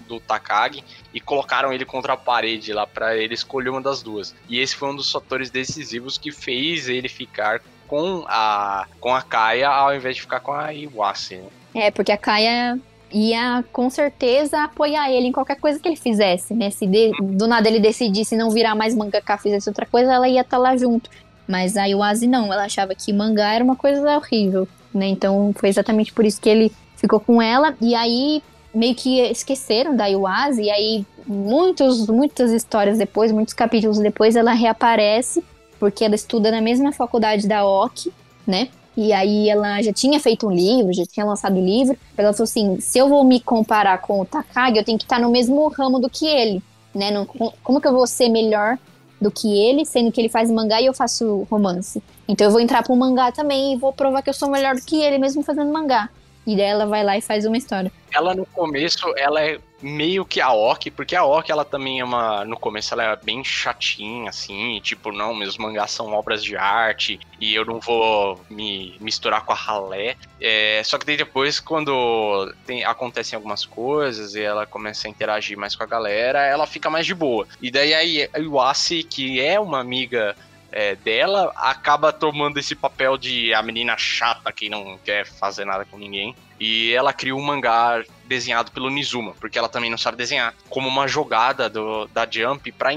do 0.08 0.20
Takagi 0.20 0.84
e 1.14 1.20
colocaram 1.20 1.72
ele 1.72 1.86
contra 1.86 2.14
a 2.14 2.18
parede 2.18 2.74
lá 2.74 2.86
para 2.86 3.16
ele 3.16 3.34
escolher 3.34 3.70
uma 3.70 3.82
das 3.82 4.02
duas. 4.02 4.36
E 4.50 4.60
esse 4.60 4.76
foi 4.76 4.90
um 4.90 4.96
dos 4.96 5.12
fatores 5.12 5.50
decisivos 5.50 6.18
que 6.18 6.32
fez 6.32 6.88
ele 6.88 7.10
ficar 7.10 7.62
com 7.88 8.26
a 8.28 8.88
com 9.00 9.14
a 9.14 9.22
Kaia 9.22 9.70
ao 9.70 9.96
invés 9.96 10.16
de 10.16 10.22
ficar 10.22 10.40
com 10.40 10.54
a 10.54 10.74
Iwase. 10.74 11.38
Né? 11.38 11.50
É, 11.76 11.92
porque 11.92 12.12
a 12.12 12.18
Kaia 12.18 12.80
ia 13.12 13.64
com 13.72 13.90
certeza 13.90 14.64
apoiar 14.64 15.12
ele 15.12 15.28
em 15.28 15.32
qualquer 15.32 15.60
coisa 15.60 15.80
que 15.80 15.88
ele 15.88 15.96
fizesse, 15.96 16.54
né? 16.54 16.72
Se 16.72 16.88
de, 16.88 17.12
do 17.22 17.48
nada 17.48 17.70
ele 17.70 17.80
decidisse 17.80 18.36
não 18.36 18.50
virar 18.50 18.74
mais 18.74 18.96
mangaka, 18.96 19.38
fizesse 19.38 19.70
outra 19.70 19.86
coisa, 19.86 20.12
ela 20.12 20.28
ia 20.28 20.42
estar 20.42 20.58
tá 20.58 20.62
lá 20.62 20.76
junto. 20.76 21.10
Mas 21.48 21.78
a 21.78 21.86
Iwase 21.86 22.26
não, 22.26 22.52
ela 22.52 22.66
achava 22.66 22.96
que 22.96 23.12
mangá 23.14 23.54
era 23.54 23.64
uma 23.64 23.76
coisa 23.76 24.18
horrível, 24.18 24.68
né? 24.94 25.08
Então 25.08 25.54
foi 25.56 25.70
exatamente 25.70 26.12
por 26.12 26.26
isso 26.26 26.42
que 26.42 26.50
ele 26.50 26.72
ficou 26.96 27.20
com 27.20 27.42
ela. 27.42 27.76
E 27.80 27.94
aí 27.94 28.42
meio 28.74 28.96
que 28.96 29.20
esqueceram 29.22 29.96
da 29.96 30.10
Iwase, 30.10 30.64
e 30.64 30.70
aí 30.70 31.06
muitos, 31.26 32.08
muitas 32.08 32.52
histórias 32.52 32.98
depois, 32.98 33.32
muitos 33.32 33.54
capítulos 33.54 34.00
depois, 34.00 34.36
ela 34.36 34.54
reaparece, 34.54 35.44
porque 35.80 36.04
ela 36.04 36.16
estuda 36.16 36.52
na 36.52 36.62
mesma 36.62 36.92
faculdade 36.92 37.48
da 37.48 37.66
Oki, 37.66 38.12
né? 38.46 38.70
E 38.96 39.12
aí 39.12 39.50
ela 39.50 39.82
já 39.82 39.92
tinha 39.92 40.20
feito 40.20 40.48
um 40.48 40.52
livro, 40.52 40.94
já 40.94 41.06
tinha 41.06 41.26
lançado 41.26 41.56
o 41.56 41.60
um 41.60 41.66
livro. 41.66 41.98
Ela 42.16 42.32
falou 42.32 42.44
assim: 42.44 42.80
se 42.80 43.00
eu 43.00 43.10
vou 43.10 43.24
me 43.24 43.40
comparar 43.40 44.00
com 44.00 44.22
o 44.22 44.26
Takagi, 44.26 44.78
eu 44.78 44.84
tenho 44.84 44.98
que 44.98 45.04
estar 45.04 45.20
no 45.20 45.32
mesmo 45.32 45.68
ramo 45.70 46.00
do 46.00 46.10
que 46.10 46.28
ele, 46.28 46.62
né? 46.94 47.10
Não, 47.10 47.26
como 47.64 47.82
que 47.82 47.88
eu 47.88 47.92
vou 47.94 48.06
ser 48.06 48.30
melhor 48.30 48.78
do 49.20 49.32
que 49.32 49.48
ele, 49.48 49.84
sendo 49.86 50.12
que 50.12 50.22
ele 50.22 50.30
faz 50.30 50.52
mangá 50.52 50.80
e 50.80 50.86
eu 50.86 50.94
faço 50.94 51.48
romance? 51.50 52.04
Então 52.28 52.46
eu 52.46 52.52
vou 52.52 52.62
entrar 52.62 52.84
pro 52.84 52.96
mangá 52.96 53.32
também 53.32 53.74
e 53.74 53.78
vou 53.78 53.92
provar 53.92 54.22
que 54.22 54.30
eu 54.30 54.34
sou 54.34 54.50
melhor 54.50 54.76
do 54.76 54.82
que 54.82 55.02
ele, 55.02 55.18
mesmo 55.18 55.42
fazendo 55.42 55.72
mangá. 55.72 56.10
E 56.46 56.56
daí 56.56 56.66
ela 56.66 56.86
vai 56.86 57.04
lá 57.04 57.18
e 57.18 57.22
faz 57.22 57.46
uma 57.46 57.58
história. 57.58 57.92
Ela 58.12 58.36
no 58.36 58.46
começo, 58.46 59.12
ela 59.18 59.42
é 59.42 59.60
meio 59.82 60.24
que 60.24 60.40
a 60.40 60.52
Orc, 60.52 60.90
porque 60.92 61.16
a 61.16 61.26
Orc 61.26 61.50
ela 61.50 61.66
também 61.66 62.00
é 62.00 62.04
uma. 62.06 62.46
No 62.46 62.58
começo 62.58 62.94
ela 62.94 63.04
é 63.04 63.16
bem 63.16 63.44
chatinha, 63.44 64.30
assim, 64.30 64.80
tipo, 64.82 65.12
não, 65.12 65.34
meus 65.34 65.58
mangás 65.58 65.92
são 65.92 66.12
obras 66.14 66.44
de 66.44 66.56
arte 66.56 67.20
e 67.40 67.54
eu 67.54 67.66
não 67.66 67.80
vou 67.80 68.40
me 68.50 68.96
misturar 69.00 69.44
com 69.46 69.52
a 69.52 69.56
ralé. 69.56 70.16
É, 70.40 70.82
só 70.84 70.98
que 70.98 71.06
depois, 71.06 71.60
quando 71.60 72.54
tem, 72.66 72.84
acontecem 72.84 73.36
algumas 73.36 73.66
coisas 73.66 74.36
e 74.36 74.42
ela 74.42 74.66
começa 74.66 75.08
a 75.08 75.10
interagir 75.10 75.58
mais 75.58 75.76
com 75.76 75.84
a 75.84 75.88
galera, 75.88 76.46
ela 76.46 76.68
fica 76.68 76.90
mais 76.90 77.06
de 77.06 77.16
boa. 77.16 77.48
E 77.62 77.72
daí 77.72 77.94
aí 77.94 78.30
a 78.34 78.40
Iwasi, 78.40 79.04
que 79.04 79.42
é 79.42 79.60
uma 79.60 79.80
amiga 79.80 80.36
é, 80.74 80.96
dela 80.96 81.54
acaba 81.56 82.12
tomando 82.12 82.58
esse 82.58 82.76
papel 82.76 83.16
de 83.16 83.54
a 83.54 83.62
menina 83.62 83.96
chata 83.96 84.52
que 84.52 84.70
não 84.70 84.98
quer 85.06 85.26
fazer 85.26 85.66
nada 85.66 85.86
com 85.86 85.98
ninguém. 85.98 86.36
E 86.60 86.92
ela 86.94 87.14
cria 87.14 87.36
um 87.36 87.42
mangá 87.42 88.04
desenhado 88.26 88.72
pelo 88.72 88.90
Nizuma, 88.90 89.34
porque 89.40 89.58
ela 89.58 89.70
também 89.70 89.92
não 89.92 89.98
sabe 89.98 90.18
desenhar. 90.18 90.54
Como 90.70 90.88
uma 90.88 91.08
jogada 91.08 91.70
do, 91.70 92.08
da 92.08 92.28
Jump 92.30 92.72
para 92.72 92.92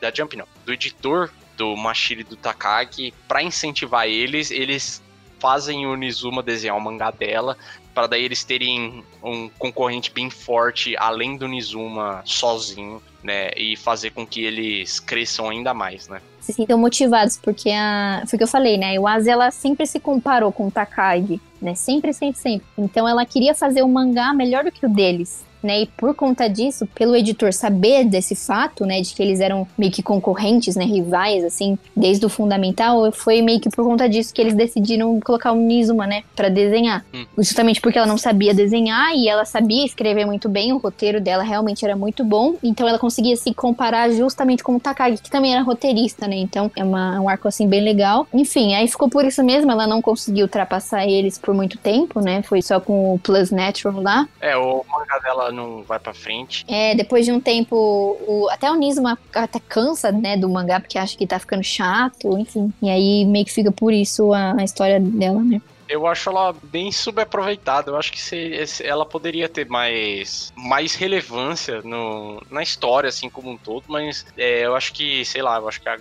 da 0.00 0.10
Jump 0.10 0.34
não, 0.34 0.46
do 0.64 0.72
editor 0.72 1.30
do 1.56 1.76
Mashiri 1.76 2.24
do 2.24 2.36
Takagi 2.36 3.12
para 3.28 3.42
incentivar 3.42 4.06
eles, 4.06 4.50
eles 4.50 5.02
fazem 5.38 5.86
o 5.86 5.94
Nizuma 5.96 6.42
desenhar 6.42 6.76
o 6.76 6.80
mangá 6.80 7.10
dela 7.10 7.56
para 7.94 8.06
daí 8.06 8.24
eles 8.24 8.44
terem 8.44 9.04
um 9.22 9.48
concorrente 9.48 10.10
bem 10.10 10.30
forte 10.30 10.96
além 10.96 11.36
do 11.36 11.48
Nizuma 11.48 12.22
sozinho, 12.24 13.02
né, 13.22 13.50
e 13.56 13.76
fazer 13.76 14.10
com 14.10 14.26
que 14.26 14.44
eles 14.44 14.98
cresçam 15.00 15.48
ainda 15.48 15.74
mais, 15.74 16.08
né? 16.08 16.20
Se 16.40 16.52
sintam 16.52 16.78
motivados, 16.78 17.36
porque 17.36 17.70
a, 17.70 18.22
foi 18.26 18.36
o 18.36 18.38
que 18.38 18.44
eu 18.44 18.48
falei, 18.48 18.78
né? 18.78 18.90
A 18.90 18.94
Iwase, 18.94 19.30
ela 19.30 19.50
sempre 19.50 19.86
se 19.86 20.00
comparou 20.00 20.50
com 20.50 20.68
o 20.68 20.70
Takagi, 20.70 21.40
né? 21.60 21.74
Sempre, 21.74 22.12
sempre, 22.12 22.40
sempre. 22.40 22.66
Então 22.78 23.06
ela 23.06 23.26
queria 23.26 23.54
fazer 23.54 23.82
o 23.82 23.88
mangá 23.88 24.32
melhor 24.32 24.64
do 24.64 24.72
que 24.72 24.84
o 24.86 24.88
deles 24.88 25.44
né? 25.62 25.82
E 25.82 25.86
por 25.86 26.14
conta 26.14 26.48
disso, 26.48 26.86
pelo 26.94 27.16
editor 27.16 27.52
saber 27.52 28.04
desse 28.04 28.34
fato, 28.34 28.84
né, 28.84 29.00
de 29.00 29.14
que 29.14 29.22
eles 29.22 29.40
eram 29.40 29.66
meio 29.76 29.92
que 29.92 30.02
concorrentes, 30.02 30.76
né, 30.76 30.84
rivais, 30.84 31.44
assim, 31.44 31.78
desde 31.96 32.24
o 32.24 32.28
fundamental, 32.28 33.10
foi 33.12 33.42
meio 33.42 33.60
que 33.60 33.70
por 33.70 33.84
conta 33.84 34.08
disso 34.08 34.32
que 34.32 34.40
eles 34.40 34.54
decidiram 34.54 35.18
colocar 35.20 35.52
o 35.52 35.56
Nizuma, 35.56 36.06
né, 36.06 36.22
para 36.34 36.48
desenhar. 36.48 37.04
Hum. 37.14 37.24
Justamente 37.36 37.80
porque 37.80 37.98
ela 37.98 38.06
não 38.06 38.18
sabia 38.18 38.54
desenhar 38.54 39.14
e 39.14 39.28
ela 39.28 39.44
sabia 39.44 39.84
escrever 39.84 40.24
muito 40.24 40.48
bem, 40.48 40.72
o 40.72 40.78
roteiro 40.78 41.20
dela 41.20 41.42
realmente 41.42 41.84
era 41.84 41.96
muito 41.96 42.24
bom, 42.24 42.54
então 42.62 42.88
ela 42.88 42.98
conseguia 42.98 43.36
se 43.36 43.52
comparar 43.54 44.10
justamente 44.10 44.62
com 44.62 44.76
o 44.76 44.80
Takagi, 44.80 45.22
que 45.22 45.30
também 45.30 45.52
era 45.52 45.62
roteirista, 45.62 46.26
né? 46.26 46.36
Então 46.36 46.70
é 46.76 46.84
uma, 46.84 47.20
um 47.20 47.28
arco 47.28 47.48
assim 47.48 47.68
bem 47.68 47.82
legal. 47.82 48.26
Enfim, 48.32 48.74
aí 48.74 48.86
ficou 48.88 49.08
por 49.08 49.24
isso 49.24 49.42
mesmo, 49.42 49.70
ela 49.70 49.86
não 49.86 50.00
conseguiu 50.00 50.44
ultrapassar 50.44 51.06
eles 51.06 51.38
por 51.38 51.54
muito 51.54 51.78
tempo, 51.78 52.20
né? 52.20 52.42
Foi 52.42 52.62
só 52.62 52.80
com 52.80 53.14
o 53.14 53.18
Plus 53.18 53.50
Natural 53.50 54.00
lá. 54.00 54.28
É, 54.40 54.56
o 54.56 54.84
mangá 54.88 55.18
dela 55.18 55.49
não 55.52 55.82
vai 55.82 55.98
para 55.98 56.14
frente. 56.14 56.64
É, 56.68 56.94
depois 56.94 57.24
de 57.24 57.32
um 57.32 57.40
tempo, 57.40 57.76
o, 57.76 58.48
até 58.50 58.70
o 58.70 58.74
Nizuma 58.74 59.18
até 59.34 59.60
cansa, 59.60 60.10
né, 60.12 60.36
do 60.36 60.48
mangá, 60.48 60.80
porque 60.80 60.98
acha 60.98 61.16
que 61.16 61.26
tá 61.26 61.38
ficando 61.38 61.62
chato, 61.62 62.38
enfim. 62.38 62.72
E 62.82 62.88
aí 62.88 63.24
meio 63.24 63.44
que 63.44 63.52
fica 63.52 63.72
por 63.72 63.92
isso 63.92 64.32
a, 64.32 64.54
a 64.58 64.64
história 64.64 65.00
dela, 65.00 65.42
né? 65.42 65.60
eu 65.90 66.06
acho 66.06 66.30
ela 66.30 66.54
bem 66.62 66.92
subaproveitada. 66.92 67.90
Eu 67.90 67.96
acho 67.96 68.12
que 68.12 68.20
se, 68.20 68.80
ela 68.84 69.04
poderia 69.04 69.48
ter 69.48 69.68
mais, 69.68 70.52
mais 70.56 70.94
relevância 70.94 71.82
no, 71.82 72.40
na 72.48 72.62
história, 72.62 73.08
assim 73.08 73.28
como 73.28 73.50
um 73.50 73.56
todo, 73.56 73.84
mas 73.88 74.24
é, 74.38 74.64
eu 74.64 74.76
acho 74.76 74.92
que, 74.92 75.24
sei 75.24 75.42
lá, 75.42 75.58
eu 75.58 75.68
acho 75.68 75.80
que 75.80 75.88
a, 75.88 75.96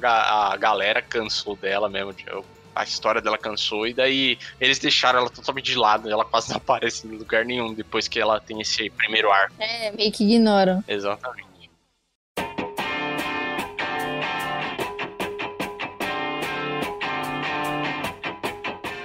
a 0.52 0.56
galera 0.58 1.02
cansou 1.02 1.56
dela 1.56 1.89
mesmo. 1.89 2.14
Eu 2.28 2.45
a 2.80 2.84
história 2.84 3.22
dela 3.22 3.38
cansou, 3.38 3.86
e 3.86 3.94
daí 3.94 4.38
eles 4.60 4.80
deixaram 4.80 5.20
ela 5.20 5.30
totalmente 5.30 5.66
de 5.66 5.78
lado, 5.78 6.10
ela 6.10 6.24
quase 6.24 6.50
não 6.50 6.58
aparece 6.58 7.06
em 7.06 7.12
lugar 7.12 7.44
nenhum 7.44 7.74
depois 7.74 8.08
que 8.08 8.20
ela 8.20 8.40
tem 8.40 8.62
esse 8.62 8.90
primeiro 8.92 9.30
ar. 9.30 9.52
É, 9.60 9.92
meio 9.92 10.12
que 10.12 10.24
ignoram. 10.24 10.82
Exatamente. 10.88 11.50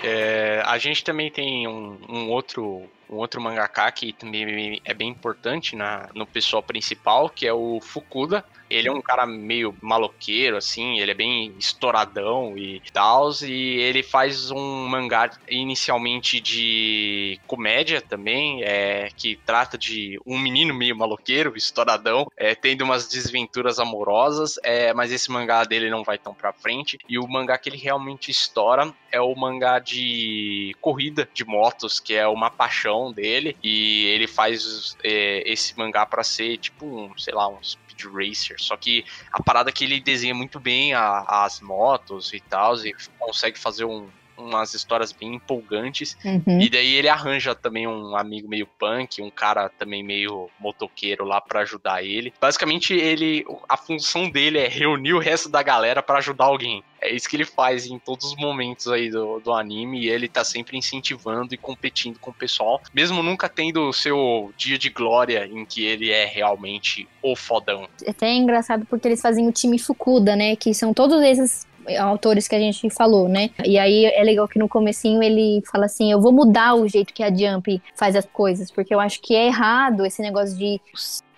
É, 0.05 0.62
a 0.64 0.79
gente 0.79 1.03
também 1.03 1.31
tem 1.31 1.66
um, 1.66 1.99
um 2.09 2.31
outro 2.31 2.89
um 3.14 3.18
outro 3.18 3.40
mangaka 3.40 3.90
que 3.92 4.12
também 4.12 4.80
é 4.84 4.92
bem 4.92 5.08
importante 5.08 5.76
na, 5.76 6.08
no 6.14 6.26
pessoal 6.26 6.62
principal, 6.62 7.30
que 7.30 7.46
é 7.46 7.52
o 7.52 7.80
Fukuda. 7.80 8.44
Ele 8.68 8.88
é 8.88 8.92
um 8.92 9.00
cara 9.00 9.26
meio 9.26 9.74
maloqueiro, 9.80 10.56
assim, 10.56 10.98
ele 10.98 11.10
é 11.10 11.14
bem 11.14 11.54
estouradão 11.58 12.56
e 12.56 12.82
tal. 12.92 13.30
E 13.42 13.78
ele 13.78 14.02
faz 14.02 14.50
um 14.50 14.88
mangá 14.88 15.30
inicialmente 15.48 16.40
de 16.40 17.38
comédia 17.46 18.00
também, 18.00 18.64
é, 18.64 19.10
que 19.16 19.36
trata 19.46 19.78
de 19.78 20.18
um 20.26 20.38
menino 20.38 20.74
meio 20.74 20.96
maloqueiro, 20.96 21.56
estouradão, 21.56 22.26
é, 22.36 22.54
tendo 22.54 22.82
umas 22.82 23.06
desventuras 23.06 23.78
amorosas, 23.78 24.58
é, 24.62 24.92
mas 24.92 25.12
esse 25.12 25.30
mangá 25.30 25.62
dele 25.64 25.90
não 25.90 26.02
vai 26.02 26.18
tão 26.18 26.34
pra 26.34 26.52
frente. 26.52 26.98
E 27.08 27.18
o 27.18 27.28
mangá 27.28 27.58
que 27.58 27.68
ele 27.68 27.76
realmente 27.76 28.30
estoura 28.30 28.92
é 29.12 29.20
o 29.20 29.34
mangá 29.36 29.78
de 29.78 30.74
corrida 30.80 31.28
de 31.32 31.44
motos, 31.44 32.00
que 32.00 32.14
é 32.14 32.26
uma 32.26 32.50
paixão 32.50 33.03
dele. 33.12 33.57
E 33.62 34.07
ele 34.07 34.26
faz 34.26 34.96
é, 35.02 35.42
esse 35.50 35.76
mangá 35.78 36.05
para 36.07 36.24
ser 36.24 36.59
tipo 36.59 36.86
um, 36.86 37.16
sei 37.18 37.34
lá, 37.34 37.48
um 37.48 37.62
Speed 37.62 38.05
Racer. 38.12 38.57
Só 38.61 38.76
que 38.76 39.05
a 39.32 39.42
parada 39.42 39.70
é 39.70 39.72
que 39.72 39.84
ele 39.84 40.00
desenha 40.00 40.34
muito 40.34 40.59
bem 40.61 40.94
a, 40.94 41.44
as 41.44 41.61
motos 41.61 42.32
e 42.32 42.40
tal, 42.40 42.76
e 42.84 42.94
consegue 43.18 43.59
fazer 43.59 43.84
um, 43.84 44.09
umas 44.37 44.74
histórias 44.74 45.12
bem 45.12 45.35
empolgantes. 45.35 46.16
Uhum. 46.24 46.61
E 46.61 46.68
daí 46.68 46.95
ele 46.95 47.09
arranja 47.09 47.55
também 47.55 47.87
um 47.87 48.16
amigo 48.16 48.49
meio 48.49 48.66
punk, 48.66 49.22
um 49.22 49.30
cara 49.30 49.68
também 49.68 50.03
meio 50.03 50.49
motoqueiro 50.59 51.24
lá 51.24 51.41
para 51.41 51.61
ajudar 51.61 52.03
ele. 52.03 52.32
Basicamente, 52.41 52.95
ele 52.95 53.45
a 53.68 53.76
função 53.76 54.28
dele 54.28 54.59
é 54.59 54.68
reunir 54.68 55.14
o 55.14 55.18
resto 55.18 55.49
da 55.49 55.62
galera 55.62 56.03
para 56.03 56.18
ajudar 56.18 56.45
alguém. 56.45 56.82
É 57.01 57.14
isso 57.14 57.28
que 57.28 57.37
ele 57.37 57.45
faz 57.45 57.85
em 57.87 57.99
todos 57.99 58.24
os 58.24 58.37
momentos 58.37 58.89
aí 58.89 59.11
do, 59.11 59.39
do 59.39 59.53
anime 59.53 60.01
e 60.01 60.09
ele 60.09 60.26
tá 60.26 60.43
sempre 60.43 60.78
incentivando 60.78 61.53
e 61.53 61.59
competindo 61.59 62.18
com 62.18 62.30
o 62.30 62.35
pessoal, 62.35 62.80
mesmo 62.95 63.22
nunca 63.22 63.47
tendo 63.47 63.89
o 63.89 63.93
seu 63.93 64.53
dia 64.57 64.78
de 64.78 64.89
glória 64.89 65.47
em 65.47 65.66
que 65.66 65.85
ele 65.85 66.11
é 66.11 66.24
realmente 66.24 67.07
o 67.22 67.37
fodão. 67.37 67.87
É 68.03 68.11
até 68.11 68.28
é 68.28 68.35
engraçado 68.35 68.87
porque 68.87 69.07
eles 69.07 69.20
fazem 69.20 69.47
o 69.47 69.53
time 69.53 69.78
Fukuda, 69.78 70.35
né? 70.35 70.57
Que 70.57 70.72
são 70.72 70.95
todos 70.95 71.22
esses 71.22 71.66
autores 71.99 72.49
que 72.49 72.55
a 72.55 72.59
gente 72.59 72.89
falou, 72.91 73.28
né? 73.28 73.51
E 73.64 73.78
aí 73.78 74.05
é 74.05 74.22
legal 74.22 74.49
que 74.49 74.59
no 74.59 74.68
comecinho 74.68 75.22
ele 75.22 75.62
fala 75.70 75.87
assim, 75.87 76.11
eu 76.11 76.20
vou 76.20 76.32
mudar 76.32 76.74
o 76.74 76.89
jeito 76.89 77.12
que 77.12 77.22
a 77.22 77.35
Jump 77.35 77.80
faz 77.95 78.16
as 78.16 78.26
coisas, 78.26 78.70
porque 78.70 78.95
eu 78.95 79.01
acho 79.01 79.20
que 79.20 79.35
é 79.35 79.47
errado 79.47 80.05
esse 80.05 80.22
negócio 80.22 80.57
de 80.57 80.80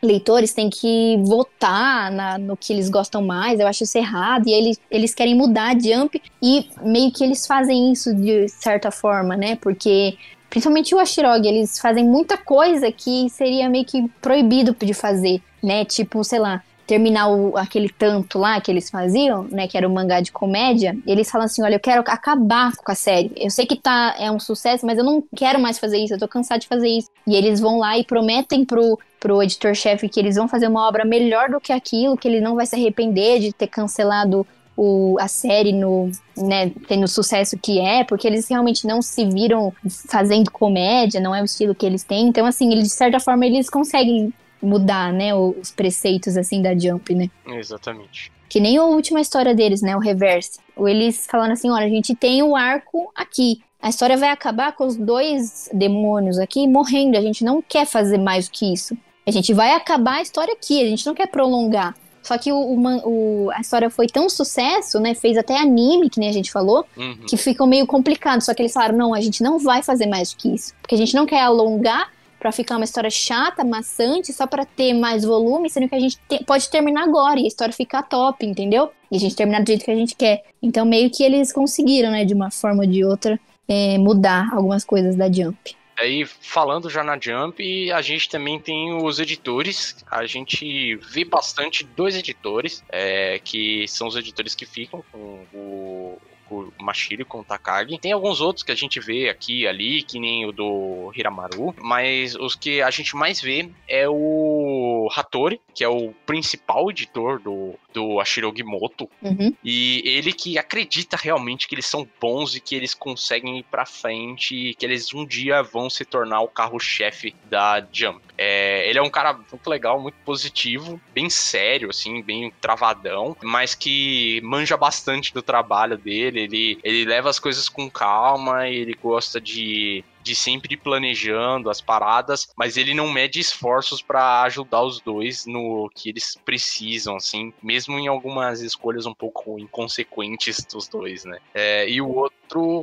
leitores 0.03 0.53
têm 0.53 0.71
que 0.71 1.17
votar 1.25 2.11
na, 2.13 2.39
no 2.39 2.57
que 2.57 2.73
eles 2.73 2.89
gostam 2.89 3.23
mais, 3.23 3.59
eu 3.59 3.67
acho 3.67 3.85
isso 3.85 3.99
errado, 3.99 4.47
e 4.47 4.53
eles, 4.53 4.81
eles 4.91 5.15
querem 5.15 5.35
mudar 5.35 5.75
a 5.75 5.79
Jump, 5.79 6.23
e 6.43 6.69
meio 6.83 7.11
que 7.13 7.25
eles 7.25 7.47
fazem 7.47 7.93
isso 7.93 8.15
de 8.15 8.49
certa 8.49 8.91
forma, 8.91 9.37
né, 9.37 9.57
porque 9.57 10.17
principalmente 10.49 10.95
o 10.95 10.99
Ashirogi, 10.99 11.49
eles 11.49 11.79
fazem 11.79 12.05
muita 12.05 12.39
coisa 12.39 12.91
que 12.93 13.29
seria 13.31 13.69
meio 13.69 13.85
que 13.85 14.09
proibido 14.23 14.75
de 14.79 14.95
fazer, 14.95 15.43
né, 15.63 15.85
tipo, 15.85 16.23
sei 16.23 16.39
lá, 16.39 16.63
terminar 16.87 17.29
o, 17.29 17.57
aquele 17.57 17.89
tanto 17.89 18.39
lá 18.39 18.61
que 18.61 18.71
eles 18.71 18.89
faziam, 18.89 19.45
né, 19.51 19.67
que 19.67 19.77
era 19.77 19.89
o 19.89 19.93
mangá 19.93 20.21
de 20.21 20.31
comédia, 20.31 20.97
eles 21.07 21.31
falam 21.31 21.47
assim, 21.47 21.63
olha, 21.63 21.75
eu 21.75 21.81
quero 21.81 22.01
acabar 22.01 22.73
com 22.77 22.93
a 22.93 22.95
série. 22.95 23.33
Eu 23.37 23.51
sei 23.51 23.67
que 23.67 23.77
tá 23.77 24.15
é 24.19 24.31
um 24.31 24.39
sucesso, 24.39 24.87
mas 24.87 24.99
eu 24.99 25.05
não 25.05 25.23
quero 25.35 25.61
mais 25.61 25.79
fazer 25.79 25.99
isso, 25.99 26.15
eu 26.15 26.19
tô 26.19 26.29
cansado 26.29 26.61
de 26.61 26.69
fazer 26.69 26.89
isso. 26.89 27.11
E 27.27 27.35
eles 27.35 27.61
vão 27.61 27.79
lá 27.79 27.99
e 27.99 28.05
prometem 28.05 28.65
pro 28.65 28.99
pro 29.19 29.43
editor-chefe 29.43 30.09
que 30.09 30.21
eles 30.21 30.37
vão 30.37 30.47
fazer 30.47 30.69
uma 30.69 30.87
obra 30.87 31.05
melhor 31.05 31.49
do 31.49 31.61
que 31.61 31.73
aquilo, 31.73 32.17
que 32.17 32.29
ele 32.29 32.41
não 32.41 32.55
vai 32.55 32.67
se 32.67 32.77
arrepender 32.77 33.41
de 33.41 33.53
ter 33.53 33.67
cancelado 33.67 34.47
o, 34.77 35.17
a 35.19 35.27
série 35.27 35.73
no, 35.73 36.11
né, 36.37 36.71
tendo 36.87 37.05
o 37.05 37.09
sucesso 37.09 37.57
que 37.59 37.81
é, 37.81 38.05
porque 38.05 38.27
eles 38.27 38.47
realmente 38.47 38.87
não 38.87 39.01
se 39.01 39.25
viram 39.25 39.73
fazendo 40.09 40.51
comédia, 40.51 41.19
não 41.19 41.35
é 41.35 41.41
o 41.41 41.47
estilo 41.47 41.75
que 41.75 41.87
eles 41.87 42.05
têm. 42.05 42.29
Então, 42.29 42.45
assim, 42.45 42.71
eles, 42.71 42.85
de 42.85 42.95
certa 42.95 43.19
forma, 43.19 43.47
eles 43.47 43.71
conseguem 43.71 44.33
mudar, 44.63 45.13
né, 45.13 45.35
os 45.35 45.71
preceitos, 45.71 46.37
assim, 46.37 46.63
da 46.63 46.77
Jump, 46.77 47.15
né? 47.15 47.31
Exatamente. 47.47 48.33
Que 48.49 48.61
nem 48.61 48.77
a 48.77 48.85
última 48.85 49.21
história 49.21 49.55
deles, 49.55 49.83
né, 49.83 49.97
o 49.97 50.01
Reverse. 50.01 50.59
Eles 50.79 51.27
falando 51.31 51.53
assim, 51.53 51.71
olha, 51.71 51.87
a 51.87 51.91
gente 51.91 52.15
tem 52.15 52.43
o 52.43 52.55
arco 52.55 53.11
aqui. 53.15 53.61
A 53.83 53.89
história 53.89 54.17
vai 54.17 54.31
acabar 54.31 54.73
com 54.73 54.87
os 54.87 54.97
dois 54.97 55.69
demônios 55.73 56.39
aqui 56.39 56.67
morrendo. 56.67 57.17
A 57.17 57.21
gente 57.21 57.45
não 57.45 57.63
quer 57.63 57.87
fazer 57.87 58.19
mais 58.19 58.49
do 58.49 58.53
que 58.53 58.73
isso. 58.73 58.97
A 59.27 59.31
gente 59.31 59.53
vai 59.53 59.73
acabar 59.73 60.19
a 60.19 60.23
história 60.23 60.55
aqui, 60.55 60.81
a 60.81 60.89
gente 60.89 61.05
não 61.05 61.15
quer 61.15 61.27
prolongar. 61.27 61.95
Só 62.27 62.37
que 62.37 62.51
o, 62.51 62.57
o, 62.59 63.51
a 63.53 63.61
história 63.61 63.89
foi 63.89 64.09
tão 64.09 64.29
sucesso, 64.29 64.99
né? 64.99 65.15
Fez 65.15 65.37
até 65.37 65.57
anime, 65.57 66.11
que 66.11 66.19
nem 66.19 66.29
a 66.29 66.33
gente 66.33 66.51
falou, 66.51 66.85
uhum. 66.97 67.19
que 67.29 67.37
ficou 67.37 67.69
meio 67.69 67.87
complicado. 67.87 68.41
Só 68.41 68.53
que 68.53 68.63
eles 68.63 68.73
falaram: 68.73 68.97
não, 68.99 69.15
a 69.15 69.21
gente 69.21 69.45
não 69.45 69.61
vai 69.61 69.81
fazer 69.81 70.07
mais 70.07 70.33
do 70.33 70.37
que 70.39 70.53
isso. 70.53 70.75
Porque 70.83 70.97
a 70.97 70.99
gente 70.99 71.15
não 71.15 71.25
quer 71.25 71.41
alongar 71.43 72.11
para 72.39 72.53
ficar 72.53 72.77
uma 72.77 72.85
história 72.85 73.11
chata, 73.11 73.65
maçante, 73.65 74.33
só 74.33 74.47
para 74.47 74.65
ter 74.65 74.93
mais 74.93 75.25
volume, 75.25 75.71
sendo 75.71 75.89
que 75.89 75.95
a 75.95 76.01
gente 76.01 76.19
te, 76.29 76.45
pode 76.45 76.69
terminar 76.69 77.05
agora 77.05 77.41
e 77.41 77.45
a 77.45 77.49
história 77.49 77.73
ficar 77.73 78.03
top, 78.03 78.45
entendeu? 78.45 78.91
E 79.11 79.17
a 79.17 79.21
gente 79.21 79.37
terminar 79.37 79.63
do 79.63 79.67
jeito 79.67 79.85
que 79.85 79.91
a 79.91 79.97
gente 79.97 80.15
quer. 80.15 80.45
Então, 80.63 80.85
meio 80.85 81.11
que 81.11 81.23
eles 81.23 81.53
conseguiram, 81.53 82.11
né, 82.11 82.25
de 82.25 82.35
uma 82.35 82.51
forma 82.51 82.83
ou 82.83 82.89
de 82.89 83.05
outra, 83.05 83.39
é, 83.69 83.99
mudar 83.99 84.49
algumas 84.53 84.85
coisas 84.85 85.17
da 85.17 85.31
Jump. 85.31 85.77
Aí, 85.99 86.27
falando 86.27 86.91
já 86.91 87.03
na 87.03 87.19
Jump, 87.19 87.91
a 87.91 88.03
gente 88.03 88.29
também 88.29 88.61
tem 88.61 88.93
os 89.03 89.19
editores. 89.19 89.97
A 90.11 90.27
gente 90.27 90.95
vê 90.97 91.25
bastante 91.25 91.85
dois 91.85 92.15
editores, 92.15 92.85
é, 92.91 93.41
que 93.43 93.89
são 93.89 94.07
os 94.07 94.15
editores 94.15 94.55
que 94.55 94.67
ficam 94.67 95.03
com 95.11 95.41
o 95.55 96.19
o 96.51 96.73
Mashiro 96.83 97.25
com 97.25 97.41
o 97.41 97.45
Takagi. 97.45 97.99
Tem 97.99 98.13
alguns 98.13 98.41
outros 98.41 98.63
que 98.63 98.73
a 98.73 98.77
gente 98.77 99.01
vê 99.01 99.29
aqui 99.29 99.63
e 99.63 99.67
ali, 99.67 100.03
que 100.03 100.19
nem 100.19 100.47
o 100.47 100.53
do 100.53 101.13
Hiramaru, 101.15 101.75
mas 101.81 102.35
os 102.35 102.55
que 102.55 102.83
a 102.83 102.91
gente 102.91 103.17
mais 103.17 103.41
vê 103.41 103.69
é 103.89 104.09
o 104.09 105.09
Hattori, 105.15 105.61
que 105.75 105.85
é 105.85 105.89
o 105.89 106.13
principal 106.25 106.91
editor 106.91 107.41
do, 107.41 107.75
do 107.93 108.21
Ashiro 108.21 108.53
Gimoto. 108.55 109.09
Uhum. 109.23 109.55
E 109.65 110.03
ele 110.05 110.33
que 110.33 110.59
acredita 110.59 111.17
realmente 111.17 111.67
que 111.67 111.75
eles 111.75 111.87
são 111.87 112.07
bons 112.21 112.55
e 112.55 112.61
que 112.61 112.75
eles 112.75 112.95
conseguem 112.95 113.59
ir 113.59 113.63
pra 113.65 113.87
frente 113.87 114.55
e 114.55 114.75
que 114.75 114.85
eles 114.85 115.13
um 115.15 115.25
dia 115.25 115.63
vão 115.63 115.89
se 115.89 116.05
tornar 116.05 116.41
o 116.41 116.49
carro-chefe 116.49 117.35
da 117.49 117.87
Jump. 117.93 118.21
É, 118.39 118.89
ele 118.89 118.99
é 118.99 119.03
um 119.03 119.11
cara 119.11 119.33
muito 119.33 119.69
legal, 119.69 120.01
muito 120.01 120.17
positivo, 120.25 121.01
bem 121.15 121.31
sério, 121.31 121.91
assim, 121.91 122.23
bem 122.23 122.53
travadão, 122.61 123.37
mas 123.43 123.75
que 123.75 124.41
manja 124.43 124.77
bastante 124.77 125.33
do 125.33 125.43
trabalho 125.43 125.97
dele. 125.97 126.36
Ele, 126.41 126.79
ele 126.83 127.05
leva 127.05 127.31
as 127.31 127.39
coisas 127.39 127.69
com 127.69 127.91
calma, 127.91 128.69
ele 128.69 128.95
gosta 128.95 129.41
de 129.41 130.05
de 130.27 130.35
sempre 130.35 130.77
planejando 130.77 131.71
as 131.71 131.81
paradas, 131.81 132.49
mas 132.57 132.77
ele 132.77 132.93
não 132.93 133.09
mede 133.09 133.39
esforços 133.39 134.03
para 134.03 134.43
ajudar 134.43 134.83
os 134.83 135.01
dois 135.01 135.47
no 135.47 135.89
que 135.95 136.09
eles 136.09 136.37
precisam, 136.45 137.15
assim, 137.15 137.55
mesmo 137.63 137.97
em 137.97 138.09
algumas 138.09 138.61
escolhas 138.61 139.07
um 139.07 139.15
pouco 139.15 139.57
inconsequentes 139.57 140.65
dos 140.65 140.89
dois, 140.89 141.25
né? 141.25 141.39
É, 141.55 141.89
e 141.89 142.01
o 142.01 142.09
outro, 142.09 142.37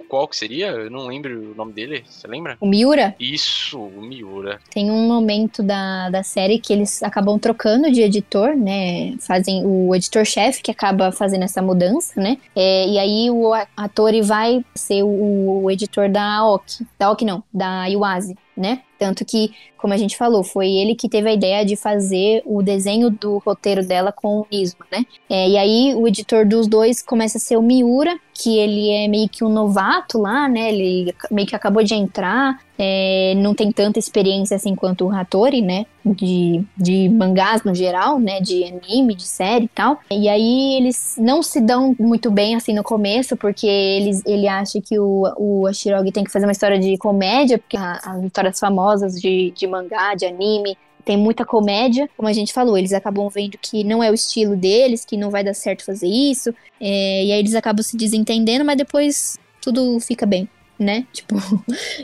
qual 0.08 0.28
que 0.28 0.38
seria? 0.38 0.68
Eu 0.68 0.90
não 0.90 1.08
lembro 1.08 1.52
o 1.52 1.56
nome 1.56 1.74
dele, 1.74 2.04
você 2.08 2.28
lembra? 2.28 2.58
O 2.60 2.66
Miura? 2.66 3.16
Isso, 3.20 3.80
o 3.80 4.02
Miura. 4.02 4.60
Tem 4.72 4.90
um 4.90 5.08
momento 5.08 5.62
da, 5.62 6.10
da 6.10 6.24
série 6.24 6.60
que 6.60 6.72
eles 6.72 7.04
acabam 7.04 7.38
trocando 7.38 7.92
de 7.92 8.02
editor, 8.02 8.56
né? 8.56 9.16
Fazem 9.20 9.64
o 9.66 9.94
editor-chefe 9.94 10.62
que 10.62 10.72
acaba 10.72 11.12
fazendo 11.12 11.44
essa 11.44 11.62
mudança, 11.62 12.20
né? 12.20 12.38
É, 12.56 12.88
e 12.88 12.98
aí 12.98 13.30
o 13.30 13.54
ator 13.76 14.14
vai 14.24 14.64
ser 14.74 15.04
o, 15.04 15.64
o 15.64 15.72
editor 15.72 16.10
da 16.10 16.24
Aoki. 16.38 16.86
Da 16.98 17.08
Aoki 17.08 17.26
não, 17.26 17.34
não, 17.34 17.44
da 17.52 17.90
Iwase, 17.90 18.38
né? 18.56 18.82
Tanto 19.04 19.26
que, 19.26 19.52
como 19.76 19.94
a 19.94 19.98
gente 19.98 20.16
falou, 20.16 20.46
foi 20.46 20.72
ele 20.72 20.96
que 20.96 21.10
teve 21.10 21.28
a 21.28 21.34
ideia 21.34 21.66
de 21.66 21.76
fazer 21.76 22.42
o 22.46 22.64
desenho 22.64 23.10
do 23.10 23.38
roteiro 23.40 23.86
dela 23.86 24.14
com 24.14 24.40
o 24.40 24.48
Nismo, 24.50 24.86
né? 24.90 25.06
É, 25.30 25.50
e 25.50 25.58
aí 25.58 25.94
o 25.94 26.08
editor 26.08 26.48
dos 26.48 26.68
dois 26.68 27.02
começa 27.02 27.38
a 27.38 27.42
ser 27.42 27.58
o 27.58 27.62
Miura, 27.62 28.18
que 28.34 28.58
ele 28.58 28.90
é 28.90 29.10
meio 29.10 29.28
que 29.28 29.44
um 29.44 29.50
novato 29.50 30.18
lá, 30.18 30.48
né? 30.48 30.74
Ele 30.74 31.14
meio 31.30 31.46
que 31.46 31.56
acabou 31.56 31.84
de 31.84 31.94
entrar, 31.94 32.58
é, 32.78 33.34
não 33.36 33.54
tem 33.54 33.72
tanta 33.72 34.00
experiência 34.00 34.56
assim 34.56 34.74
quanto 34.74 35.06
o 35.06 35.12
Hattori, 35.12 35.62
né? 35.62 35.86
De, 36.06 36.64
de 36.76 37.08
mangás 37.10 37.64
no 37.64 37.76
geral, 37.76 38.20
né? 38.20 38.40
De 38.40 38.64
anime, 38.64 39.16
de 39.16 39.24
série 39.24 39.66
e 39.66 39.70
tal. 39.70 40.00
E 40.10 40.28
aí 40.28 40.78
eles 40.78 41.16
não 41.18 41.44
se 41.44 41.62
dão 41.62 41.96
muito 42.00 42.32
bem 42.32 42.56
assim 42.56 42.74
no 42.74 42.84
começo, 42.84 43.36
porque 43.38 43.68
eles, 43.68 44.24
ele 44.26 44.48
acha 44.48 44.82
que 44.82 44.98
o, 44.98 45.32
o 45.38 45.68
Ashirogi 45.68 46.12
tem 46.12 46.24
que 46.24 46.32
fazer 46.32 46.46
uma 46.46 46.52
história 46.52 46.80
de 46.80 46.98
comédia, 46.98 47.58
porque 47.60 47.78
as 47.78 48.24
histórias 48.24 48.60
famosas 48.60 48.93
de, 49.02 49.52
de 49.52 49.68
mangá, 49.68 50.16
de 50.16 50.26
anime, 50.26 50.78
tem 51.04 51.18
muita 51.18 51.46
comédia, 51.46 52.10
como 52.16 52.30
a 52.30 52.34
gente 52.34 52.54
falou, 52.54 52.78
eles 52.78 52.94
acabam 52.94 53.28
vendo 53.30 53.58
que 53.58 53.84
não 53.84 54.04
é 54.04 54.10
o 54.10 54.14
estilo 54.14 54.56
deles, 54.56 55.06
que 55.06 55.18
não 55.18 55.30
vai 55.30 55.44
dar 55.44 55.54
certo 55.54 55.86
fazer 55.86 56.08
isso, 56.08 56.54
é, 56.80 57.26
e 57.26 57.32
aí 57.32 57.40
eles 57.40 57.56
acabam 57.56 57.84
se 57.84 57.98
desentendendo, 57.98 58.64
mas 58.64 58.78
depois 58.78 59.38
tudo 59.62 60.00
fica 60.00 60.26
bem, 60.26 60.48
né? 60.80 61.06
Tipo, 61.12 61.36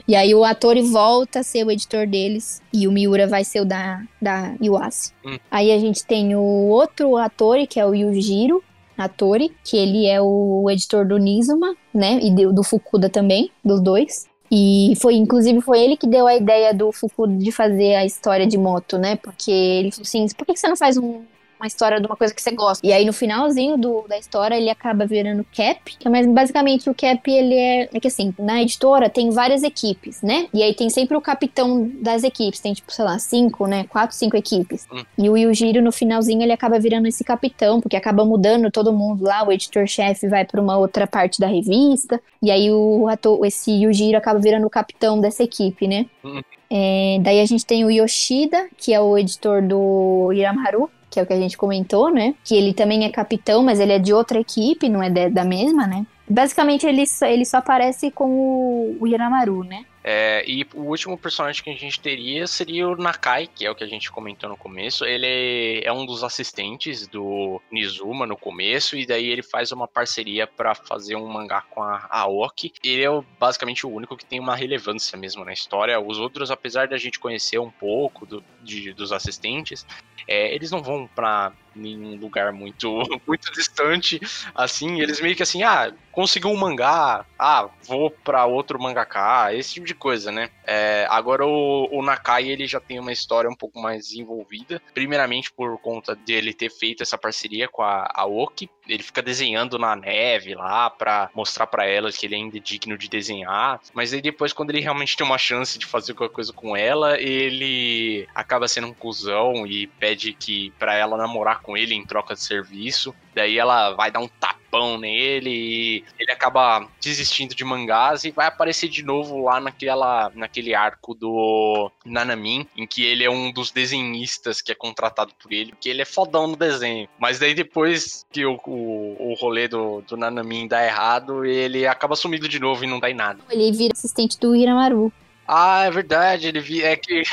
e 0.08 0.16
aí 0.16 0.36
o 0.36 0.44
ator 0.44 0.76
volta 0.84 1.40
a 1.40 1.44
ser 1.44 1.66
o 1.66 1.72
editor 1.72 2.06
deles 2.06 2.62
e 2.74 2.88
o 2.88 2.92
Miura 2.92 3.28
vai 3.28 3.44
ser 3.44 3.62
o 3.62 3.66
da, 3.66 4.04
da 4.22 4.54
Iwase. 4.62 5.14
Hum. 5.26 5.38
Aí 5.50 5.72
a 5.72 5.80
gente 5.80 6.06
tem 6.06 6.36
o 6.36 6.42
outro 6.42 7.16
ator, 7.16 7.66
que 7.68 7.80
é 7.80 7.86
o 7.86 7.94
Yujiro, 7.94 8.64
Atori, 8.98 9.56
que 9.64 9.78
ele 9.78 10.06
é 10.08 10.22
o 10.22 10.70
editor 10.70 11.08
do 11.08 11.18
Nizuma, 11.18 11.74
né? 11.94 12.20
E 12.22 12.30
do, 12.32 12.52
do 12.52 12.64
Fukuda 12.64 13.10
também, 13.10 13.50
dos 13.64 13.82
dois. 13.82 14.28
E 14.52 14.94
foi, 15.00 15.16
inclusive, 15.16 15.62
foi 15.62 15.80
ele 15.80 15.96
que 15.96 16.08
deu 16.08 16.26
a 16.26 16.36
ideia 16.36 16.74
do 16.74 16.92
Fukuda 16.92 17.36
de 17.36 17.52
fazer 17.52 17.96
a 17.96 18.06
história 18.06 18.48
de 18.48 18.58
moto, 18.58 18.98
né? 18.98 19.16
Porque 19.16 19.52
ele 19.52 19.92
falou 19.92 20.04
assim: 20.04 20.28
por 20.36 20.46
que 20.46 20.58
você 20.58 20.68
não 20.68 20.78
faz 20.78 20.98
um 20.98 21.22
uma 21.60 21.68
história 21.68 22.00
de 22.00 22.06
uma 22.06 22.16
coisa 22.16 22.34
que 22.34 22.42
você 22.42 22.52
gosta. 22.52 22.86
E 22.86 22.94
aí 22.94 23.06
no 23.06 23.12
finalzinho 23.12 23.78
do, 23.78 24.06
da 24.08 24.18
história 24.18 24.56
ele 24.56 24.70
acaba 24.70 25.06
virando 25.06 25.46
Cap, 25.56 25.98
é 26.04 26.10
mais 26.10 26.26
basicamente 26.26 26.90
o 26.90 26.96
Cap 26.96 27.30
ele 27.30 27.56
é, 27.56 27.90
é 27.94 28.00
que 28.00 28.08
assim, 28.08 28.34
na 28.40 28.62
editora 28.62 29.10
tem 29.10 29.30
várias 29.30 29.64
equipes, 29.64 30.22
né? 30.22 30.48
E 30.54 30.64
aí 30.64 30.74
tem 30.74 30.90
sempre 30.90 31.18
o 31.18 31.22
capitão 31.22 31.90
das 32.02 32.24
equipes, 32.24 32.60
tem 32.60 32.74
tipo, 32.74 32.92
sei 32.92 33.04
lá, 33.04 33.20
cinco, 33.20 33.68
né? 33.68 33.86
Quatro, 33.90 34.16
cinco 34.16 34.38
equipes. 34.38 34.88
Hum. 34.92 35.04
E 35.18 35.30
o 35.30 35.38
Yujiro 35.38 35.82
no 35.82 35.92
finalzinho 35.92 36.42
ele 36.42 36.54
acaba 36.54 36.80
virando 36.80 37.08
esse 37.08 37.24
capitão, 37.24 37.82
porque 37.82 37.98
acaba 37.98 38.24
mudando 38.24 38.72
todo 38.72 38.94
mundo 38.94 39.24
lá, 39.24 39.46
o 39.46 39.52
editor-chefe 39.52 40.28
vai 40.28 40.46
para 40.46 40.62
uma 40.62 40.78
outra 40.78 41.06
parte 41.06 41.40
da 41.40 41.48
revista, 41.48 42.22
e 42.42 42.50
aí 42.50 42.72
o 42.72 43.08
ator, 43.08 43.46
esse 43.46 43.72
Yujiro 43.72 44.18
acaba 44.18 44.40
virando 44.40 44.66
o 44.66 44.70
capitão 44.70 45.20
dessa 45.20 45.44
equipe, 45.44 45.88
né? 45.88 46.06
Hum. 46.24 46.42
É, 46.72 47.18
daí 47.22 47.42
a 47.42 47.46
gente 47.46 47.66
tem 47.66 47.84
o 47.84 47.90
Yoshida, 47.90 48.70
que 48.78 48.94
é 48.94 49.02
o 49.02 49.18
editor 49.18 49.62
do 49.62 50.32
Iramaru, 50.32 50.90
que 51.10 51.20
é 51.20 51.24
o 51.24 51.26
que 51.26 51.34
a 51.34 51.40
gente 51.40 51.58
comentou, 51.58 52.12
né? 52.12 52.36
Que 52.44 52.56
ele 52.56 52.74
também 52.74 53.06
é 53.06 53.10
capitão, 53.10 53.64
mas 53.64 53.80
ele 53.80 53.94
é 53.94 54.00
de 54.00 54.14
outra 54.14 54.40
equipe, 54.40 54.90
não 54.90 55.02
é 55.02 55.10
de, 55.10 55.30
da 55.30 55.44
mesma, 55.44 55.88
né? 55.88 56.06
Basicamente, 56.30 56.86
ele 56.86 57.08
só, 57.08 57.26
ele 57.26 57.46
só 57.46 57.58
aparece 57.58 58.12
com 58.12 58.30
o, 58.30 58.98
o 59.00 59.08
Yaramaru, 59.08 59.64
né? 59.64 59.86
É, 60.12 60.44
e 60.48 60.66
o 60.74 60.86
último 60.86 61.16
personagem 61.16 61.64
que 61.64 61.70
a 61.70 61.76
gente 61.76 62.00
teria 62.00 62.48
seria 62.48 62.88
o 62.88 62.96
Nakai, 62.96 63.46
que 63.46 63.64
é 63.64 63.70
o 63.70 63.76
que 63.76 63.84
a 63.84 63.88
gente 63.88 64.12
comentou 64.12 64.50
no 64.50 64.58
começo. 64.58 65.06
Ele 65.06 65.84
é 65.86 65.94
um 65.94 66.04
dos 66.04 66.24
assistentes 66.24 67.06
do 67.06 67.62
Nizuma 67.72 68.26
no 68.26 68.36
começo, 68.36 68.98
e 68.98 69.06
daí 69.06 69.28
ele 69.28 69.44
faz 69.44 69.72
uma 69.72 69.88
parceria 69.88 70.48
para 70.48 70.74
fazer 70.74 71.16
um 71.16 71.28
mangá 71.28 71.62
com 71.62 71.84
a 71.84 72.08
Aoki. 72.10 72.74
Ele 72.84 73.04
é 73.04 73.24
basicamente 73.40 73.86
o 73.86 73.92
único 73.92 74.18
que 74.18 74.26
tem 74.26 74.40
uma 74.40 74.56
relevância 74.56 75.16
mesmo 75.16 75.46
na 75.46 75.54
história. 75.54 76.00
Os 76.00 76.18
outros, 76.18 76.50
apesar 76.50 76.88
da 76.88 76.98
gente 76.98 77.20
conhecer 77.20 77.60
um 77.60 77.70
pouco 77.70 78.26
do, 78.26 78.44
de, 78.64 78.92
dos 78.94 79.12
assistentes, 79.12 79.86
é, 80.28 80.56
eles 80.56 80.72
não 80.72 80.82
vão 80.82 81.08
para 81.08 81.54
nenhum 81.80 82.16
lugar 82.18 82.52
muito, 82.52 83.02
muito 83.28 83.52
distante, 83.52 84.20
assim, 84.54 85.02
eles 85.02 85.22
meio 85.22 85.36
que 85.36 85.44
assim, 85.44 85.64
ah, 85.64 85.92
conseguiu 86.12 86.50
um 86.50 86.58
mangá, 86.58 87.26
ah, 87.38 87.70
vou 87.88 88.12
para 88.12 88.46
outro 88.46 88.80
mangaká, 88.80 89.54
esse 89.54 89.76
tipo 89.76 89.88
de 89.88 89.96
coisa, 89.96 90.32
né? 90.32 90.50
É, 90.66 91.08
agora 91.10 91.46
o, 91.46 91.88
o, 91.92 92.04
Nakai, 92.04 92.50
ele 92.50 92.68
já 92.68 92.80
tem 92.80 93.00
uma 93.00 93.12
história 93.12 93.50
um 93.50 93.56
pouco 93.56 93.80
mais 93.80 94.12
envolvida, 94.14 94.82
primeiramente 94.94 95.52
por 95.52 95.78
conta 95.80 96.16
dele 96.16 96.54
ter 96.54 96.70
feito 96.70 97.04
essa 97.04 97.18
parceria 97.18 97.68
com 97.68 97.82
a 97.82 98.08
Aoki, 98.14 98.70
ele 98.90 99.04
fica 99.04 99.22
desenhando 99.22 99.78
na 99.78 99.96
neve 99.96 100.56
lá 100.56 100.90
para 100.90 101.30
mostrar 101.34 101.68
para 101.68 101.86
elas 101.86 102.18
que 102.18 102.26
ele 102.26 102.36
ainda 102.36 102.58
é 102.58 102.60
digno 102.60 102.98
de 102.98 103.08
desenhar, 103.08 103.80
mas 103.94 104.14
aí 104.14 104.22
depois 104.22 104.52
quando 104.52 104.72
ele 104.72 104.80
realmente 104.80 105.16
tem 105.16 105.26
uma 105.26 105.38
chance 105.38 105.78
de 105.78 105.86
fazer 105.86 106.14
qualquer 106.14 106.34
coisa 106.34 106.52
com 106.52 106.76
ela, 106.76 107.20
ele 107.20 108.28
acaba 108.34 108.68
sendo 108.68 108.88
um 108.88 108.94
cuzão 108.94 109.66
e 109.66 109.88
pede 109.88 110.34
que 110.34 110.72
para 110.80 110.96
ela 110.96 111.18
namorar 111.18 111.62
com 111.62 111.78
ele 111.78 111.94
em 111.94 112.06
troca 112.06 112.34
de 112.34 112.42
serviço. 112.42 113.16
Daí 113.34 113.58
ela 113.58 113.92
vai 113.92 114.12
dar 114.12 114.20
um 114.20 114.28
tapão 114.28 114.98
nele 114.98 115.50
e 115.50 116.04
ele 116.18 116.32
acaba 116.32 116.88
desistindo 117.02 117.56
de 117.56 117.64
mangás 117.64 118.24
e 118.24 118.32
vai 118.32 118.48
aparecer 118.48 118.88
de 118.88 119.04
novo 119.04 119.44
lá 119.44 119.60
naquela, 119.60 120.32
naquele 120.36 120.74
arco 120.74 121.14
do 121.14 121.92
Nanamin, 122.06 122.68
em 122.76 122.86
que 122.86 123.04
ele 123.04 123.24
é 123.24 123.30
um 123.30 123.52
dos 123.52 123.72
desenhistas 123.72 124.62
que 124.62 124.72
é 124.72 124.76
contratado 124.76 125.34
por 125.42 125.52
ele, 125.52 125.72
porque 125.72 125.90
ele 125.90 126.02
é 126.02 126.06
fodão 126.06 126.48
no 126.48 126.56
desenho. 126.56 127.08
Mas 127.20 127.40
daí 127.40 127.54
depois 127.54 128.26
que 128.32 128.46
o, 128.46 128.60
o, 128.66 129.32
o 129.32 129.34
rolê 129.36 129.68
do, 129.68 130.02
do 130.02 130.18
Nanamin 130.18 130.68
dá 130.68 130.86
errado, 130.86 131.46
ele 131.46 131.88
acaba 131.88 132.16
sumido 132.16 132.48
de 132.48 132.60
novo 132.60 132.84
e 132.84 132.88
não 132.88 133.00
dá 133.00 133.10
em 133.10 133.16
nada. 133.16 133.40
Ele 133.50 133.72
vira 133.72 133.94
assistente 133.94 134.40
do 134.40 134.56
Hiramaru. 134.56 135.12
Ah, 135.48 135.86
é 135.86 135.92
verdade, 135.92 136.48
ele 136.48 136.60
vi, 136.60 136.84
é 136.84 136.96
que 136.96 137.24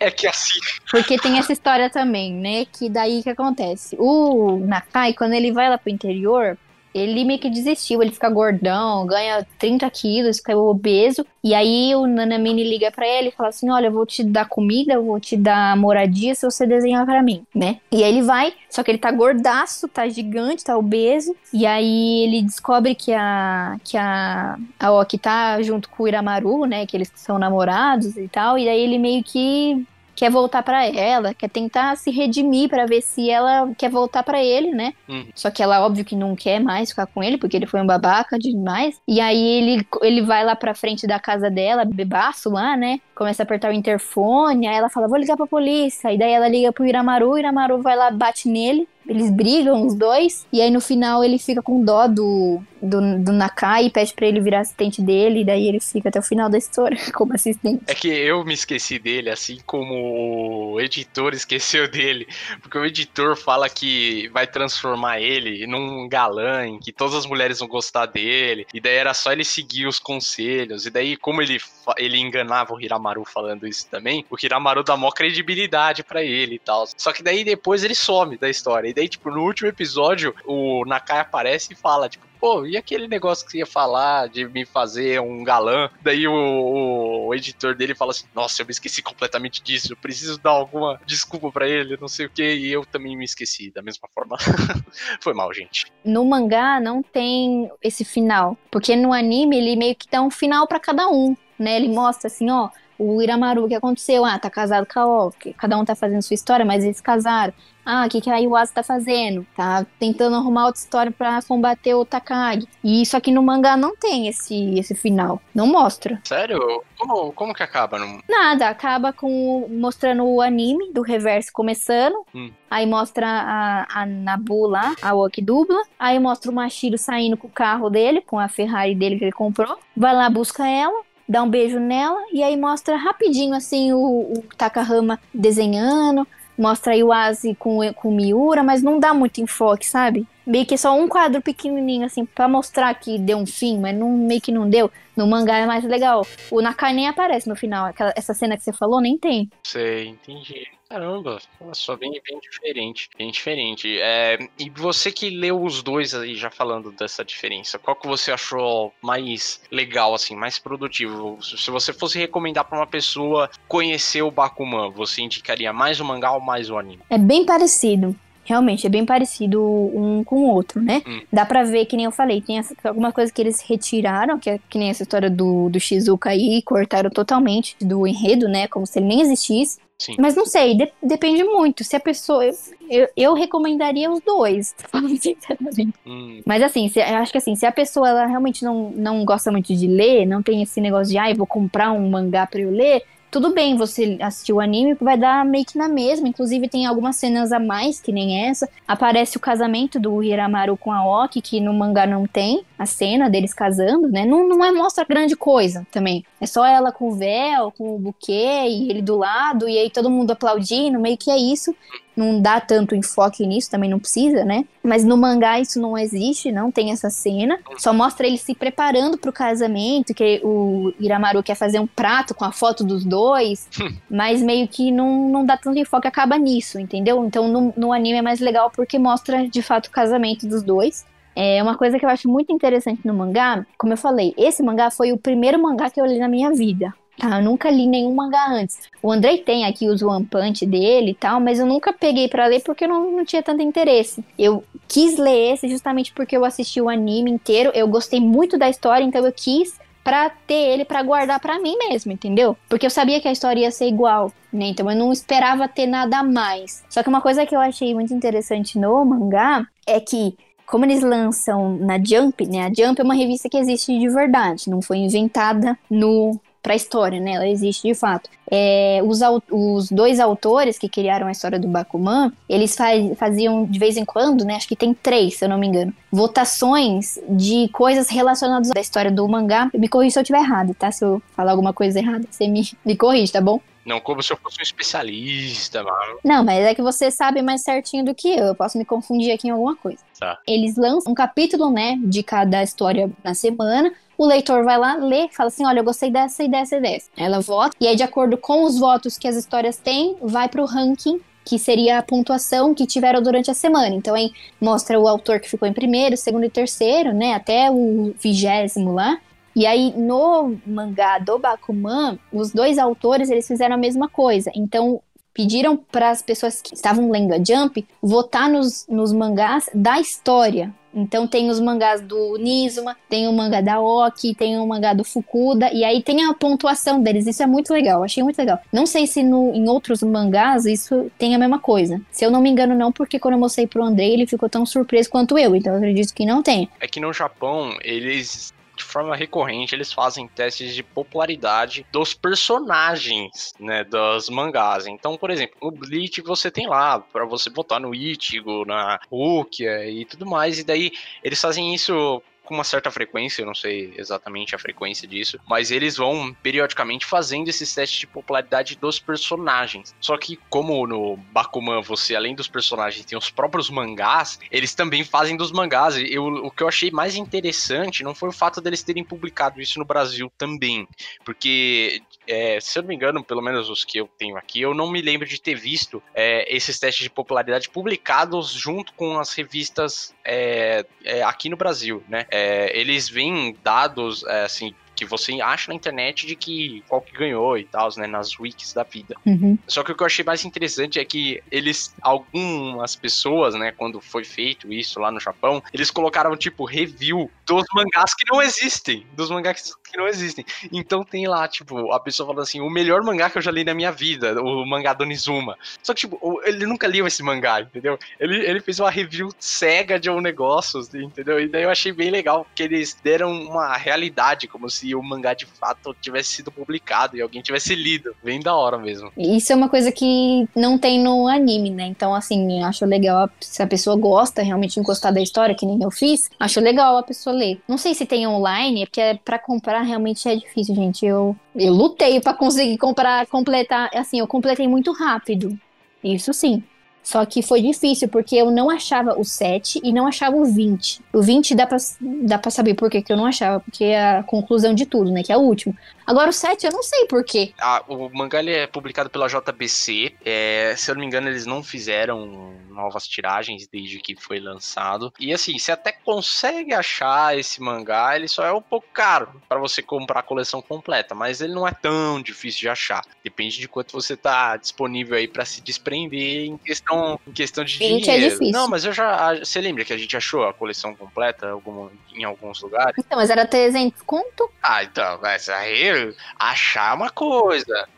é 0.00 0.10
que 0.10 0.26
assim. 0.26 0.58
Porque 0.90 1.16
tem 1.18 1.38
essa 1.38 1.52
história 1.52 1.90
também, 1.90 2.32
né? 2.32 2.64
Que 2.64 2.88
daí 2.88 3.22
que 3.22 3.30
acontece. 3.30 3.96
O 3.98 4.58
Nakai, 4.58 5.12
quando 5.12 5.32
ele 5.34 5.52
vai 5.52 5.68
lá 5.68 5.78
pro 5.78 5.90
interior, 5.90 6.56
ele 6.94 7.24
meio 7.24 7.40
que 7.40 7.50
desistiu, 7.50 8.00
ele 8.00 8.12
fica 8.12 8.30
gordão, 8.30 9.04
ganha 9.04 9.44
30 9.58 9.90
quilos, 9.90 10.36
fica 10.36 10.56
obeso. 10.56 11.26
E 11.42 11.52
aí 11.52 11.94
o 11.94 12.06
Nanamini 12.06 12.62
liga 12.62 12.90
para 12.90 13.06
ele 13.06 13.28
e 13.28 13.32
fala 13.32 13.48
assim: 13.48 13.68
Olha, 13.68 13.88
eu 13.88 13.92
vou 13.92 14.06
te 14.06 14.22
dar 14.22 14.48
comida, 14.48 14.94
eu 14.94 15.04
vou 15.04 15.18
te 15.18 15.36
dar 15.36 15.76
moradia 15.76 16.34
se 16.34 16.46
você 16.46 16.66
desenhar 16.66 17.04
para 17.04 17.22
mim, 17.22 17.44
né? 17.54 17.80
E 17.90 18.04
aí 18.04 18.10
ele 18.10 18.22
vai, 18.22 18.54
só 18.70 18.82
que 18.82 18.90
ele 18.90 18.98
tá 18.98 19.10
gordaço, 19.10 19.88
tá 19.88 20.08
gigante, 20.08 20.64
tá 20.64 20.78
obeso. 20.78 21.34
E 21.52 21.66
aí 21.66 22.24
ele 22.24 22.42
descobre 22.42 22.94
que 22.94 23.12
a 23.12 23.76
que 23.82 23.96
a, 23.96 24.56
a 24.78 24.92
Oki 24.92 25.18
tá 25.18 25.60
junto 25.62 25.88
com 25.88 26.04
o 26.04 26.08
Iramaru, 26.08 26.64
né? 26.64 26.86
Que 26.86 26.96
eles 26.96 27.10
são 27.16 27.38
namorados 27.38 28.16
e 28.16 28.28
tal. 28.28 28.56
E 28.56 28.68
aí 28.68 28.80
ele 28.80 28.98
meio 28.98 29.22
que 29.24 29.84
quer 30.14 30.30
voltar 30.30 30.62
para 30.62 30.86
ela, 30.86 31.34
quer 31.34 31.48
tentar 31.48 31.96
se 31.96 32.10
redimir 32.10 32.68
para 32.68 32.86
ver 32.86 33.02
se 33.02 33.30
ela 33.30 33.70
quer 33.76 33.90
voltar 33.90 34.22
para 34.22 34.42
ele, 34.42 34.70
né? 34.70 34.92
Uhum. 35.08 35.26
Só 35.34 35.50
que 35.50 35.62
ela 35.62 35.84
óbvio 35.84 36.04
que 36.04 36.16
não 36.16 36.34
quer 36.34 36.60
mais 36.60 36.90
ficar 36.90 37.06
com 37.06 37.22
ele 37.22 37.38
porque 37.38 37.56
ele 37.56 37.66
foi 37.66 37.80
um 37.80 37.86
babaca 37.86 38.38
demais. 38.38 39.00
E 39.06 39.20
aí 39.20 39.42
ele 39.42 39.86
ele 40.02 40.22
vai 40.22 40.44
lá 40.44 40.54
para 40.56 40.74
frente 40.74 41.06
da 41.06 41.18
casa 41.18 41.50
dela, 41.50 41.84
bebaço 41.84 42.50
lá, 42.50 42.76
né? 42.76 43.00
Começa 43.14 43.42
a 43.42 43.44
apertar 43.44 43.70
o 43.70 43.74
interfone, 43.74 44.66
aí 44.66 44.76
ela 44.76 44.90
fala: 44.90 45.08
"Vou 45.08 45.18
ligar 45.18 45.36
para 45.36 45.46
polícia". 45.46 46.12
E 46.12 46.18
daí 46.18 46.32
ela 46.32 46.48
liga 46.48 46.72
pro 46.72 46.86
Iramaru, 46.86 47.32
o 47.32 47.38
Iramaru 47.38 47.82
vai 47.82 47.96
lá, 47.96 48.10
bate 48.10 48.48
nele 48.48 48.88
eles 49.06 49.30
brigam, 49.30 49.86
os 49.86 49.94
dois, 49.94 50.46
e 50.52 50.60
aí 50.60 50.70
no 50.70 50.80
final 50.80 51.22
ele 51.22 51.38
fica 51.38 51.62
com 51.62 51.84
dó 51.84 52.06
do, 52.06 52.62
do, 52.84 53.22
do 53.22 53.32
Nakai 53.32 53.86
e 53.86 53.90
pede 53.90 54.14
pra 54.14 54.26
ele 54.26 54.40
virar 54.40 54.60
assistente 54.60 55.02
dele, 55.02 55.40
e 55.40 55.44
daí 55.44 55.68
ele 55.68 55.80
fica 55.80 56.08
até 56.08 56.18
o 56.18 56.22
final 56.22 56.48
da 56.48 56.58
história 56.58 56.98
como 57.12 57.34
assistente. 57.34 57.82
É 57.86 57.94
que 57.94 58.08
eu 58.08 58.44
me 58.44 58.54
esqueci 58.54 58.98
dele, 58.98 59.30
assim 59.30 59.58
como 59.66 60.72
o 60.72 60.80
editor 60.80 61.34
esqueceu 61.34 61.88
dele, 61.88 62.26
porque 62.60 62.78
o 62.78 62.84
editor 62.84 63.36
fala 63.36 63.68
que 63.68 64.28
vai 64.28 64.46
transformar 64.46 65.20
ele 65.20 65.66
num 65.66 66.08
galã, 66.08 66.66
em 66.66 66.78
que 66.78 66.92
todas 66.92 67.14
as 67.14 67.26
mulheres 67.26 67.58
vão 67.58 67.68
gostar 67.68 68.06
dele, 68.06 68.66
e 68.72 68.80
daí 68.80 68.94
era 68.94 69.12
só 69.12 69.32
ele 69.32 69.44
seguir 69.44 69.86
os 69.86 69.98
conselhos, 69.98 70.86
e 70.86 70.90
daí 70.90 71.16
como 71.16 71.42
ele, 71.42 71.58
ele 71.98 72.18
enganava 72.18 72.72
o 72.72 72.80
Hiramaru 72.80 73.24
falando 73.24 73.66
isso 73.66 73.86
também, 73.90 74.24
o 74.30 74.36
Hiramaru 74.42 74.82
dá 74.82 74.96
maior 74.96 75.12
credibilidade 75.12 76.02
para 76.02 76.22
ele 76.22 76.54
e 76.56 76.58
tal. 76.58 76.86
Só 76.96 77.12
que 77.12 77.22
daí 77.22 77.44
depois 77.44 77.84
ele 77.84 77.94
some 77.94 78.36
da 78.36 78.48
história 78.48 78.94
daí, 78.94 79.08
tipo, 79.08 79.30
no 79.30 79.42
último 79.42 79.68
episódio, 79.68 80.34
o 80.46 80.84
Nakai 80.86 81.18
aparece 81.18 81.72
e 81.72 81.76
fala, 81.76 82.08
tipo, 82.08 82.24
pô, 82.44 82.66
e 82.66 82.76
aquele 82.76 83.08
negócio 83.08 83.46
que 83.46 83.52
você 83.52 83.58
ia 83.60 83.66
falar 83.66 84.28
de 84.28 84.46
me 84.46 84.66
fazer 84.66 85.18
um 85.18 85.42
galã? 85.42 85.88
Daí 86.02 86.28
o, 86.28 87.26
o, 87.26 87.34
editor 87.34 87.74
dele 87.74 87.94
fala 87.94 88.10
assim: 88.10 88.26
Nossa, 88.34 88.60
eu 88.60 88.66
me 88.66 88.70
esqueci 88.70 89.00
completamente 89.00 89.62
disso, 89.62 89.94
eu 89.94 89.96
preciso 89.96 90.38
dar 90.38 90.50
alguma 90.50 91.00
desculpa 91.06 91.50
para 91.50 91.66
ele, 91.66 91.96
não 91.98 92.06
sei 92.06 92.26
o 92.26 92.30
que, 92.30 92.44
e 92.44 92.70
eu 92.70 92.84
também 92.84 93.16
me 93.16 93.24
esqueci 93.24 93.70
da 93.70 93.80
mesma 93.80 94.06
forma. 94.14 94.36
Foi 95.22 95.32
mal, 95.32 95.54
gente. 95.54 95.86
No 96.04 96.22
mangá 96.22 96.78
não 96.78 97.02
tem 97.02 97.70
esse 97.82 98.04
final, 98.04 98.58
porque 98.70 98.94
no 98.94 99.14
anime 99.14 99.56
ele 99.56 99.74
meio 99.74 99.96
que 99.96 100.06
dá 100.06 100.20
um 100.20 100.30
final 100.30 100.66
para 100.66 100.78
cada 100.78 101.08
um, 101.08 101.34
né? 101.58 101.76
Ele 101.76 101.88
mostra 101.88 102.26
assim: 102.26 102.50
ó 102.50 102.68
o 102.98 103.22
Iramaru, 103.22 103.64
o 103.64 103.68
que 103.68 103.74
aconteceu? 103.74 104.24
Ah, 104.24 104.38
tá 104.38 104.50
casado 104.50 104.86
com 104.86 105.00
a 105.00 105.26
Oki. 105.26 105.52
Cada 105.54 105.76
um 105.78 105.84
tá 105.84 105.94
fazendo 105.94 106.22
sua 106.22 106.34
história, 106.34 106.64
mas 106.64 106.84
eles 106.84 107.00
casaram. 107.00 107.52
Ah, 107.84 108.06
o 108.06 108.08
que, 108.08 108.20
que 108.20 108.30
a 108.30 108.40
Iwasa 108.40 108.72
tá 108.72 108.82
fazendo? 108.82 109.46
Tá 109.54 109.84
tentando 109.98 110.36
arrumar 110.36 110.66
outra 110.66 110.80
história 110.80 111.12
para 111.12 111.42
combater 111.42 111.94
o 111.94 112.04
Takagi. 112.04 112.66
E 112.82 113.02
isso 113.02 113.16
aqui 113.16 113.30
no 113.30 113.42
mangá 113.42 113.76
não 113.76 113.94
tem 113.94 114.26
esse, 114.26 114.78
esse 114.78 114.94
final. 114.94 115.40
Não 115.54 115.66
mostra. 115.66 116.18
Sério? 116.24 116.82
Como, 116.98 117.32
como 117.32 117.54
que 117.54 117.62
acaba? 117.62 117.98
No... 117.98 118.20
Nada, 118.28 118.70
acaba 118.70 119.12
com 119.12 119.68
mostrando 119.70 120.24
o 120.24 120.40
anime 120.40 120.92
do 120.92 121.02
reverso 121.02 121.50
começando. 121.52 122.24
Hum. 122.34 122.50
Aí 122.70 122.86
mostra 122.86 123.28
a, 123.28 124.02
a 124.02 124.06
Nabu 124.06 124.66
lá, 124.66 124.94
a 125.02 125.14
Oki 125.14 125.42
dubla. 125.42 125.82
Aí 125.98 126.18
mostra 126.18 126.50
o 126.50 126.54
Mashiro 126.54 126.96
saindo 126.96 127.36
com 127.36 127.48
o 127.48 127.50
carro 127.50 127.90
dele, 127.90 128.22
com 128.22 128.38
a 128.38 128.48
Ferrari 128.48 128.94
dele 128.94 129.18
que 129.18 129.24
ele 129.24 129.32
comprou. 129.32 129.78
Vai 129.94 130.14
lá, 130.14 130.30
busca 130.30 130.66
ela 130.66 131.02
dá 131.28 131.42
um 131.42 131.48
beijo 131.48 131.78
nela 131.78 132.20
e 132.32 132.42
aí 132.42 132.56
mostra 132.56 132.96
rapidinho 132.96 133.54
assim 133.54 133.92
o, 133.92 133.98
o 133.98 134.44
Takahama 134.56 135.18
desenhando, 135.32 136.26
mostra 136.56 136.96
o 136.96 137.12
Asi 137.12 137.54
com, 137.54 137.80
com 137.94 138.10
Miura, 138.10 138.62
mas 138.62 138.82
não 138.82 138.98
dá 138.98 139.12
muito 139.12 139.40
enfoque, 139.40 139.86
sabe? 139.86 140.26
Meio 140.46 140.66
que 140.66 140.76
só 140.76 140.96
um 140.98 141.08
quadro 141.08 141.40
pequenininho 141.40 142.06
assim 142.06 142.24
para 142.24 142.46
mostrar 142.46 142.94
que 142.94 143.18
deu 143.18 143.38
um 143.38 143.46
fim, 143.46 143.78
mas 143.78 143.96
não, 143.96 144.10
meio 144.10 144.40
que 144.40 144.52
não 144.52 144.68
deu. 144.68 144.90
No 145.16 145.26
mangá 145.26 145.58
é 145.58 145.66
mais 145.66 145.84
legal. 145.84 146.26
O 146.50 146.60
Nakai 146.60 146.92
nem 146.92 147.08
aparece 147.08 147.48
no 147.48 147.56
final. 147.56 147.86
Aquela, 147.86 148.12
essa 148.16 148.34
cena 148.34 148.56
que 148.56 148.62
você 148.62 148.72
falou 148.72 149.00
nem 149.00 149.16
tem. 149.16 149.50
Sei, 149.62 150.08
entendi. 150.08 150.66
Caramba, 150.88 151.38
só 151.72 151.96
bem, 151.96 152.12
bem 152.24 152.38
diferente. 152.38 153.08
Bem 153.18 153.30
diferente. 153.30 153.98
É, 154.00 154.38
e 154.58 154.70
você 154.70 155.10
que 155.10 155.30
leu 155.30 155.60
os 155.62 155.82
dois 155.82 156.14
aí, 156.14 156.36
já 156.36 156.50
falando 156.50 156.92
dessa 156.92 157.24
diferença, 157.24 157.78
qual 157.78 157.96
que 157.96 158.06
você 158.06 158.30
achou 158.30 158.92
mais 159.02 159.60
legal, 159.70 160.14
assim, 160.14 160.36
mais 160.36 160.58
produtivo? 160.58 161.38
Se 161.42 161.70
você 161.70 161.92
fosse 161.92 162.18
recomendar 162.18 162.64
para 162.64 162.78
uma 162.78 162.86
pessoa 162.86 163.50
conhecer 163.66 164.22
o 164.22 164.30
Bakuman, 164.30 164.90
você 164.90 165.22
indicaria 165.22 165.72
mais 165.72 165.98
o 166.00 166.04
mangá 166.04 166.32
ou 166.32 166.40
mais 166.40 166.70
o 166.70 166.78
anime? 166.78 167.02
É 167.10 167.18
bem 167.18 167.44
parecido. 167.44 168.14
Realmente 168.44 168.86
é 168.86 168.90
bem 168.90 169.04
parecido 169.04 169.62
um 169.62 170.22
com 170.24 170.36
o 170.36 170.50
outro, 170.50 170.80
né? 170.80 171.02
Hum. 171.06 171.20
Dá 171.32 171.44
pra 171.44 171.64
ver, 171.64 171.86
que 171.86 171.96
nem 171.96 172.04
eu 172.04 172.12
falei, 172.12 172.40
tem 172.40 172.58
essa, 172.58 172.74
alguma 172.84 173.12
coisa 173.12 173.32
que 173.32 173.40
eles 173.40 173.60
retiraram, 173.60 174.38
que 174.38 174.50
é 174.50 174.60
que 174.68 174.78
nem 174.78 174.90
essa 174.90 175.02
história 175.02 175.30
do, 175.30 175.68
do 175.68 175.80
Shizuka 175.80 176.30
aí, 176.30 176.62
cortaram 176.62 177.10
totalmente 177.10 177.76
do 177.80 178.06
enredo, 178.06 178.48
né? 178.48 178.68
Como 178.68 178.86
se 178.86 178.98
ele 178.98 179.06
nem 179.06 179.20
existisse. 179.20 179.78
Sim. 179.98 180.16
Mas 180.18 180.34
não 180.34 180.44
sei, 180.44 180.76
de, 180.76 180.90
depende 181.02 181.44
muito. 181.44 181.84
Se 181.84 181.96
a 181.96 182.00
pessoa. 182.00 182.44
Eu, 182.44 182.54
eu, 182.90 183.08
eu 183.16 183.34
recomendaria 183.34 184.10
os 184.10 184.20
dois, 184.20 184.74
falando 184.90 185.16
sinceramente. 185.16 185.94
Hum. 186.06 186.42
Mas 186.44 186.62
assim, 186.62 186.88
se, 186.88 186.98
eu 186.98 187.16
acho 187.16 187.32
que 187.32 187.38
assim, 187.38 187.54
se 187.54 187.64
a 187.64 187.72
pessoa 187.72 188.08
ela 188.08 188.26
realmente 188.26 188.64
não, 188.64 188.90
não 188.90 189.24
gosta 189.24 189.50
muito 189.50 189.74
de 189.74 189.86
ler, 189.86 190.26
não 190.26 190.42
tem 190.42 190.62
esse 190.62 190.80
negócio 190.80 191.12
de, 191.12 191.18
ah, 191.18 191.30
eu 191.30 191.36
vou 191.36 191.46
comprar 191.46 191.92
um 191.92 192.10
mangá 192.10 192.46
pra 192.46 192.60
eu 192.60 192.70
ler, 192.70 193.02
tudo 193.34 193.52
bem 193.52 193.76
você 193.76 194.16
assistir 194.20 194.52
o 194.52 194.60
anime, 194.60 194.94
vai 194.94 195.18
dar 195.18 195.44
meio 195.44 195.64
que 195.64 195.76
na 195.76 195.88
mesma. 195.88 196.28
Inclusive, 196.28 196.68
tem 196.68 196.86
algumas 196.86 197.16
cenas 197.16 197.50
a 197.50 197.58
mais, 197.58 198.00
que 198.00 198.12
nem 198.12 198.46
essa. 198.46 198.68
Aparece 198.86 199.36
o 199.36 199.40
casamento 199.40 199.98
do 199.98 200.22
Hiramaru 200.22 200.76
com 200.76 200.92
a 200.92 201.24
Oki, 201.24 201.42
que 201.42 201.58
no 201.58 201.74
mangá 201.74 202.06
não 202.06 202.28
tem 202.28 202.64
a 202.78 202.86
cena 202.86 203.28
deles 203.28 203.52
casando, 203.52 204.06
né? 204.06 204.24
Não, 204.24 204.46
não 204.46 204.64
é 204.64 204.70
mostra 204.70 205.04
grande 205.04 205.34
coisa 205.34 205.84
também. 205.90 206.24
É 206.40 206.46
só 206.46 206.64
ela 206.64 206.92
com 206.92 207.08
o 207.08 207.16
véu, 207.16 207.72
com 207.72 207.96
o 207.96 207.98
buquê 207.98 208.68
e 208.68 208.88
ele 208.88 209.02
do 209.02 209.16
lado, 209.16 209.68
e 209.68 209.78
aí 209.78 209.90
todo 209.90 210.08
mundo 210.08 210.30
aplaudindo, 210.30 211.00
meio 211.00 211.18
que 211.18 211.28
é 211.28 211.36
isso 211.36 211.74
não 212.16 212.40
dá 212.40 212.60
tanto 212.60 212.94
enfoque 212.94 213.46
nisso, 213.46 213.70
também 213.70 213.90
não 213.90 213.98
precisa, 213.98 214.44
né? 214.44 214.64
Mas 214.82 215.04
no 215.04 215.16
mangá 215.16 215.58
isso 215.58 215.80
não 215.80 215.96
existe, 215.96 216.52
não 216.52 216.70
tem 216.70 216.92
essa 216.92 217.10
cena. 217.10 217.58
Só 217.78 217.92
mostra 217.92 218.26
ele 218.26 218.38
se 218.38 218.54
preparando 218.54 219.18
pro 219.18 219.32
casamento, 219.32 220.14
que 220.14 220.40
o 220.44 220.92
Iramaru 221.00 221.42
quer 221.42 221.54
fazer 221.54 221.80
um 221.80 221.86
prato 221.86 222.34
com 222.34 222.44
a 222.44 222.52
foto 222.52 222.84
dos 222.84 223.04
dois, 223.04 223.68
mas 224.10 224.42
meio 224.42 224.68
que 224.68 224.90
não, 224.90 225.28
não 225.28 225.44
dá 225.44 225.56
tanto 225.56 225.78
enfoque, 225.78 226.06
acaba 226.06 226.38
nisso, 226.38 226.78
entendeu? 226.78 227.24
Então 227.24 227.48
no, 227.48 227.72
no 227.76 227.92
anime 227.92 228.18
é 228.18 228.22
mais 228.22 228.40
legal 228.40 228.70
porque 228.70 228.98
mostra 228.98 229.48
de 229.48 229.62
fato 229.62 229.86
o 229.86 229.90
casamento 229.90 230.46
dos 230.46 230.62
dois. 230.62 231.04
É 231.36 231.60
uma 231.60 231.76
coisa 231.76 231.98
que 231.98 232.04
eu 232.04 232.08
acho 232.08 232.28
muito 232.28 232.52
interessante 232.52 233.00
no 233.04 233.12
mangá, 233.12 233.66
como 233.76 233.92
eu 233.92 233.96
falei, 233.96 234.32
esse 234.36 234.62
mangá 234.62 234.88
foi 234.88 235.12
o 235.12 235.18
primeiro 235.18 235.60
mangá 235.60 235.90
que 235.90 236.00
eu 236.00 236.06
li 236.06 236.18
na 236.18 236.28
minha 236.28 236.52
vida. 236.52 236.94
Tá, 237.18 237.38
eu 237.38 237.44
nunca 237.44 237.70
li 237.70 237.86
nenhum 237.86 238.14
mangá 238.14 238.48
antes. 238.48 238.78
O 239.02 239.10
Andrei 239.10 239.38
tem 239.38 239.64
aqui 239.64 239.88
os 239.88 240.02
One 240.02 240.24
Punch 240.24 240.66
dele 240.66 241.12
e 241.12 241.14
tal, 241.14 241.40
mas 241.40 241.58
eu 241.58 241.66
nunca 241.66 241.92
peguei 241.92 242.28
para 242.28 242.46
ler 242.46 242.62
porque 242.62 242.84
eu 242.84 242.88
não, 242.88 243.12
não 243.12 243.24
tinha 243.24 243.42
tanto 243.42 243.62
interesse. 243.62 244.24
Eu 244.38 244.64
quis 244.88 245.16
ler 245.16 245.52
esse 245.52 245.68
justamente 245.68 246.12
porque 246.12 246.36
eu 246.36 246.44
assisti 246.44 246.80
o 246.80 246.88
anime 246.88 247.30
inteiro, 247.30 247.70
eu 247.74 247.86
gostei 247.86 248.20
muito 248.20 248.58
da 248.58 248.68
história, 248.68 249.04
então 249.04 249.24
eu 249.24 249.32
quis 249.32 249.78
para 250.02 250.28
ter 250.28 250.54
ele 250.54 250.84
para 250.84 251.02
guardar 251.02 251.40
para 251.40 251.58
mim 251.58 251.76
mesmo, 251.88 252.12
entendeu? 252.12 252.56
Porque 252.68 252.84
eu 252.84 252.90
sabia 252.90 253.20
que 253.20 253.26
a 253.26 253.32
história 253.32 253.60
ia 253.60 253.70
ser 253.70 253.88
igual, 253.88 254.30
né? 254.52 254.66
Então 254.66 254.88
eu 254.90 254.96
não 254.96 255.10
esperava 255.10 255.66
ter 255.66 255.86
nada 255.86 256.18
a 256.18 256.22
mais. 256.22 256.84
Só 256.90 257.02
que 257.02 257.08
uma 257.08 257.22
coisa 257.22 257.46
que 257.46 257.56
eu 257.56 257.60
achei 257.60 257.94
muito 257.94 258.12
interessante 258.12 258.78
no 258.78 259.02
mangá 259.04 259.66
é 259.86 259.98
que 259.98 260.36
como 260.66 260.84
eles 260.84 261.02
lançam 261.02 261.76
na 261.78 261.98
Jump, 262.02 262.46
né? 262.46 262.66
A 262.66 262.68
Jump 262.68 263.00
é 263.00 263.04
uma 263.04 263.14
revista 263.14 263.48
que 263.48 263.56
existe 263.56 263.98
de 263.98 264.08
verdade, 264.08 264.68
não 264.68 264.82
foi 264.82 264.98
inventada 264.98 265.78
no 265.90 266.38
para 266.64 266.72
a 266.72 266.76
história, 266.76 267.20
né? 267.20 267.32
Ela 267.32 267.46
existe 267.46 267.86
de 267.86 267.94
fato. 267.94 268.30
É, 268.50 269.00
os, 269.04 269.20
os, 269.50 269.90
dois 269.90 270.18
autores 270.18 270.78
que 270.78 270.88
criaram 270.88 271.26
a 271.26 271.30
história 271.30 271.58
do 271.58 271.68
Bakuman, 271.68 272.32
eles 272.48 272.74
faz, 272.74 273.18
faziam 273.18 273.66
de 273.66 273.78
vez 273.78 273.98
em 273.98 274.04
quando, 274.04 274.46
né? 274.46 274.54
Acho 274.56 274.66
que 274.66 274.74
tem 274.74 274.94
três, 274.94 275.36
se 275.36 275.44
eu 275.44 275.48
não 275.50 275.58
me 275.58 275.66
engano, 275.66 275.92
votações 276.10 277.18
de 277.28 277.68
coisas 277.68 278.08
relacionadas 278.08 278.70
à 278.74 278.80
história 278.80 279.10
do 279.10 279.28
mangá. 279.28 279.70
Me 279.74 279.88
corrija 279.88 280.14
se 280.14 280.18
eu 280.20 280.22
estiver 280.22 280.40
errado, 280.40 280.74
tá? 280.74 280.90
Se 280.90 281.04
eu 281.04 281.22
falar 281.36 281.50
alguma 281.50 281.74
coisa 281.74 281.98
errada, 281.98 282.26
você 282.30 282.48
me, 282.48 282.66
me 282.82 282.96
corrige, 282.96 283.30
tá 283.30 283.42
bom? 283.42 283.60
Não 283.84 284.00
como 284.00 284.22
se 284.22 284.32
eu 284.32 284.36
fosse 284.38 284.58
um 284.58 284.62
especialista, 284.62 285.82
mano. 285.82 286.18
Não, 286.24 286.42
mas 286.42 286.64
é 286.64 286.74
que 286.74 286.80
você 286.80 287.10
sabe 287.10 287.42
mais 287.42 287.62
certinho 287.62 288.02
do 288.02 288.14
que 288.14 288.28
eu. 288.28 288.46
Eu 288.46 288.54
posso 288.54 288.78
me 288.78 288.84
confundir 288.84 289.30
aqui 289.30 289.48
em 289.48 289.50
alguma 289.50 289.76
coisa. 289.76 289.98
Tá. 290.18 290.38
Eles 290.46 290.76
lançam 290.76 291.12
um 291.12 291.14
capítulo, 291.14 291.70
né, 291.70 291.98
de 292.02 292.22
cada 292.22 292.62
história 292.62 293.10
na 293.22 293.34
semana. 293.34 293.92
O 294.16 294.26
leitor 294.26 294.64
vai 294.64 294.78
lá, 294.78 294.94
lê, 294.94 295.28
fala 295.28 295.48
assim: 295.48 295.66
olha, 295.66 295.80
eu 295.80 295.84
gostei 295.84 296.10
dessa 296.10 296.42
e 296.42 296.48
dessa 296.48 296.76
e 296.76 296.80
dessa. 296.80 297.10
Ela 297.16 297.40
vota, 297.40 297.76
e 297.80 297.86
aí, 297.86 297.96
de 297.96 298.02
acordo 298.02 298.36
com 298.36 298.64
os 298.64 298.78
votos 298.78 299.18
que 299.18 299.28
as 299.28 299.36
histórias 299.36 299.76
têm, 299.76 300.16
vai 300.22 300.48
pro 300.48 300.64
ranking 300.64 301.20
que 301.44 301.58
seria 301.58 301.98
a 301.98 302.02
pontuação 302.02 302.74
que 302.74 302.86
tiveram 302.86 303.22
durante 303.22 303.50
a 303.50 303.54
semana. 303.54 303.94
Então 303.94 304.14
aí 304.14 304.32
mostra 304.60 304.98
o 304.98 305.06
autor 305.06 305.38
que 305.38 305.50
ficou 305.50 305.68
em 305.68 305.72
primeiro, 305.72 306.16
segundo 306.16 306.44
e 306.44 306.50
terceiro, 306.50 307.12
né? 307.12 307.34
Até 307.34 307.70
o 307.70 308.14
vigésimo 308.18 308.92
lá. 308.92 309.18
E 309.54 309.66
aí 309.66 309.92
no 309.96 310.56
mangá 310.66 311.18
do 311.18 311.38
Bakuman, 311.38 312.18
os 312.32 312.50
dois 312.50 312.78
autores 312.78 313.30
eles 313.30 313.46
fizeram 313.46 313.74
a 313.74 313.78
mesma 313.78 314.08
coisa. 314.08 314.50
Então 314.54 315.00
pediram 315.34 315.76
para 315.76 316.10
as 316.10 316.22
pessoas 316.22 316.62
que 316.62 316.74
estavam 316.74 317.10
lendo 317.10 317.34
a 317.34 317.38
Jump 317.38 317.86
votar 318.00 318.48
nos, 318.48 318.86
nos 318.88 319.12
mangás 319.12 319.68
da 319.74 320.00
história. 320.00 320.72
Então 320.94 321.26
tem 321.26 321.50
os 321.50 321.60
mangás 321.60 322.00
do 322.00 322.36
Nizuma, 322.38 322.96
tem 323.08 323.26
o 323.26 323.32
mangá 323.32 323.60
da 323.60 323.80
Oki, 323.80 324.34
tem 324.34 324.58
o 324.58 324.66
mangá 324.66 324.94
do 324.94 325.04
Fukuda, 325.04 325.70
e 325.72 325.84
aí 325.84 326.02
tem 326.02 326.24
a 326.24 326.34
pontuação 326.34 327.02
deles. 327.02 327.26
Isso 327.26 327.42
é 327.42 327.46
muito 327.46 327.72
legal, 327.72 328.02
achei 328.02 328.22
muito 328.22 328.38
legal. 328.38 328.58
Não 328.72 328.86
sei 328.86 329.06
se 329.06 329.22
no, 329.22 329.52
em 329.54 329.68
outros 329.68 330.02
mangás 330.02 330.64
isso 330.64 331.10
tem 331.18 331.34
a 331.34 331.38
mesma 331.38 331.58
coisa. 331.58 332.00
Se 332.10 332.24
eu 332.24 332.30
não 332.30 332.40
me 332.40 332.50
engano, 332.50 332.74
não, 332.74 332.92
porque 332.92 333.18
quando 333.18 333.34
eu 333.34 333.40
mostrei 333.40 333.66
pro 333.66 333.82
Andrei, 333.82 334.12
ele 334.12 334.26
ficou 334.26 334.48
tão 334.48 334.64
surpreso 334.64 335.10
quanto 335.10 335.38
eu, 335.38 335.54
então 335.54 335.72
eu 335.72 335.78
acredito 335.78 336.14
que 336.14 336.24
não 336.24 336.42
tem. 336.42 336.68
É 336.80 336.86
que 336.86 337.00
no 337.00 337.12
Japão, 337.12 337.76
eles 337.82 338.52
forma 338.94 339.16
recorrente, 339.16 339.74
eles 339.74 339.92
fazem 339.92 340.28
testes 340.28 340.72
de 340.72 340.82
popularidade 340.84 341.84
dos 341.90 342.14
personagens, 342.14 343.52
né, 343.58 343.82
dos 343.82 344.28
mangás. 344.28 344.86
Então, 344.86 345.16
por 345.16 345.30
exemplo, 345.30 345.56
no 345.60 345.72
Bleach 345.72 346.22
você 346.22 346.48
tem 346.48 346.68
lá 346.68 347.00
para 347.00 347.24
você 347.24 347.50
botar 347.50 347.80
no 347.80 347.92
Ichigo, 347.92 348.64
na 348.64 349.00
Rukia 349.10 349.90
e 349.90 350.04
tudo 350.04 350.24
mais, 350.24 350.60
e 350.60 350.64
daí 350.64 350.92
eles 351.24 351.40
fazem 351.40 351.74
isso 351.74 352.22
com 352.44 352.54
uma 352.54 352.64
certa 352.64 352.90
frequência, 352.90 353.42
eu 353.42 353.46
não 353.46 353.54
sei 353.54 353.94
exatamente 353.96 354.54
a 354.54 354.58
frequência 354.58 355.08
disso, 355.08 355.38
mas 355.48 355.70
eles 355.70 355.96
vão 355.96 356.34
periodicamente 356.42 357.06
fazendo 357.06 357.48
esses 357.48 357.74
testes 357.74 358.00
de 358.00 358.06
popularidade 358.06 358.76
dos 358.76 358.98
personagens. 358.98 359.94
Só 360.00 360.16
que 360.16 360.38
como 360.48 360.86
no 360.86 361.16
Bakuman 361.16 361.80
você 361.80 362.14
além 362.14 362.34
dos 362.34 362.48
personagens 362.48 363.04
tem 363.04 363.18
os 363.18 363.30
próprios 363.30 363.70
mangás, 363.70 364.38
eles 364.50 364.74
também 364.74 365.04
fazem 365.04 365.36
dos 365.36 365.52
mangás. 365.52 365.96
Eu, 365.96 366.26
o 366.26 366.50
que 366.50 366.62
eu 366.62 366.68
achei 366.68 366.90
mais 366.90 367.16
interessante 367.16 368.02
não 368.02 368.14
foi 368.14 368.28
o 368.28 368.32
fato 368.32 368.60
deles 368.60 368.82
terem 368.82 369.04
publicado 369.04 369.60
isso 369.60 369.78
no 369.78 369.84
Brasil 369.84 370.30
também, 370.36 370.86
porque 371.24 372.02
é, 372.26 372.58
se 372.60 372.78
eu 372.78 372.82
não 372.82 372.88
me 372.88 372.94
engano, 372.94 373.24
pelo 373.24 373.42
menos 373.42 373.68
os 373.68 373.84
que 373.84 373.98
eu 373.98 374.08
tenho 374.18 374.36
aqui, 374.36 374.60
eu 374.60 374.74
não 374.74 374.90
me 374.90 375.00
lembro 375.00 375.26
de 375.26 375.40
ter 375.40 375.54
visto 375.54 376.02
é, 376.14 376.54
esses 376.54 376.78
testes 376.78 377.04
de 377.04 377.10
popularidade 377.10 377.68
publicados 377.68 378.50
junto 378.50 378.92
com 378.94 379.18
as 379.18 379.32
revistas 379.32 380.14
é, 380.24 380.84
é 381.04 381.22
aqui 381.22 381.48
no 381.48 381.56
Brasil, 381.56 382.02
né? 382.08 382.26
é, 382.30 382.78
eles 382.78 383.08
veem 383.08 383.56
dados, 383.62 384.24
é, 384.24 384.44
assim, 384.44 384.74
que 384.94 385.04
você 385.04 385.40
acha 385.40 385.70
na 385.70 385.74
internet 385.74 386.26
de 386.26 386.36
que 386.36 386.82
qual 386.88 387.00
que 387.00 387.16
ganhou 387.16 387.58
e 387.58 387.64
tal, 387.64 387.88
né, 387.96 388.06
nas 388.06 388.38
wikis 388.38 388.72
da 388.72 388.82
vida. 388.82 389.16
Uhum. 389.26 389.58
Só 389.66 389.82
que 389.82 389.92
o 389.92 389.94
que 389.94 390.02
eu 390.02 390.06
achei 390.06 390.24
mais 390.24 390.44
interessante 390.44 390.98
é 390.98 391.04
que 391.04 391.42
eles, 391.50 391.94
algumas 392.00 392.94
pessoas, 392.94 393.54
né, 393.54 393.72
quando 393.72 394.00
foi 394.00 394.24
feito 394.24 394.72
isso 394.72 395.00
lá 395.00 395.10
no 395.10 395.20
Japão, 395.20 395.62
eles 395.72 395.90
colocaram 395.90 396.36
tipo 396.36 396.64
review 396.64 397.30
dos 397.44 397.64
mangás 397.74 398.14
que 398.14 398.24
não 398.32 398.40
existem, 398.40 399.06
dos 399.12 399.30
mangás 399.30 399.74
que 399.94 399.98
não 399.98 400.08
existem. 400.08 400.44
Então 400.72 401.04
tem 401.04 401.26
lá, 401.28 401.46
tipo, 401.46 401.92
a 401.92 402.00
pessoa 402.00 402.26
falando 402.26 402.42
assim, 402.42 402.60
o 402.60 402.68
melhor 402.68 403.02
mangá 403.02 403.30
que 403.30 403.38
eu 403.38 403.42
já 403.42 403.50
li 403.50 403.62
na 403.62 403.74
minha 403.74 403.92
vida, 403.92 404.40
o 404.42 404.66
mangá 404.66 404.92
do 404.92 405.04
Nizuma. 405.04 405.56
Só 405.82 405.94
que, 405.94 406.00
tipo, 406.00 406.40
ele 406.44 406.66
nunca 406.66 406.88
leu 406.88 407.06
esse 407.06 407.22
mangá, 407.22 407.60
entendeu? 407.60 407.96
Ele, 408.18 408.44
ele 408.44 408.60
fez 408.60 408.80
uma 408.80 408.90
review 408.90 409.30
cega 409.38 409.98
de 409.98 410.10
um 410.10 410.20
negócio, 410.20 410.80
entendeu? 410.94 411.40
E 411.40 411.48
daí 411.48 411.62
eu 411.62 411.70
achei 411.70 411.92
bem 411.92 412.10
legal, 412.10 412.44
porque 412.44 412.64
eles 412.64 412.96
deram 413.02 413.30
uma 413.32 413.76
realidade, 413.76 414.48
como 414.48 414.68
se 414.68 414.94
o 414.94 415.02
mangá 415.02 415.32
de 415.32 415.46
fato 415.46 415.94
tivesse 416.00 416.30
sido 416.30 416.50
publicado 416.50 417.16
e 417.16 417.22
alguém 417.22 417.40
tivesse 417.40 417.74
lido. 417.74 418.14
Bem 418.22 418.40
da 418.40 418.54
hora 418.54 418.78
mesmo. 418.78 419.12
Isso 419.16 419.52
é 419.52 419.56
uma 419.56 419.68
coisa 419.68 419.92
que 419.92 420.48
não 420.56 420.76
tem 420.76 421.00
no 421.00 421.28
anime, 421.28 421.70
né? 421.70 421.84
Então, 421.84 422.14
assim, 422.14 422.62
acho 422.62 422.84
legal 422.84 423.30
se 423.40 423.62
a 423.62 423.66
pessoa 423.66 423.96
gosta 423.96 424.42
realmente 424.42 424.74
de 424.74 424.80
encostar 424.80 425.12
da 425.12 425.20
história, 425.20 425.54
que 425.54 425.66
nem 425.66 425.80
eu 425.80 425.90
fiz, 425.90 426.30
acho 426.40 426.60
legal 426.60 426.96
a 426.96 427.02
pessoa 427.02 427.36
ler. 427.36 427.60
Não 427.68 427.78
sei 427.78 427.94
se 427.94 428.06
tem 428.06 428.26
online, 428.26 428.86
porque 428.86 429.00
é 429.00 429.14
para 429.14 429.38
comprar 429.38 429.83
realmente 429.84 430.28
é 430.28 430.34
difícil, 430.34 430.74
gente. 430.74 431.06
Eu, 431.06 431.36
eu 431.54 431.72
lutei 431.72 432.20
para 432.20 432.34
conseguir 432.34 432.76
comprar, 432.78 433.26
completar. 433.26 433.90
Assim, 433.94 434.18
eu 434.18 434.26
completei 434.26 434.66
muito 434.66 434.92
rápido. 434.92 435.58
Isso 436.02 436.32
sim. 436.34 436.62
Só 437.04 437.24
que 437.26 437.42
foi 437.42 437.60
difícil, 437.60 438.08
porque 438.08 438.34
eu 438.34 438.50
não 438.50 438.70
achava 438.70 439.18
o 439.18 439.24
7 439.24 439.80
e 439.84 439.92
não 439.92 440.06
achava 440.06 440.34
o 440.34 440.44
20. 440.44 441.02
O 441.12 441.22
20 441.22 441.54
dá 441.54 441.66
pra, 441.66 441.76
dá 442.00 442.38
pra 442.38 442.50
saber 442.50 442.74
por 442.74 442.90
que, 442.90 443.04
eu 443.06 443.16
não 443.16 443.26
achava, 443.26 443.60
porque 443.60 443.84
é 443.84 444.16
a 444.16 444.22
conclusão 444.22 444.74
de 444.74 444.86
tudo, 444.86 445.12
né? 445.12 445.22
Que 445.22 445.30
é 445.30 445.36
o 445.36 445.40
último. 445.40 445.76
Agora 446.06 446.30
o 446.30 446.32
7 446.32 446.66
eu 446.66 446.72
não 446.72 446.82
sei 446.82 447.06
por 447.06 447.22
quê. 447.24 447.52
Ah, 447.60 447.82
o 447.86 448.08
mangá 448.08 448.40
ele 448.40 448.52
é 448.52 448.66
publicado 448.66 449.10
pela 449.10 449.28
JBC. 449.28 450.14
É, 450.24 450.74
se 450.76 450.90
eu 450.90 450.94
não 450.94 451.00
me 451.00 451.06
engano, 451.06 451.28
eles 451.28 451.44
não 451.46 451.62
fizeram 451.62 452.54
novas 452.70 453.06
tiragens 453.06 453.66
desde 453.66 453.98
que 453.98 454.16
foi 454.16 454.40
lançado. 454.40 455.12
E 455.18 455.32
assim, 455.32 455.58
você 455.58 455.72
até 455.72 455.92
consegue 455.92 456.74
achar 456.74 457.38
esse 457.38 457.60
mangá, 457.62 458.16
ele 458.16 458.28
só 458.28 458.44
é 458.44 458.52
um 458.52 458.60
pouco 458.60 458.86
caro 458.92 459.40
para 459.48 459.58
você 459.58 459.80
comprar 459.80 460.20
a 460.20 460.22
coleção 460.24 460.60
completa, 460.60 461.14
mas 461.14 461.40
ele 461.40 461.54
não 461.54 461.66
é 461.66 461.72
tão 461.72 462.20
difícil 462.20 462.60
de 462.60 462.68
achar. 462.68 463.04
Depende 463.22 463.58
de 463.58 463.68
quanto 463.68 463.92
você 463.92 464.16
tá 464.16 464.56
disponível 464.56 465.16
aí 465.16 465.28
para 465.28 465.44
se 465.44 465.60
desprender 465.60 466.46
em 466.46 466.56
questão 466.58 466.93
questão, 466.94 467.20
em 467.26 467.32
questão 467.32 467.64
de 467.64 467.78
20 467.78 467.84
é 467.84 468.14
dinheiro. 468.14 468.32
difícil. 468.32 468.52
Não, 468.52 468.68
mas 468.68 468.84
eu 468.84 468.92
já. 468.92 469.38
Você 469.38 469.60
lembra 469.60 469.84
que 469.84 469.92
a 469.92 469.98
gente 469.98 470.16
achou 470.16 470.44
a 470.44 470.52
coleção 470.52 470.94
completa 470.94 471.50
algum, 471.50 471.88
em 472.12 472.24
alguns 472.24 472.60
lugares? 472.62 472.94
Então, 472.98 473.18
mas 473.18 473.30
era 473.30 473.46
300 473.46 474.02
conto? 474.02 474.50
Ah, 474.62 474.82
então, 474.84 475.18
mas 475.22 475.48
aí 475.48 476.14
achar 476.38 476.94
uma 476.96 477.10
coisa. 477.10 477.88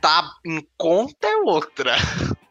Tá 0.00 0.34
em 0.44 0.66
conta 0.76 1.26
é 1.26 1.36
outra. 1.36 1.94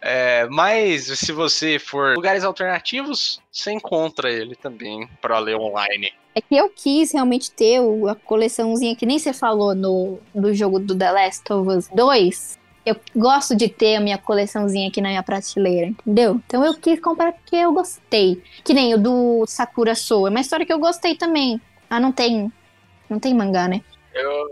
É, 0.00 0.46
mas 0.50 1.04
se 1.18 1.30
você 1.32 1.78
for 1.78 2.14
lugares 2.16 2.44
alternativos, 2.44 3.40
você 3.52 3.72
encontra 3.72 4.30
ele 4.30 4.56
também 4.56 5.06
para 5.20 5.38
ler 5.38 5.56
online. 5.56 6.12
É 6.34 6.40
que 6.40 6.56
eu 6.56 6.68
quis 6.68 7.12
realmente 7.12 7.50
ter 7.50 7.78
a 8.08 8.14
coleçãozinha 8.14 8.96
que 8.96 9.06
nem 9.06 9.18
você 9.18 9.32
falou 9.32 9.74
no, 9.74 10.18
do 10.34 10.52
jogo 10.54 10.78
do 10.78 10.96
The 10.96 11.12
Last 11.12 11.52
of 11.52 11.68
Us 11.68 11.88
2. 11.88 12.58
Eu 12.84 12.96
gosto 13.16 13.56
de 13.56 13.68
ter 13.68 13.96
a 13.96 14.00
minha 14.00 14.18
coleçãozinha 14.18 14.88
aqui 14.88 15.00
na 15.00 15.08
minha 15.08 15.22
prateleira, 15.22 15.86
entendeu? 15.86 16.40
Então 16.46 16.64
eu 16.64 16.74
quis 16.74 17.00
comprar 17.00 17.32
porque 17.32 17.56
eu 17.56 17.72
gostei. 17.72 18.42
Que 18.62 18.74
nem 18.74 18.94
o 18.94 18.98
do 18.98 19.44
Sakura 19.46 19.94
Soul. 19.94 20.26
É 20.26 20.30
uma 20.30 20.40
história 20.40 20.66
que 20.66 20.72
eu 20.72 20.78
gostei 20.78 21.14
também. 21.14 21.60
Ah, 21.88 21.98
não 21.98 22.12
tem. 22.12 22.52
Não 23.08 23.18
tem 23.18 23.34
mangá, 23.34 23.66
né? 23.68 23.80
Eu 24.12 24.46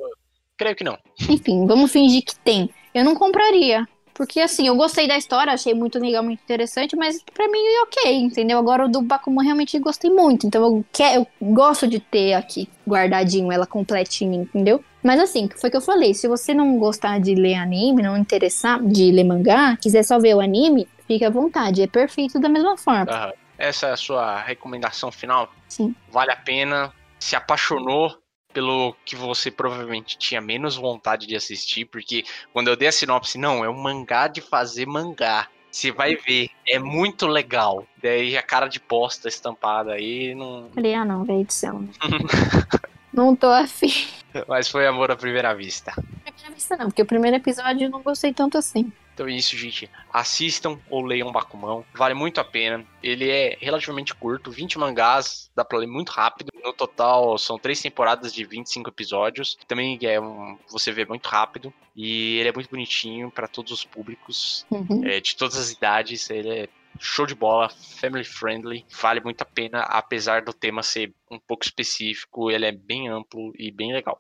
creio 0.57 0.76
que 0.76 0.85
não. 0.85 0.99
Enfim, 1.28 1.66
vamos 1.66 1.93
fingir 1.93 2.24
que 2.24 2.35
tem. 2.37 2.70
Eu 2.95 3.05
não 3.05 3.14
compraria. 3.14 3.87
Porque 4.14 4.41
assim, 4.41 4.68
eu 4.68 4.76
gostei 4.76 5.09
da 5.09 5.16
história, 5.16 5.53
achei 5.53 5.74
muito 5.74 5.99
legal, 5.99 6.22
muito 6.22 6.41
interessante, 6.41 6.95
mas 6.95 7.22
pra 7.33 7.49
mim 7.49 7.59
é 7.59 7.83
ok, 7.83 8.14
entendeu? 8.16 8.59
Agora 8.59 8.85
o 8.85 8.89
do 8.89 9.01
Bakuman 9.01 9.43
realmente 9.43 9.78
gostei 9.78 10.11
muito. 10.11 10.47
Então 10.47 10.62
eu, 10.62 10.85
quer, 10.93 11.16
eu 11.16 11.26
gosto 11.41 11.87
de 11.87 11.99
ter 11.99 12.35
aqui 12.35 12.68
guardadinho 12.87 13.51
ela 13.51 13.66
completinha, 13.66 14.43
entendeu? 14.43 14.85
Mas 15.03 15.21
assim, 15.21 15.49
foi 15.57 15.69
o 15.69 15.71
que 15.71 15.77
eu 15.77 15.83
falei, 15.83 16.15
se 16.15 16.29
você 16.29 16.55
não 16.55 16.79
gostar 16.79 17.21
de 17.21 17.35
ler 17.35 17.55
anime, 17.55 18.03
não 18.03 18.17
interessar 18.17 18.83
de 18.83 19.11
ler 19.11 19.25
mangá, 19.25 19.77
quiser 19.77 20.03
só 20.05 20.19
ver 20.19 20.35
o 20.35 20.41
anime, 20.41 20.89
fique 21.07 21.25
à 21.25 21.31
vontade, 21.31 21.83
é 21.83 21.87
perfeito 21.87 22.39
da 22.39 22.49
mesma 22.49 22.77
forma. 22.77 23.35
Essa 23.59 23.89
é 23.89 23.93
a 23.93 23.97
sua 23.97 24.41
recomendação 24.41 25.11
final? 25.11 25.53
Sim. 25.69 25.95
Vale 26.11 26.31
a 26.31 26.37
pena? 26.37 26.93
Se 27.19 27.37
apaixonou 27.37 28.17
pelo 28.53 28.95
que 29.05 29.17
você 29.17 29.51
provavelmente 29.51 30.19
tinha 30.19 30.41
menos 30.41 30.77
vontade 30.77 31.27
de 31.27 31.35
assistir, 31.35 31.87
porque 31.87 32.25
quando 32.53 32.69
eu 32.69 32.77
dei 32.77 32.89
a 32.89 32.93
sinopse, 32.93 33.39
não, 33.39 33.65
é 33.65 33.69
um 33.69 33.81
mangá 33.81 34.29
de 34.29 34.41
fazer 34.41 34.87
mangá. 34.87 35.49
Você 35.71 35.91
vai 35.91 36.17
ver, 36.17 36.51
é 36.69 36.79
muito 36.79 37.27
legal. 37.27 37.87
Daí 38.03 38.37
a 38.37 38.43
cara 38.43 38.69
de 38.69 38.79
bosta 38.79 39.27
estampada 39.29 39.93
aí, 39.93 40.35
não... 40.35 40.69
Falei, 40.75 40.95
ah 40.95 41.05
não, 41.05 41.25
velho 41.25 41.45
do 41.45 41.53
céu. 41.53 41.83
não 43.13 43.35
tô 43.37 43.49
afim. 43.49 43.93
mas 44.49 44.69
foi 44.69 44.87
amor 44.87 45.11
à 45.11 45.17
primeira 45.17 45.55
vista. 45.55 45.93
Primeira 45.93 46.55
vista 46.55 46.77
não, 46.77 46.87
porque 46.87 47.03
o 47.03 47.07
primeiro 47.07 47.37
episódio 47.37 47.85
eu 47.87 47.91
não 47.91 48.03
gostei 48.03 48.33
tanto 48.33 48.57
assim. 48.59 48.93
Então 49.15 49.27
é 49.27 49.33
isso, 49.33 49.55
gente. 49.59 49.91
Assistam 50.11 50.79
ou 50.89 51.03
leiam 51.05 51.31
Bakumão. 51.31 51.85
Vale 51.95 52.15
muito 52.15 52.41
a 52.41 52.45
pena. 52.45 52.83
Ele 53.03 53.29
é 53.31 53.59
relativamente 53.61 54.15
curto, 54.15 54.51
20 54.51 54.79
mangás, 54.79 55.51
dá 55.55 55.63
pra 55.63 55.77
ler 55.79 55.87
muito 55.87 56.09
rápido. 56.11 56.49
No 56.65 56.73
total, 56.73 57.37
são 57.37 57.59
três 57.59 57.83
temporadas 57.83 58.33
de 58.33 58.43
25 58.43 58.89
episódios. 58.89 59.59
Também 59.69 59.99
é 60.03 60.19
um, 60.19 60.57
você 60.71 60.91
vê 60.93 61.05
muito 61.05 61.27
rápido. 61.27 61.73
E 61.95 62.39
ele 62.39 62.49
é 62.49 62.53
muito 62.55 62.71
bonitinho 62.71 63.31
pra 63.31 63.47
todos 63.47 63.71
os 63.71 63.85
públicos, 63.85 64.65
Uhum. 64.71 65.03
é, 65.05 65.21
de 65.21 65.37
todas 65.37 65.57
as 65.59 65.71
idades. 65.71 66.31
Ele 66.31 66.49
é 66.49 66.69
show 66.99 67.26
de 67.26 67.34
bola, 67.34 67.68
family 67.68 68.24
friendly. 68.24 68.84
Vale 69.01 69.20
muito 69.20 69.43
a 69.43 69.45
pena, 69.45 69.80
apesar 69.80 70.43
do 70.43 70.53
tema 70.53 70.82
ser 70.82 71.14
um 71.30 71.38
pouco 71.38 71.64
específico. 71.64 72.51
Ele 72.51 72.66
é 72.66 72.72
bem 72.72 73.09
amplo 73.09 73.53
e 73.59 73.70
bem 73.70 73.93
legal. 73.93 74.16